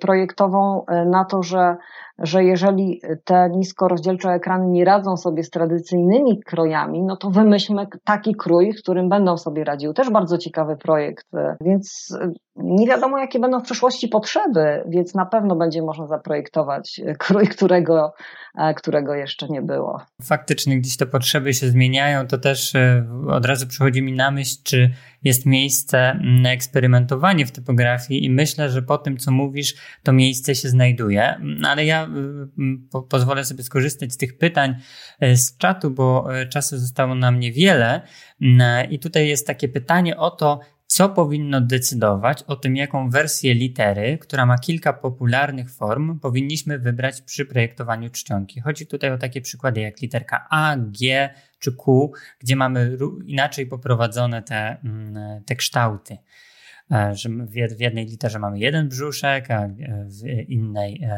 projektową 0.00 0.84
na 1.06 1.24
to, 1.24 1.42
że 1.42 1.76
że 2.18 2.44
jeżeli 2.44 3.00
te 3.24 3.50
niskorozdzielcze 3.50 4.28
ekrany 4.30 4.66
nie 4.66 4.84
radzą 4.84 5.16
sobie 5.16 5.44
z 5.44 5.50
tradycyjnymi 5.50 6.40
krojami, 6.42 7.02
no 7.02 7.16
to 7.16 7.30
wymyślmy 7.30 7.86
taki 8.04 8.34
krój, 8.38 8.72
w 8.72 8.82
którym 8.82 9.08
będą 9.08 9.36
sobie 9.36 9.64
radziły. 9.64 9.94
Też 9.94 10.10
bardzo 10.10 10.38
ciekawy 10.38 10.76
projekt, 10.76 11.26
więc 11.60 12.16
nie 12.62 12.86
wiadomo, 12.86 13.18
jakie 13.18 13.38
będą 13.38 13.60
w 13.60 13.64
przyszłości 13.64 14.08
potrzeby, 14.08 14.84
więc 14.88 15.14
na 15.14 15.26
pewno 15.26 15.56
będzie 15.56 15.82
można 15.82 16.06
zaprojektować 16.06 17.00
krój, 17.18 17.48
którego, 17.48 18.14
którego 18.76 19.14
jeszcze 19.14 19.48
nie 19.48 19.62
było. 19.62 20.00
Faktycznie 20.22 20.80
gdzieś 20.80 20.96
te 20.96 21.06
potrzeby 21.06 21.54
się 21.54 21.68
zmieniają, 21.68 22.26
to 22.26 22.38
też 22.38 22.74
e, 22.74 23.06
od 23.28 23.46
razu 23.46 23.66
przychodzi 23.66 24.02
mi 24.02 24.12
na 24.12 24.30
myśl, 24.30 24.56
czy 24.64 24.90
jest 25.24 25.46
miejsce 25.46 26.20
na 26.42 26.52
eksperymentowanie 26.52 27.46
w 27.46 27.52
typografii 27.52 28.24
i 28.24 28.30
myślę, 28.30 28.70
że 28.70 28.82
po 28.82 28.98
tym, 28.98 29.16
co 29.16 29.30
mówisz, 29.30 29.74
to 30.02 30.12
miejsce 30.12 30.54
się 30.54 30.68
znajduje. 30.68 31.40
Ale 31.64 31.84
ja 31.84 32.04
y, 32.04 32.08
po, 32.90 33.02
pozwolę 33.02 33.44
sobie 33.44 33.62
skorzystać 33.62 34.12
z 34.12 34.16
tych 34.16 34.38
pytań 34.38 34.74
e, 35.20 35.36
z 35.36 35.56
czatu, 35.56 35.90
bo 35.90 36.36
e, 36.40 36.46
czasu 36.46 36.78
zostało 36.78 37.14
nam 37.14 37.40
niewiele. 37.40 38.02
I 38.90 38.98
tutaj 38.98 39.28
jest 39.28 39.46
takie 39.46 39.68
pytanie 39.68 40.16
o 40.16 40.30
to, 40.30 40.60
co 40.88 41.08
powinno 41.08 41.60
decydować 41.60 42.42
o 42.42 42.56
tym, 42.56 42.76
jaką 42.76 43.10
wersję 43.10 43.54
litery, 43.54 44.18
która 44.18 44.46
ma 44.46 44.58
kilka 44.58 44.92
popularnych 44.92 45.70
form, 45.70 46.20
powinniśmy 46.20 46.78
wybrać 46.78 47.22
przy 47.22 47.46
projektowaniu 47.46 48.10
czcionki. 48.10 48.60
Chodzi 48.60 48.86
tutaj 48.86 49.12
o 49.12 49.18
takie 49.18 49.40
przykłady 49.40 49.80
jak 49.80 50.00
literka 50.00 50.46
A, 50.50 50.76
G 50.76 51.30
czy 51.58 51.72
Q, 51.72 52.12
gdzie 52.38 52.56
mamy 52.56 52.96
inaczej 53.26 53.66
poprowadzone 53.66 54.42
te, 54.42 54.76
mm, 54.84 55.44
te 55.44 55.56
kształty. 55.56 56.18
E, 56.92 57.14
że 57.14 57.28
w 57.74 57.80
jednej 57.80 58.06
literze 58.06 58.38
mamy 58.38 58.58
jeden 58.58 58.88
brzuszek, 58.88 59.50
a 59.50 59.68
w 60.04 60.48
innej 60.48 61.08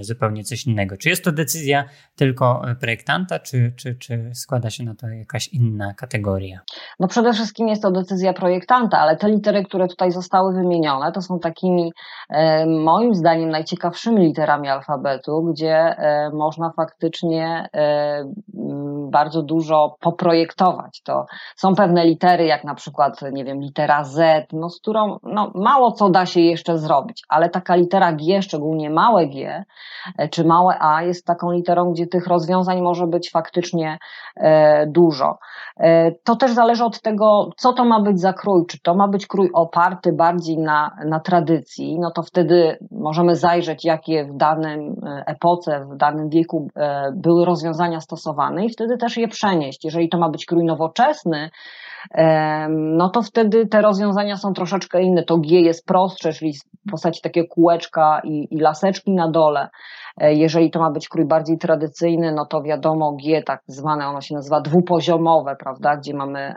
zupełnie 0.00 0.44
coś 0.44 0.66
innego. 0.66 0.96
Czy 0.96 1.08
jest 1.08 1.24
to 1.24 1.32
decyzja 1.32 1.84
tylko 2.16 2.62
projektanta, 2.80 3.38
czy, 3.38 3.72
czy, 3.76 3.94
czy 3.94 4.30
składa 4.34 4.70
się 4.70 4.84
na 4.84 4.94
to 4.94 5.08
jakaś 5.08 5.48
inna 5.48 5.94
kategoria? 5.94 6.60
No 7.00 7.08
przede 7.08 7.32
wszystkim 7.32 7.68
jest 7.68 7.82
to 7.82 7.90
decyzja 7.90 8.32
projektanta, 8.32 8.98
ale 8.98 9.16
te 9.16 9.28
litery, 9.28 9.64
które 9.64 9.88
tutaj 9.88 10.12
zostały 10.12 10.54
wymienione, 10.54 11.12
to 11.12 11.22
są 11.22 11.38
takimi 11.38 11.92
e, 12.28 12.66
moim 12.66 13.14
zdaniem 13.14 13.50
najciekawszymi 13.50 14.26
literami 14.26 14.68
alfabetu, 14.68 15.42
gdzie 15.42 15.76
e, 15.76 16.30
można 16.30 16.72
faktycznie 16.76 17.68
bardzo 19.10 19.42
dużo 19.42 19.96
poprojektować. 20.00 21.02
To 21.02 21.26
są 21.56 21.74
pewne 21.74 22.06
litery, 22.06 22.44
jak 22.44 22.64
na 22.64 22.74
przykład, 22.74 23.20
nie 23.32 23.44
wiem, 23.44 23.60
litera 23.60 24.04
Z, 24.04 24.46
no, 24.52 24.70
z 24.70 24.80
którą 24.80 25.18
no, 25.22 25.52
mało 25.54 25.92
co 25.92 26.10
da 26.10 26.26
się 26.26 26.40
jeszcze 26.40 26.78
zrobić, 26.78 27.22
ale 27.28 27.48
taka 27.48 27.74
litera 27.74 28.12
G, 28.12 28.42
szczególnie 28.42 28.90
małe 28.90 29.26
G 29.26 29.64
e, 30.18 30.28
czy 30.28 30.44
małe 30.44 30.76
A, 30.80 31.02
jest 31.02 31.26
taką 31.26 31.52
literą, 31.52 31.92
gdzie 31.92 32.06
tych 32.06 32.26
rozwiązań 32.26 32.82
może 32.82 33.06
być 33.06 33.30
faktycznie 33.30 33.98
e, 34.36 34.86
dużo. 34.86 35.38
E, 35.76 36.12
to 36.12 36.36
też 36.36 36.52
zależy 36.52 36.84
od 36.84 37.00
tego, 37.00 37.50
co 37.56 37.72
to 37.72 37.84
ma 37.84 38.00
być 38.00 38.20
za 38.20 38.32
krój. 38.32 38.66
Czy 38.66 38.80
to 38.80 38.94
ma 38.94 39.08
być 39.08 39.26
krój 39.26 39.50
oparty 39.54 40.12
bardziej 40.12 40.58
na, 40.58 40.96
na 41.04 41.20
tradycji, 41.20 41.98
no 41.98 42.10
to 42.10 42.22
wtedy 42.22 42.78
możemy 42.90 43.36
zajrzeć, 43.36 43.84
jakie 43.84 44.24
w 44.24 44.36
danym 44.36 44.96
epoce, 45.26 45.86
w 45.92 45.96
danym 45.96 46.28
wieku 46.28 46.68
były 47.12 47.44
rozwiązania 47.44 48.00
stosowane 48.00 48.64
i 48.64 48.70
wtedy 48.70 48.95
też 48.96 49.16
je 49.16 49.28
przenieść. 49.28 49.84
Jeżeli 49.84 50.08
to 50.08 50.18
ma 50.18 50.28
być 50.28 50.46
krój 50.46 50.64
nowoczesny, 50.64 51.50
no 52.70 53.10
to 53.10 53.22
wtedy 53.22 53.66
te 53.66 53.82
rozwiązania 53.82 54.36
są 54.36 54.52
troszeczkę 54.52 55.02
inne. 55.02 55.22
To 55.22 55.38
G 55.38 55.60
jest 55.60 55.86
prostsze, 55.86 56.32
czyli 56.32 56.52
w 56.86 56.90
postaci 56.90 57.22
takiego 57.22 57.48
kółeczka 57.48 58.20
i, 58.24 58.48
i 58.50 58.58
laseczki 58.60 59.14
na 59.14 59.30
dole. 59.30 59.68
E, 60.20 60.34
jeżeli 60.34 60.70
to 60.70 60.80
ma 60.80 60.90
być 60.90 61.08
krój 61.08 61.26
bardziej 61.26 61.58
tradycyjny, 61.58 62.32
no 62.32 62.46
to 62.46 62.62
wiadomo, 62.62 63.12
G 63.12 63.42
tak 63.42 63.62
zwane, 63.66 64.08
ono 64.08 64.20
się 64.20 64.34
nazywa 64.34 64.60
dwupoziomowe, 64.60 65.56
prawda, 65.56 65.96
gdzie 65.96 66.14
mamy 66.14 66.40
e, 66.40 66.54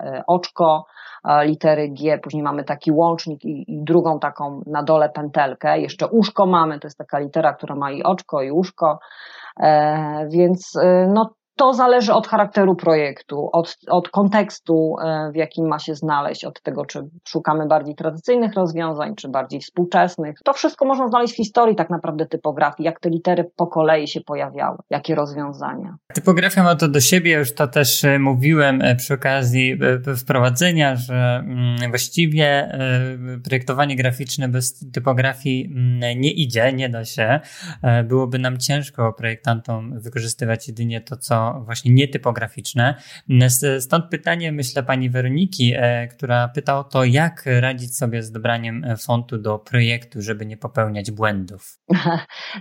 e, 0.00 0.22
oczko, 0.26 0.84
litery 1.42 1.88
G, 1.88 2.18
później 2.18 2.42
mamy 2.42 2.64
taki 2.64 2.92
łącznik 2.92 3.44
i, 3.44 3.64
i, 3.68 3.84
drugą 3.84 4.18
taką 4.18 4.62
na 4.66 4.82
dole 4.82 5.08
pętelkę. 5.08 5.78
Jeszcze 5.78 6.06
uszko 6.06 6.46
mamy, 6.46 6.80
to 6.80 6.86
jest 6.86 6.98
taka 6.98 7.18
litera, 7.18 7.54
która 7.54 7.74
ma 7.74 7.90
i 7.90 8.02
oczko, 8.02 8.42
i 8.42 8.50
uszko. 8.50 8.98
Więc 10.28 10.72
no, 11.08 11.30
to 11.56 11.74
zależy 11.74 12.12
od 12.12 12.28
charakteru 12.28 12.74
projektu, 12.74 13.48
od, 13.52 13.78
od 13.88 14.08
kontekstu, 14.08 14.96
e, 15.04 15.30
w 15.32 15.36
jakim 15.36 15.68
ma 15.68 15.78
się 15.78 15.94
znaleźć, 15.94 16.44
od 16.44 16.62
tego, 16.62 16.86
czy 16.86 17.02
szukamy 17.28 17.66
bardziej 17.66 17.94
tradycyjnych 17.94 18.54
rozwiązań, 18.54 19.14
czy 19.14 19.28
bardziej 19.28 19.60
współczesnych. 19.60 20.38
To 20.44 20.52
wszystko 20.52 20.84
można 20.84 21.08
znaleźć 21.08 21.34
w 21.34 21.36
historii 21.36 21.76
tak 21.76 21.90
naprawdę 21.90 22.26
typografii, 22.26 22.86
jak 22.86 23.00
te 23.00 23.10
litery 23.10 23.50
po 23.56 23.66
kolei 23.66 24.08
się 24.08 24.20
pojawiały, 24.20 24.78
jakie 24.90 25.14
rozwiązania. 25.14 25.96
Typografia 26.14 26.62
ma 26.62 26.74
to 26.74 26.88
do 26.88 27.00
siebie, 27.00 27.32
już 27.32 27.54
to 27.54 27.68
też 27.68 28.04
e, 28.04 28.18
mówiłem 28.18 28.82
e, 28.82 28.96
przy 28.96 29.14
okazji 29.14 29.78
wprowadzenia, 30.16 30.96
że 30.96 31.42
mm, 31.44 31.90
właściwie 31.90 32.78
projektowanie 33.44 33.96
graficzne 33.96 34.48
bez 34.48 34.90
typografii 34.92 35.66
mm, 35.66 36.20
nie 36.20 36.30
idzie, 36.30 36.72
nie 36.72 36.88
da 36.88 37.04
się. 37.04 37.40
Byłoby 38.04 38.38
nam 38.38 38.58
ciężko 38.58 39.12
projektantom 39.12 40.00
wykorzystywać 40.00 40.68
jedynie 40.68 41.00
to, 41.00 41.16
co 41.16 41.45
właśnie 41.52 41.92
nietypograficzne. 41.92 42.94
Stąd 43.80 44.04
pytanie, 44.10 44.52
myślę, 44.52 44.82
pani 44.82 45.10
Weroniki, 45.10 45.72
e, 45.76 46.08
która 46.08 46.48
pyta 46.48 46.78
o 46.78 46.84
to, 46.84 47.04
jak 47.04 47.44
radzić 47.60 47.96
sobie 47.96 48.22
z 48.22 48.32
dobraniem 48.32 48.84
e, 48.84 48.96
fontu 48.96 49.38
do 49.38 49.58
projektu, 49.58 50.22
żeby 50.22 50.46
nie 50.46 50.56
popełniać 50.56 51.10
błędów. 51.10 51.78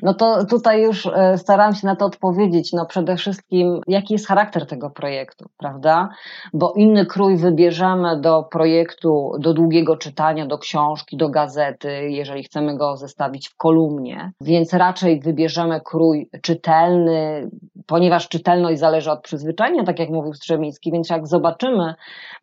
No 0.02 0.14
to 0.14 0.46
tutaj 0.46 0.84
już 0.84 1.06
e, 1.06 1.38
staram 1.38 1.76
się 1.76 1.88
na 1.88 1.96
to 1.96 2.06
odpowiedzieć. 2.06 2.74
No 2.74 2.86
przede 2.86 3.18
wszystkim, 3.18 3.82
jaki 3.88 4.14
jest 4.14 4.28
charakter 4.28 4.68
tego 4.68 4.90
projektu, 4.90 5.46
prawda? 5.58 6.10
Bo 6.54 6.74
inny 6.74 7.06
krój 7.06 7.38
wybierzemy 7.38 8.22
do 8.22 8.44
projektu, 8.44 9.32
do 9.40 9.54
długiego 9.54 9.98
czytania, 9.98 10.46
do 10.46 10.58
książki, 10.58 11.18
do 11.18 11.30
gazety, 11.30 12.10
jeżeli 12.10 12.44
chcemy 12.44 12.78
go 12.78 12.98
zestawić 12.98 13.50
w 13.50 13.56
kolumnie, 13.56 14.32
więc 14.42 14.74
raczej 14.74 15.20
wybierzemy 15.20 15.82
krój 15.86 16.30
czytelny, 16.42 17.50
ponieważ 17.86 18.30
czytelność 18.30 18.75
zależy 18.78 19.12
od 19.12 19.22
przyzwyczajenia, 19.22 19.84
tak 19.84 20.00
jak 20.00 20.10
mówił 20.10 20.34
Strzemiński, 20.34 20.92
więc 20.92 21.10
jak 21.10 21.28
zobaczymy, 21.28 21.96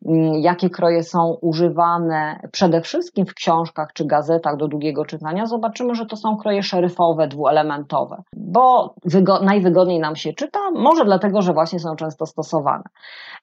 mm, 0.05 0.33
jakie 0.33 0.69
kroje 0.69 1.03
są 1.03 1.37
używane 1.41 2.39
przede 2.51 2.81
wszystkim 2.81 3.25
w 3.25 3.33
książkach 3.33 3.93
czy 3.93 4.05
gazetach 4.05 4.57
do 4.57 4.67
długiego 4.67 5.05
czytania, 5.05 5.45
zobaczymy, 5.45 5.95
że 5.95 6.05
to 6.05 6.15
są 6.15 6.37
kroje 6.37 6.63
szeryfowe, 6.63 7.27
dwuelementowe, 7.27 8.23
bo 8.33 8.95
najwygodniej 9.41 9.99
nam 9.99 10.15
się 10.15 10.33
czyta, 10.33 10.59
może 10.75 11.05
dlatego, 11.05 11.41
że 11.41 11.53
właśnie 11.53 11.79
są 11.79 11.95
często 11.95 12.25
stosowane. 12.25 12.83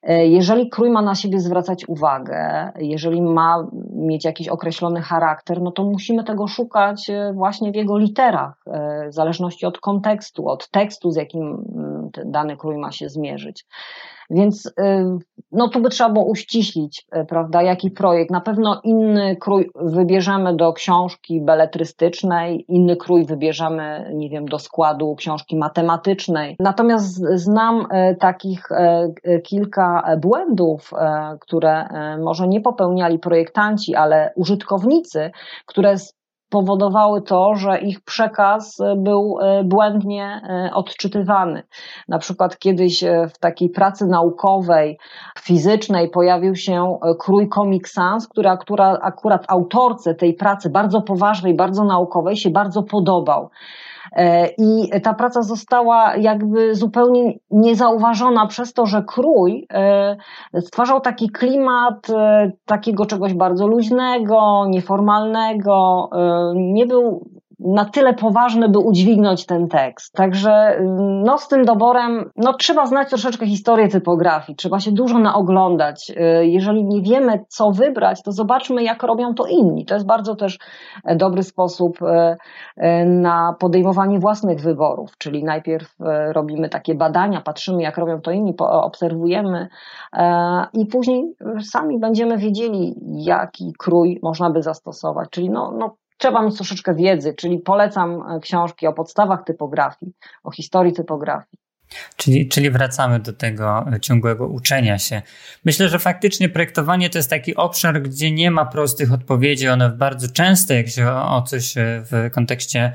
E, 0.03 0.27
jeżeli 0.27 0.69
krój 0.69 0.89
ma 0.89 1.01
na 1.01 1.15
siebie 1.15 1.39
zwracać 1.39 1.87
uwagę, 1.87 2.71
jeżeli 2.79 3.21
ma 3.21 3.67
mieć 3.95 4.25
jakiś 4.25 4.47
określony 4.47 5.01
charakter, 5.01 5.61
no 5.61 5.71
to 5.71 5.83
musimy 5.83 6.23
tego 6.23 6.47
szukać 6.47 7.09
e, 7.09 7.33
właśnie 7.33 7.71
w 7.71 7.75
jego 7.75 7.97
literach, 7.97 8.63
e, 8.67 9.09
w 9.09 9.13
zależności 9.13 9.65
od 9.65 9.79
kontekstu, 9.79 10.49
od 10.49 10.69
tekstu, 10.69 11.11
z 11.11 11.15
jakim 11.15 11.65
dany 12.25 12.57
krój 12.57 12.77
ma 12.77 12.91
się 12.91 13.09
zmierzyć. 13.09 13.65
Więc 14.31 14.65
y, 14.65 14.71
no 15.51 15.67
tu 15.67 15.81
by 15.81 15.89
trzeba 15.89 16.09
było 16.09 16.25
uściślić, 16.25 17.07
y, 17.15 17.25
prawda, 17.25 17.61
jaki 17.61 17.91
projekt. 17.91 18.31
Na 18.31 18.41
pewno 18.41 18.81
inny 18.83 19.35
krój 19.35 19.69
wybierzemy 19.75 20.55
do 20.55 20.73
książki 20.73 21.41
beletrystycznej, 21.41 22.65
inny 22.67 22.95
krój 22.95 23.25
wybierzemy, 23.25 24.11
nie 24.13 24.29
wiem, 24.29 24.45
do 24.45 24.59
składu 24.59 25.15
książki 25.15 25.57
matematycznej. 25.57 26.55
Natomiast 26.59 27.23
znam 27.33 27.81
y, 27.81 28.15
takich 28.15 28.69
kilka 29.43 30.17
błędów, 30.21 30.91
które 31.39 31.87
może 32.23 32.47
nie 32.47 32.61
popełniali 32.61 33.19
projektanci, 33.19 33.95
ale 33.95 34.33
użytkownicy, 34.35 35.31
które 35.65 35.95
powodowały 36.51 37.21
to, 37.21 37.55
że 37.55 37.79
ich 37.79 38.01
przekaz 38.01 38.77
był 38.97 39.37
e, 39.41 39.63
błędnie 39.63 40.41
e, 40.43 40.73
odczytywany. 40.73 41.63
Na 42.07 42.19
przykład 42.19 42.57
kiedyś 42.59 43.03
e, 43.03 43.27
w 43.33 43.37
takiej 43.37 43.69
pracy 43.69 44.05
naukowej, 44.07 44.97
fizycznej 45.39 46.09
pojawił 46.09 46.55
się 46.55 46.99
krój 47.19 47.49
Comic 47.49 47.89
Sans, 47.89 48.27
który 48.27 48.49
akurat, 48.49 48.99
akurat 49.01 49.45
autorce 49.47 50.15
tej 50.15 50.33
pracy 50.33 50.69
bardzo 50.69 51.01
poważnej, 51.01 51.55
bardzo 51.55 51.83
naukowej 51.83 52.37
się 52.37 52.49
bardzo 52.49 52.83
podobał. 52.83 53.49
E, 54.15 54.47
I 54.57 55.01
ta 55.03 55.13
praca 55.13 55.41
została 55.41 56.15
jakby 56.15 56.75
zupełnie 56.75 57.33
niezauważona 57.51 58.47
przez 58.47 58.73
to, 58.73 58.85
że 58.85 59.03
krój 59.07 59.67
e, 59.73 60.17
stwarzał 60.61 61.01
taki 61.01 61.29
klimat 61.29 62.09
e, 62.09 62.51
takiego 62.65 63.05
czegoś 63.05 63.33
bardzo 63.33 63.67
luźnego, 63.67 64.65
nieformalnego, 64.67 66.09
nie 66.55 66.85
był 66.85 67.25
na 67.65 67.85
tyle 67.85 68.13
poważny, 68.13 68.69
by 68.69 68.79
udźwignąć 68.79 69.45
ten 69.45 69.67
tekst. 69.67 70.13
Także 70.13 70.79
no, 71.23 71.37
z 71.37 71.47
tym 71.47 71.65
doborem 71.65 72.29
no, 72.35 72.53
trzeba 72.53 72.85
znać 72.85 73.09
troszeczkę 73.09 73.47
historię 73.47 73.87
typografii, 73.87 74.55
trzeba 74.55 74.79
się 74.79 74.91
dużo 74.91 75.19
naoglądać. 75.19 76.11
Y, 76.41 76.47
jeżeli 76.47 76.85
nie 76.85 77.01
wiemy, 77.01 77.45
co 77.47 77.71
wybrać, 77.71 78.23
to 78.23 78.31
zobaczmy, 78.31 78.83
jak 78.83 79.03
robią 79.03 79.33
to 79.33 79.45
inni. 79.45 79.85
To 79.85 79.93
jest 79.93 80.05
bardzo 80.05 80.35
też 80.35 80.59
e, 81.05 81.15
dobry 81.15 81.43
sposób 81.43 82.01
e, 82.01 82.37
e, 82.77 83.05
na 83.05 83.55
podejmowanie 83.59 84.19
własnych 84.19 84.61
wyborów, 84.61 85.17
czyli 85.17 85.43
najpierw 85.43 85.95
robimy 86.31 86.69
takie 86.69 86.95
badania, 86.95 87.41
patrzymy, 87.41 87.81
jak 87.83 87.97
robią 87.97 88.21
to 88.21 88.31
inni, 88.31 88.55
obserwujemy 88.59 89.67
i 90.73 90.85
później 90.85 91.33
sami 91.61 91.99
będziemy 91.99 92.37
wiedzieli, 92.37 92.95
jaki 93.07 93.73
krój 93.79 94.19
można 94.23 94.49
by 94.49 94.61
zastosować. 94.61 95.29
Czyli 95.29 95.49
no, 95.49 95.73
no 95.77 95.95
trzeba 96.21 96.41
mieć 96.41 96.55
troszeczkę 96.55 96.95
wiedzy, 96.95 97.33
czyli 97.33 97.59
polecam 97.59 98.23
e, 98.29 98.39
książki 98.39 98.87
o 98.87 98.93
podstawach 98.93 99.43
typografii, 99.43 100.11
o 100.43 100.51
historii 100.51 100.93
typografii. 100.93 101.60
Czyli, 102.15 102.47
czyli 102.47 102.71
wracamy 102.71 103.19
do 103.19 103.33
tego 103.33 103.85
e, 103.93 103.99
ciągłego 103.99 104.47
uczenia 104.47 104.99
się. 104.99 105.21
Myślę, 105.65 105.89
że 105.89 105.99
faktycznie 105.99 106.49
projektowanie 106.49 107.09
to 107.09 107.17
jest 107.17 107.29
taki 107.29 107.55
obszar, 107.55 108.01
gdzie 108.01 108.31
nie 108.31 108.51
ma 108.51 108.65
prostych 108.65 109.13
odpowiedzi. 109.13 109.67
One 109.67 109.89
bardzo 109.89 110.27
często, 110.27 110.73
jak 110.73 110.89
się 110.89 111.11
o 111.11 111.41
coś 111.41 111.77
e, 111.77 112.03
w 112.11 112.31
kontekście 112.31 112.93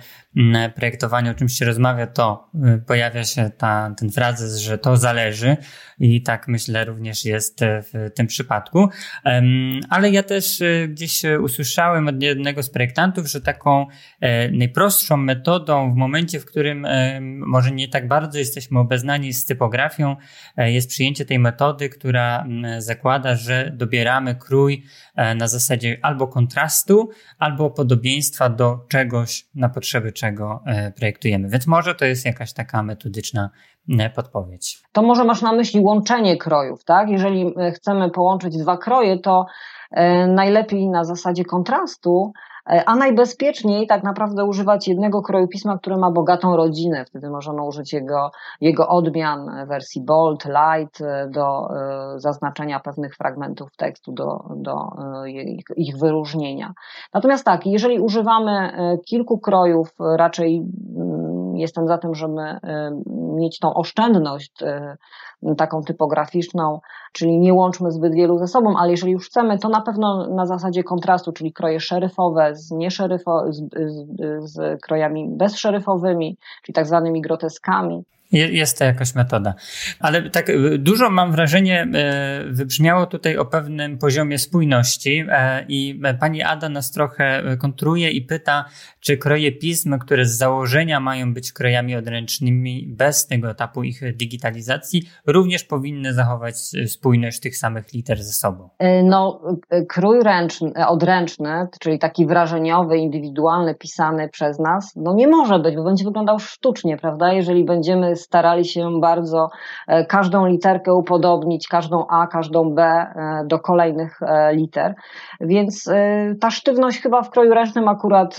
projektowania 0.74 1.30
o 1.30 1.34
czymś 1.34 1.58
się 1.58 1.64
rozmawia, 1.64 2.06
to 2.06 2.50
pojawia 2.86 3.24
się 3.24 3.50
ta, 3.58 3.94
ten 3.98 4.10
frazes, 4.10 4.58
że 4.58 4.78
to 4.78 4.96
zależy 4.96 5.56
i 5.98 6.22
tak 6.22 6.48
myślę 6.48 6.84
również 6.84 7.24
jest 7.24 7.60
w 7.62 8.10
tym 8.14 8.26
przypadku. 8.26 8.88
Ale 9.90 10.10
ja 10.10 10.22
też 10.22 10.62
e, 10.62 10.88
gdzieś 10.88 11.22
usłyszałem 11.40 12.08
od 12.08 12.22
jednego 12.22 12.62
z 12.62 12.70
projektantów, 12.70 13.26
że 13.26 13.40
taką 13.40 13.86
e, 14.20 14.50
najprostszą 14.50 15.16
metodą 15.16 15.92
w 15.92 15.96
momencie, 15.96 16.40
w 16.40 16.44
którym 16.44 16.84
e, 16.84 17.20
może 17.20 17.70
nie 17.70 17.88
tak 17.88 18.08
bardzo 18.08 18.38
jesteśmy 18.38 18.78
obeznani 18.86 19.32
z 19.32 19.44
typografią, 19.44 20.16
jest 20.56 20.88
przyjęcie 20.88 21.24
tej 21.24 21.38
metody, 21.38 21.88
która 21.88 22.44
zakłada, 22.78 23.34
że 23.34 23.70
dobieramy 23.74 24.34
krój 24.34 24.84
na 25.36 25.48
zasadzie 25.48 25.98
albo 26.02 26.28
kontrastu, 26.28 27.08
albo 27.38 27.70
podobieństwa 27.70 28.48
do 28.48 28.78
czegoś, 28.88 29.46
na 29.54 29.68
potrzeby 29.68 30.12
czego 30.12 30.62
projektujemy. 30.96 31.48
Więc 31.48 31.66
może 31.66 31.94
to 31.94 32.04
jest 32.04 32.24
jakaś 32.24 32.52
taka 32.52 32.82
metodyczna 32.82 33.50
podpowiedź. 34.14 34.82
To 34.92 35.02
może 35.02 35.24
masz 35.24 35.42
na 35.42 35.52
myśli 35.52 35.80
łączenie 35.80 36.36
krojów, 36.36 36.84
tak? 36.84 37.08
Jeżeli 37.08 37.54
e, 37.56 37.72
chcemy 37.72 38.10
połączyć 38.10 38.56
dwa 38.56 38.76
kroje, 38.76 39.18
to 39.18 39.46
e, 39.90 40.26
najlepiej 40.26 40.88
na 40.88 41.04
zasadzie 41.04 41.44
kontrastu, 41.44 42.32
e, 42.34 42.40
a 42.86 42.96
najbezpieczniej 42.96 43.86
tak 43.86 44.02
naprawdę 44.02 44.44
używać 44.44 44.88
jednego 44.88 45.22
kroju 45.22 45.48
pisma, 45.48 45.78
który 45.78 45.96
ma 45.96 46.10
bogatą 46.10 46.56
rodzinę. 46.56 47.04
Wtedy 47.04 47.30
możemy 47.30 47.62
użyć 47.62 47.92
jego, 47.92 48.30
jego 48.60 48.88
odmian 48.88 49.66
wersji 49.66 50.02
bold, 50.02 50.44
light 50.44 51.02
do 51.28 51.68
zaznaczenia 52.16 52.80
pewnych 52.80 53.16
fragmentów 53.16 53.76
tekstu, 53.76 54.12
do, 54.12 54.44
do 54.56 54.90
ich, 55.26 55.64
ich 55.76 55.98
wyróżnienia. 55.98 56.72
Natomiast 57.14 57.44
tak, 57.44 57.66
jeżeli 57.66 58.00
używamy 58.00 58.72
kilku 59.04 59.38
krojów, 59.38 59.94
raczej 60.16 60.56
mm, 60.96 61.35
jestem 61.58 61.86
za 61.86 61.98
tym, 61.98 62.14
żeby 62.14 62.58
mieć 63.36 63.58
tą 63.58 63.74
oszczędność 63.74 64.52
taką 65.56 65.82
typograficzną, 65.82 66.80
czyli 67.12 67.38
nie 67.38 67.54
łączmy 67.54 67.90
zbyt 67.90 68.14
wielu 68.14 68.38
ze 68.38 68.46
sobą, 68.46 68.74
ale 68.78 68.90
jeżeli 68.90 69.12
już 69.12 69.26
chcemy, 69.26 69.58
to 69.58 69.68
na 69.68 69.80
pewno 69.80 70.26
na 70.34 70.46
zasadzie 70.46 70.82
kontrastu, 70.82 71.32
czyli 71.32 71.52
kroje 71.52 71.80
szeryfowe 71.80 72.54
z, 72.54 72.70
nieszeryfo, 72.70 73.52
z, 73.52 73.62
z, 73.86 74.50
z 74.50 74.82
krojami 74.82 75.28
bezszeryfowymi, 75.36 76.38
czyli 76.62 76.74
tak 76.74 76.86
zwanymi 76.86 77.20
groteskami. 77.20 78.04
Jest 78.32 78.78
to 78.78 78.84
jakaś 78.84 79.14
metoda. 79.14 79.54
Ale 80.00 80.30
tak 80.30 80.48
y, 80.48 80.78
dużo 80.78 81.10
mam 81.10 81.32
wrażenie, 81.32 81.88
y, 82.48 82.52
wybrzmiało 82.52 83.06
tutaj 83.06 83.36
o 83.36 83.44
pewnym 83.44 83.98
poziomie 83.98 84.38
spójności 84.38 85.24
e, 85.28 85.64
i 85.68 86.00
pani 86.20 86.42
Ada 86.42 86.68
nas 86.68 86.90
trochę 86.90 87.42
kontruje 87.58 88.10
i 88.10 88.22
pyta, 88.22 88.64
czy 89.00 89.16
kroje 89.16 89.52
pism, 89.52 89.98
które 89.98 90.24
z 90.24 90.38
założenia 90.38 91.00
mają 91.00 91.34
być 91.34 91.52
krojami 91.52 91.96
odręcznymi 91.96 92.86
bez 92.88 93.26
tego 93.26 93.50
etapu 93.50 93.82
ich 93.82 94.16
digitalizacji, 94.16 95.02
również 95.26 95.64
powinny 95.64 96.14
zachować 96.14 96.56
spójność 96.86 97.40
tych 97.40 97.56
samych 97.56 97.92
liter 97.92 98.22
ze 98.22 98.32
sobą? 98.32 98.68
E, 98.78 99.02
no, 99.02 99.40
e, 99.70 99.82
krój 99.82 100.22
ręczny, 100.22 100.86
odręczny, 100.86 101.68
czyli 101.80 101.98
taki 101.98 102.26
wrażeniowy, 102.26 102.98
indywidualny, 102.98 103.74
pisany 103.74 104.28
przez 104.28 104.58
nas, 104.58 104.92
no 104.96 105.14
nie 105.14 105.28
może 105.28 105.58
być, 105.58 105.76
bo 105.76 105.84
będzie 105.84 106.04
wyglądał 106.04 106.38
sztucznie, 106.38 106.96
prawda? 106.96 107.32
Jeżeli 107.32 107.64
będziemy 107.64 108.15
starali 108.16 108.64
się 108.64 109.00
bardzo 109.00 109.48
każdą 110.08 110.46
literkę 110.46 110.94
upodobnić, 110.94 111.68
każdą 111.68 112.06
A, 112.06 112.26
każdą 112.26 112.74
B 112.74 113.06
do 113.46 113.58
kolejnych 113.58 114.20
liter. 114.52 114.94
Więc 115.40 115.90
ta 116.40 116.50
sztywność 116.50 117.02
chyba 117.02 117.22
w 117.22 117.30
kroju 117.30 117.54
ręcznym 117.54 117.88
akurat, 117.88 118.36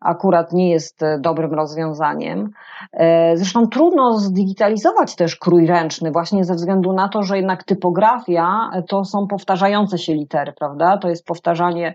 akurat 0.00 0.52
nie 0.52 0.70
jest 0.70 1.00
dobrym 1.20 1.54
rozwiązaniem. 1.54 2.50
Zresztą 3.34 3.66
trudno 3.66 4.18
zdigitalizować 4.18 5.16
też 5.16 5.36
krój 5.36 5.66
ręczny, 5.66 6.10
właśnie 6.10 6.44
ze 6.44 6.54
względu 6.54 6.92
na 6.92 7.08
to, 7.08 7.22
że 7.22 7.36
jednak 7.36 7.64
typografia 7.64 8.70
to 8.88 9.04
są 9.04 9.26
powtarzające 9.26 9.98
się 9.98 10.14
litery, 10.14 10.52
prawda? 10.58 10.98
To 10.98 11.08
jest 11.08 11.26
powtarzanie 11.26 11.94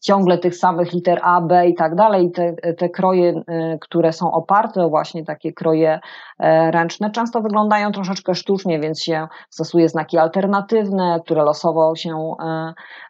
ciągle 0.00 0.38
tych 0.38 0.56
samych 0.56 0.92
liter 0.92 1.20
A, 1.22 1.40
B 1.40 1.68
i 1.68 1.74
tak 1.74 1.94
dalej. 1.94 2.30
Te, 2.30 2.52
te 2.72 2.88
kroje, 2.88 3.42
które 3.80 4.12
są 4.12 4.32
oparte 4.32 4.84
o 4.84 4.88
właśnie 4.88 5.24
takie 5.24 5.52
kroje 5.52 6.00
ręczne, 6.70 7.10
często 7.10 7.40
wyglądają 7.40 7.92
troszeczkę 7.92 8.34
sztucznie, 8.34 8.80
więc 8.80 9.02
się 9.02 9.28
stosuje 9.50 9.88
znaki 9.88 10.18
alternatywne, 10.18 11.20
które 11.24 11.42
losowo 11.42 11.94
się 11.94 12.34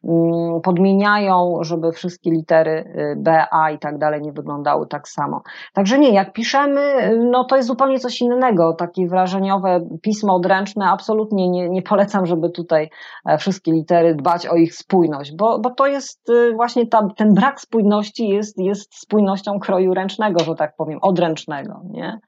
mm, 0.05 0.61
podmieniają, 0.63 1.59
żeby 1.61 1.93
wszystkie 1.93 2.31
litery 2.31 2.71
y, 2.71 3.17
B, 3.17 3.45
A 3.51 3.71
i 3.71 3.79
tak 3.79 3.99
dalej 3.99 4.23
nie 4.23 4.33
wyglądały 4.33 4.87
tak 4.87 5.09
samo. 5.09 5.43
Także 5.73 5.99
nie, 5.99 6.11
jak 6.11 6.33
piszemy, 6.33 7.17
no 7.31 7.45
to 7.45 7.57
jest 7.57 7.69
zupełnie 7.69 7.99
coś 7.99 8.21
innego. 8.21 8.73
Takie 8.73 9.07
wrażeniowe 9.09 9.81
pismo 10.03 10.35
odręczne, 10.35 10.87
absolutnie 10.89 11.49
nie, 11.49 11.69
nie 11.69 11.83
polecam, 11.83 12.27
żeby 12.27 12.51
tutaj 12.51 12.91
e, 13.27 13.39
wszystkie 13.39 13.73
litery 13.73 14.15
dbać 14.15 14.47
o 14.47 14.57
ich 14.57 14.75
spójność, 14.75 15.37
bo, 15.37 15.59
bo 15.59 15.71
to 15.71 15.87
jest 15.87 16.29
y, 16.31 16.53
właśnie 16.55 16.87
ta, 16.87 17.09
ten 17.17 17.35
brak 17.35 17.61
spójności 17.61 18.29
jest, 18.29 18.59
jest 18.59 19.01
spójnością 19.01 19.59
kroju 19.61 19.95
ręcznego, 19.95 20.45
że 20.45 20.55
tak 20.55 20.77
powiem, 20.77 20.99
odręcznego. 21.03 21.81
Nie? 21.85 22.21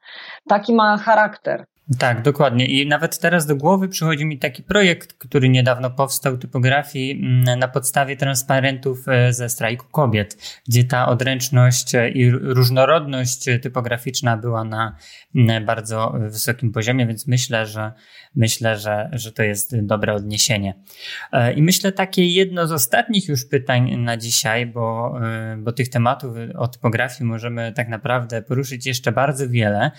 Taki 0.47 0.73
ma 0.73 0.92
charakter. 0.99 1.67
Tak, 1.99 2.21
dokładnie. 2.21 2.65
I 2.65 2.87
nawet 2.87 3.19
teraz 3.19 3.45
do 3.45 3.55
głowy 3.55 3.89
przychodzi 3.89 4.25
mi 4.25 4.39
taki 4.39 4.63
projekt, 4.63 5.13
który 5.13 5.49
niedawno 5.49 5.89
powstał 5.89 6.37
typografii 6.37 7.11
mm, 7.11 7.59
na 7.59 7.67
podstawie 7.67 8.17
transparentów 8.17 9.07
e, 9.07 9.33
ze 9.33 9.49
strajku 9.49 9.85
kobiet, 9.91 10.61
gdzie 10.67 10.83
ta 10.83 11.07
odręczność 11.07 11.95
e, 11.95 12.09
i 12.09 12.31
różnorodność 12.31 13.45
typograficzna 13.61 14.37
była 14.37 14.63
na 14.63 14.95
bardzo 15.65 16.15
wysokim 16.19 16.71
poziomie, 16.71 17.07
więc 17.07 17.27
myślę, 17.27 17.65
że 17.65 17.91
myślę, 18.35 18.77
że, 18.77 19.09
że 19.13 19.31
to 19.31 19.43
jest 19.43 19.81
dobre 19.81 20.13
odniesienie. 20.13 20.73
E, 21.31 21.53
I 21.53 21.61
myślę 21.61 21.91
takie 21.91 22.25
jedno 22.25 22.67
z 22.67 22.71
ostatnich 22.71 23.27
już 23.27 23.45
pytań 23.45 23.97
na 23.97 24.17
dzisiaj, 24.17 24.65
bo, 24.65 25.19
bo 25.57 25.71
tych 25.71 25.89
tematów 25.89 26.35
o 26.55 26.67
typografii 26.67 27.29
możemy 27.29 27.73
tak 27.75 27.89
naprawdę 27.89 28.41
poruszyć 28.41 28.85
jeszcze 28.85 29.11
bardzo 29.11 29.49
wiele, 29.49 29.91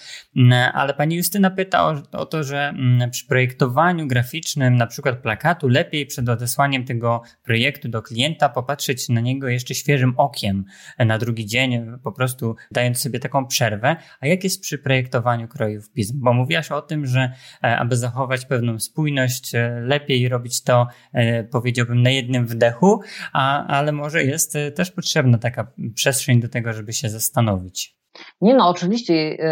ale 0.73 0.95
pani 0.95 1.17
Justyna 1.17 1.51
pyta, 1.51 1.74
pyta 1.75 2.13
o, 2.13 2.21
o, 2.21 2.27
to, 2.27 2.45
że 2.45 2.69
mm, 2.69 3.11
przy 3.11 3.27
projektowaniu 3.27 4.07
graficznym, 4.07 4.77
na 4.77 4.87
przykład 4.87 5.19
plakatu, 5.19 5.69
lepiej 5.69 6.07
przed 6.07 6.29
odesłaniem 6.29 6.85
tego 6.85 7.23
projektu 7.45 7.89
do 7.89 8.03
klienta 8.03 8.49
popatrzeć 8.49 9.09
na 9.09 9.21
niego 9.21 9.49
jeszcze 9.49 9.75
świeżym 9.75 10.15
okiem 10.17 10.65
na 10.99 11.19
drugi 11.19 11.47
dzień, 11.47 11.87
po 12.03 12.13
prostu 12.13 12.57
dając 12.71 13.01
sobie 13.01 13.21
taką 13.21 13.47
przerwę. 13.47 13.97
A 14.21 14.27
jak 14.27 14.45
jest 14.45 14.63
przy 14.63 14.79
projektowaniu 14.79 15.49
krojów 15.49 15.91
pism? 15.91 16.21
Bo 16.21 16.33
mówiłaś 16.33 16.71
o 16.71 16.83
tym, 16.83 17.07
że 17.07 17.33
e, 17.65 17.79
aby 17.79 17.97
zachować 17.97 18.47
pewną 18.47 18.79
spójność, 18.79 19.55
e, 19.55 19.81
lepiej 19.81 20.29
robić 20.29 20.63
to, 20.63 20.87
e, 21.13 21.45
powiedziałbym, 21.45 22.03
na 22.03 22.11
jednym 22.11 22.47
wdechu, 22.47 23.01
a, 23.33 23.67
ale 23.67 23.93
może 23.93 24.25
jest 24.25 24.59
też 24.75 24.91
potrzebna 24.91 25.39
taka 25.39 25.73
przestrzeń 25.95 26.41
do 26.41 26.49
tego, 26.49 26.73
żeby 26.73 26.93
się 26.93 27.09
zastanowić. 27.09 28.04
Nie 28.41 28.55
no, 28.55 28.69
oczywiście 28.69 29.15
e, 29.15 29.45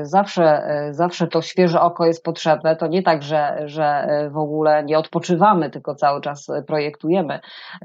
e, 0.00 0.04
zawsze, 0.04 0.44
e, 0.44 0.94
zawsze 0.94 1.26
to 1.26 1.42
świeże 1.42 1.80
oko 1.80 2.06
jest 2.06 2.24
potrzebne. 2.24 2.76
To 2.76 2.86
nie 2.86 3.02
tak, 3.02 3.22
że, 3.22 3.62
że 3.64 4.08
w 4.30 4.36
ogóle 4.36 4.84
nie 4.84 4.98
odpoczywamy, 4.98 5.70
tylko 5.70 5.94
cały 5.94 6.20
czas 6.20 6.46
projektujemy. 6.66 7.40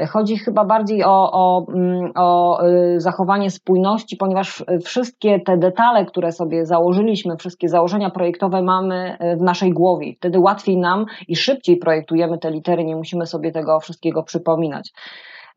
Chodzi 0.09 0.37
chyba 0.37 0.65
bardziej 0.65 1.03
o, 1.03 1.31
o, 1.31 1.65
mm, 1.73 2.11
o 2.15 2.59
zachowanie 2.97 3.51
spójności, 3.51 4.17
ponieważ 4.17 4.65
wszystkie 4.85 5.39
te 5.39 5.57
detale, 5.57 6.05
które 6.05 6.31
sobie 6.31 6.65
założyliśmy, 6.65 7.37
wszystkie 7.37 7.69
założenia 7.69 8.09
projektowe 8.09 8.61
mamy 8.61 9.17
w 9.37 9.41
naszej 9.41 9.73
głowie. 9.73 10.13
Wtedy 10.17 10.39
łatwiej 10.39 10.77
nam 10.77 11.05
i 11.27 11.35
szybciej 11.35 11.77
projektujemy 11.77 12.37
te 12.37 12.51
litery, 12.51 12.83
nie 12.83 12.95
musimy 12.95 13.25
sobie 13.25 13.51
tego 13.51 13.79
wszystkiego 13.79 14.23
przypominać. 14.23 14.91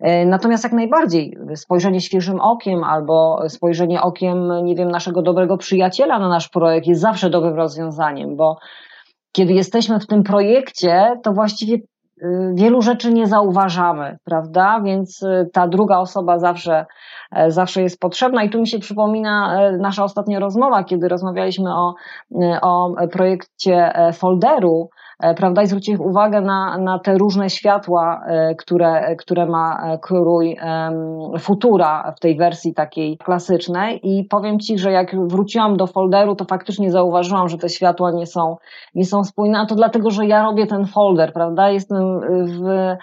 E, 0.00 0.26
natomiast 0.26 0.64
jak 0.64 0.72
najbardziej 0.72 1.38
spojrzenie 1.54 2.00
świeżym 2.00 2.40
okiem 2.40 2.84
albo 2.84 3.38
spojrzenie 3.48 4.02
okiem, 4.02 4.64
nie 4.64 4.74
wiem, 4.74 4.90
naszego 4.90 5.22
dobrego 5.22 5.56
przyjaciela 5.56 6.18
na 6.18 6.28
nasz 6.28 6.48
projekt 6.48 6.86
jest 6.86 7.00
zawsze 7.00 7.30
dobrym 7.30 7.54
rozwiązaniem, 7.54 8.36
bo 8.36 8.58
kiedy 9.32 9.52
jesteśmy 9.52 10.00
w 10.00 10.06
tym 10.06 10.22
projekcie, 10.22 11.20
to 11.22 11.32
właściwie 11.32 11.74
y, 11.74 12.52
wielu 12.54 12.82
rzeczy 12.82 13.12
nie 13.12 13.26
zauważamy, 13.26 14.18
prawda? 14.24 14.80
Więc 14.84 15.22
y, 15.22 15.50
ta 15.52 15.68
druga 15.68 15.98
osoba 15.98 16.38
zawsze, 16.38 16.86
e, 17.32 17.50
zawsze 17.50 17.82
jest 17.82 18.00
potrzebna. 18.00 18.42
I 18.42 18.50
tu 18.50 18.60
mi 18.60 18.68
się 18.68 18.78
przypomina 18.78 19.60
e, 19.60 19.76
nasza 19.76 20.04
ostatnia 20.04 20.40
rozmowa, 20.40 20.84
kiedy 20.84 21.08
rozmawialiśmy 21.08 21.74
o, 21.74 21.94
o 22.62 22.94
projekcie 23.12 23.92
folderu 24.12 24.88
prawda? 25.36 25.62
I 25.62 25.66
zwróćcie 25.66 25.98
uwagę 25.98 26.40
na, 26.40 26.78
na 26.78 26.98
te 26.98 27.18
różne 27.18 27.50
światła, 27.50 28.24
e, 28.26 28.54
które, 28.54 29.16
które 29.16 29.46
ma 29.46 29.78
e, 29.82 29.98
krój 29.98 30.56
Futura 31.38 32.12
w 32.16 32.20
tej 32.20 32.36
wersji 32.36 32.74
takiej 32.74 33.18
klasycznej. 33.18 34.00
I 34.02 34.24
powiem 34.24 34.60
Ci, 34.60 34.78
że 34.78 34.92
jak 34.92 35.28
wróciłam 35.28 35.76
do 35.76 35.86
folderu, 35.86 36.36
to 36.36 36.44
faktycznie 36.44 36.90
zauważyłam, 36.90 37.48
że 37.48 37.58
te 37.58 37.68
światła 37.68 38.10
nie 38.10 38.26
są, 38.26 38.56
nie 38.94 39.04
są 39.04 39.24
spójne, 39.24 39.58
a 39.58 39.66
to 39.66 39.74
dlatego, 39.74 40.10
że 40.10 40.26
ja 40.26 40.42
robię 40.42 40.66
ten 40.66 40.86
folder, 40.86 41.32
prawda? 41.32 41.70
Jestem 41.70 42.20
w, 42.46 42.96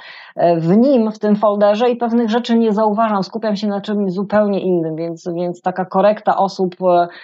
w 0.57 0.77
nim, 0.77 1.11
w 1.11 1.19
tym 1.19 1.35
folderze 1.35 1.89
i 1.89 1.95
pewnych 1.95 2.29
rzeczy 2.29 2.57
nie 2.57 2.73
zauważam, 2.73 3.23
skupiam 3.23 3.55
się 3.55 3.67
na 3.67 3.81
czymś 3.81 4.11
zupełnie 4.11 4.59
innym, 4.59 4.95
więc, 4.95 5.29
więc 5.35 5.61
taka 5.61 5.85
korekta 5.85 6.37
osób, 6.37 6.75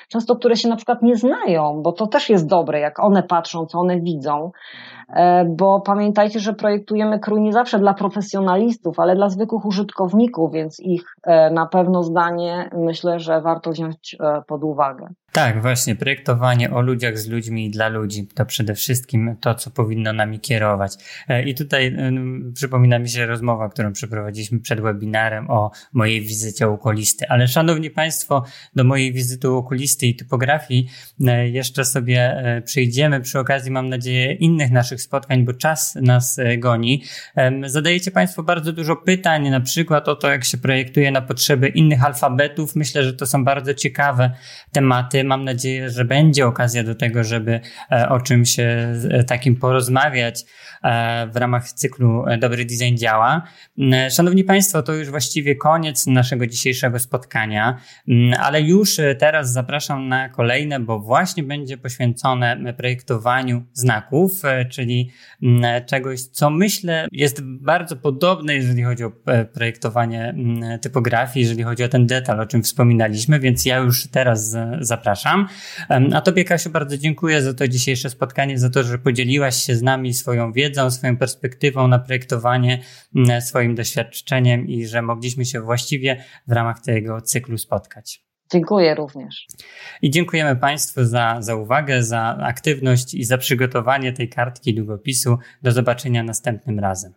często 0.10 0.36
które 0.36 0.56
się 0.56 0.70
na 0.70 0.76
przykład 0.76 1.02
nie 1.02 1.16
znają, 1.16 1.82
bo 1.84 1.91
to 1.91 2.08
też 2.08 2.30
jest 2.30 2.48
dobre, 2.48 2.80
jak 2.80 3.00
one 3.00 3.24
patrzą, 3.24 3.66
co 3.66 3.80
one 3.80 4.00
widzą, 4.00 4.52
E, 4.86 4.86
bo 5.45 5.81
pamiętajcie, 5.81 6.39
że 6.39 6.53
projektujemy 6.53 7.19
krój 7.19 7.41
nie 7.41 7.53
zawsze 7.53 7.79
dla 7.79 7.93
profesjonalistów, 7.93 8.99
ale 8.99 9.15
dla 9.15 9.29
zwykłych 9.29 9.65
użytkowników, 9.65 10.51
więc 10.51 10.79
ich 10.79 11.15
e, 11.23 11.51
na 11.51 11.65
pewno 11.65 12.03
zdanie 12.03 12.69
myślę, 12.73 13.19
że 13.19 13.41
warto 13.41 13.71
wziąć 13.71 14.15
e, 14.19 14.41
pod 14.47 14.63
uwagę. 14.63 15.07
Tak, 15.38 15.61
właśnie, 15.61 15.95
projektowanie 15.95 16.71
o 16.71 16.81
ludziach 16.81 17.17
z 17.17 17.27
ludźmi 17.27 17.65
i 17.65 17.71
dla 17.71 17.88
ludzi 17.88 18.27
to 18.33 18.45
przede 18.45 18.75
wszystkim 18.75 19.35
to, 19.41 19.55
co 19.55 19.71
powinno 19.71 20.13
nami 20.13 20.39
kierować. 20.39 20.93
I 21.45 21.55
tutaj 21.55 21.97
przypomina 22.53 22.99
mi 22.99 23.09
się 23.09 23.25
rozmowa, 23.25 23.69
którą 23.69 23.93
przeprowadziliśmy 23.93 24.59
przed 24.59 24.81
webinarem 24.81 25.51
o 25.51 25.71
mojej 25.93 26.21
wizycie 26.21 26.67
u 26.67 26.73
okulisty. 26.73 27.29
Ale 27.29 27.47
szanowni 27.47 27.89
Państwo, 27.89 28.43
do 28.75 28.83
mojej 28.83 29.13
wizyty 29.13 29.49
u 29.49 29.55
okulisty 29.55 30.05
i 30.05 30.15
typografii 30.15 30.88
jeszcze 31.51 31.85
sobie 31.85 32.43
przyjdziemy 32.65 33.21
przy 33.21 33.39
okazji, 33.39 33.71
mam 33.71 33.89
nadzieję, 33.89 34.33
innych 34.33 34.71
naszych 34.71 35.01
spotkań, 35.01 35.45
bo 35.45 35.53
czas 35.53 35.95
nas 35.95 36.39
e, 36.39 36.57
goni. 36.57 37.03
Zadajecie 37.65 38.11
Państwo 38.11 38.43
bardzo 38.43 38.73
dużo 38.73 38.95
pytań, 38.95 39.49
na 39.49 39.61
przykład 39.61 40.07
o 40.07 40.15
to, 40.15 40.29
jak 40.29 40.45
się 40.45 40.57
projektuje 40.57 41.11
na 41.11 41.21
potrzeby 41.21 41.67
innych 41.67 42.05
alfabetów. 42.05 42.75
Myślę, 42.75 43.03
że 43.03 43.13
to 43.13 43.25
są 43.25 43.43
bardzo 43.43 43.73
ciekawe 43.73 44.31
tematy. 44.71 45.26
Mam 45.28 45.43
nadzieję, 45.43 45.89
że 45.89 46.05
będzie 46.05 46.47
okazja 46.47 46.84
do 46.84 46.95
tego, 46.95 47.23
żeby 47.23 47.59
e, 47.91 48.09
o 48.09 48.21
czymś 48.21 48.59
e, 48.59 49.23
takim 49.28 49.55
porozmawiać 49.55 50.45
w 51.34 51.36
ramach 51.36 51.71
cyklu 51.71 52.25
Dobry 52.39 52.65
Design 52.65 52.95
Działa. 52.95 53.43
Szanowni 54.11 54.43
Państwo, 54.43 54.84
to 54.84 54.93
już 54.93 55.09
właściwie 55.09 55.55
koniec 55.55 56.07
naszego 56.07 56.47
dzisiejszego 56.47 56.99
spotkania, 56.99 57.78
ale 58.39 58.61
już 58.61 58.97
teraz 59.19 59.53
zapraszam 59.53 60.07
na 60.07 60.30
kolejne, 60.30 60.80
bo 60.80 60.99
właśnie 60.99 61.43
będzie 61.43 61.78
poświęcone 61.78 62.73
projektowaniu 62.73 63.63
znaków, 63.73 64.41
czyli 64.69 65.11
mm, 65.43 65.86
czegoś, 65.86 66.21
co 66.21 66.49
myślę 66.49 67.07
jest 67.11 67.41
bardzo 67.43 67.95
podobne, 67.95 68.55
jeżeli 68.55 68.84
chodzi 68.84 69.03
o 69.03 69.11
e, 69.25 69.45
projektowanie 69.45 70.23
mm, 70.23 70.80
typografii, 70.80 71.43
jeżeli 71.45 71.63
chodzi 71.63 71.84
o 71.84 71.89
ten 71.89 72.07
detal, 72.07 72.39
o 72.39 72.45
czym 72.45 72.63
wspominaliśmy, 72.63 73.39
więc 73.39 73.65
ja 73.65 73.78
już 73.78 74.07
teraz 74.07 74.55
zapraszam. 74.80 75.16
A 76.13 76.22
Tobie, 76.22 76.43
Kasiu, 76.43 76.70
bardzo 76.70 76.97
dziękuję 76.97 77.41
za 77.41 77.53
to 77.53 77.68
dzisiejsze 77.68 78.09
spotkanie, 78.09 78.59
za 78.59 78.70
to, 78.70 78.84
że 78.84 78.97
podzieliłaś 78.97 79.55
się 79.55 79.76
z 79.76 79.82
nami 79.82 80.13
swoją 80.13 80.51
wiedzą, 80.51 80.91
swoją 80.91 81.18
perspektywą 81.18 81.88
na 81.88 81.99
projektowanie, 81.99 82.82
mm, 83.15 83.41
swoim 83.41 83.76
doświadczeniem 83.76 84.68
i 84.68 84.86
że 84.86 85.01
mogliśmy 85.01 85.45
się 85.45 85.61
właściwie 85.61 86.24
w 86.47 86.51
ramach 86.51 86.82
tego 86.82 87.22
cyklu 87.22 87.57
spotkać. 87.57 88.28
Dziękuję 88.51 88.95
również. 88.95 89.47
I 90.01 90.11
dziękujemy 90.11 90.55
Państwu 90.55 91.03
za, 91.03 91.38
za 91.39 91.55
uwagę, 91.55 92.03
za 92.03 92.38
aktywność 92.41 93.13
i 93.13 93.24
za 93.24 93.38
przygotowanie 93.38 94.13
tej 94.13 94.30
kartki 94.30 94.76
długopisu. 94.76 95.38
Do 95.61 95.72
zobaczenia 95.72 96.24
następnym 96.24 96.80
razem. 96.80 97.13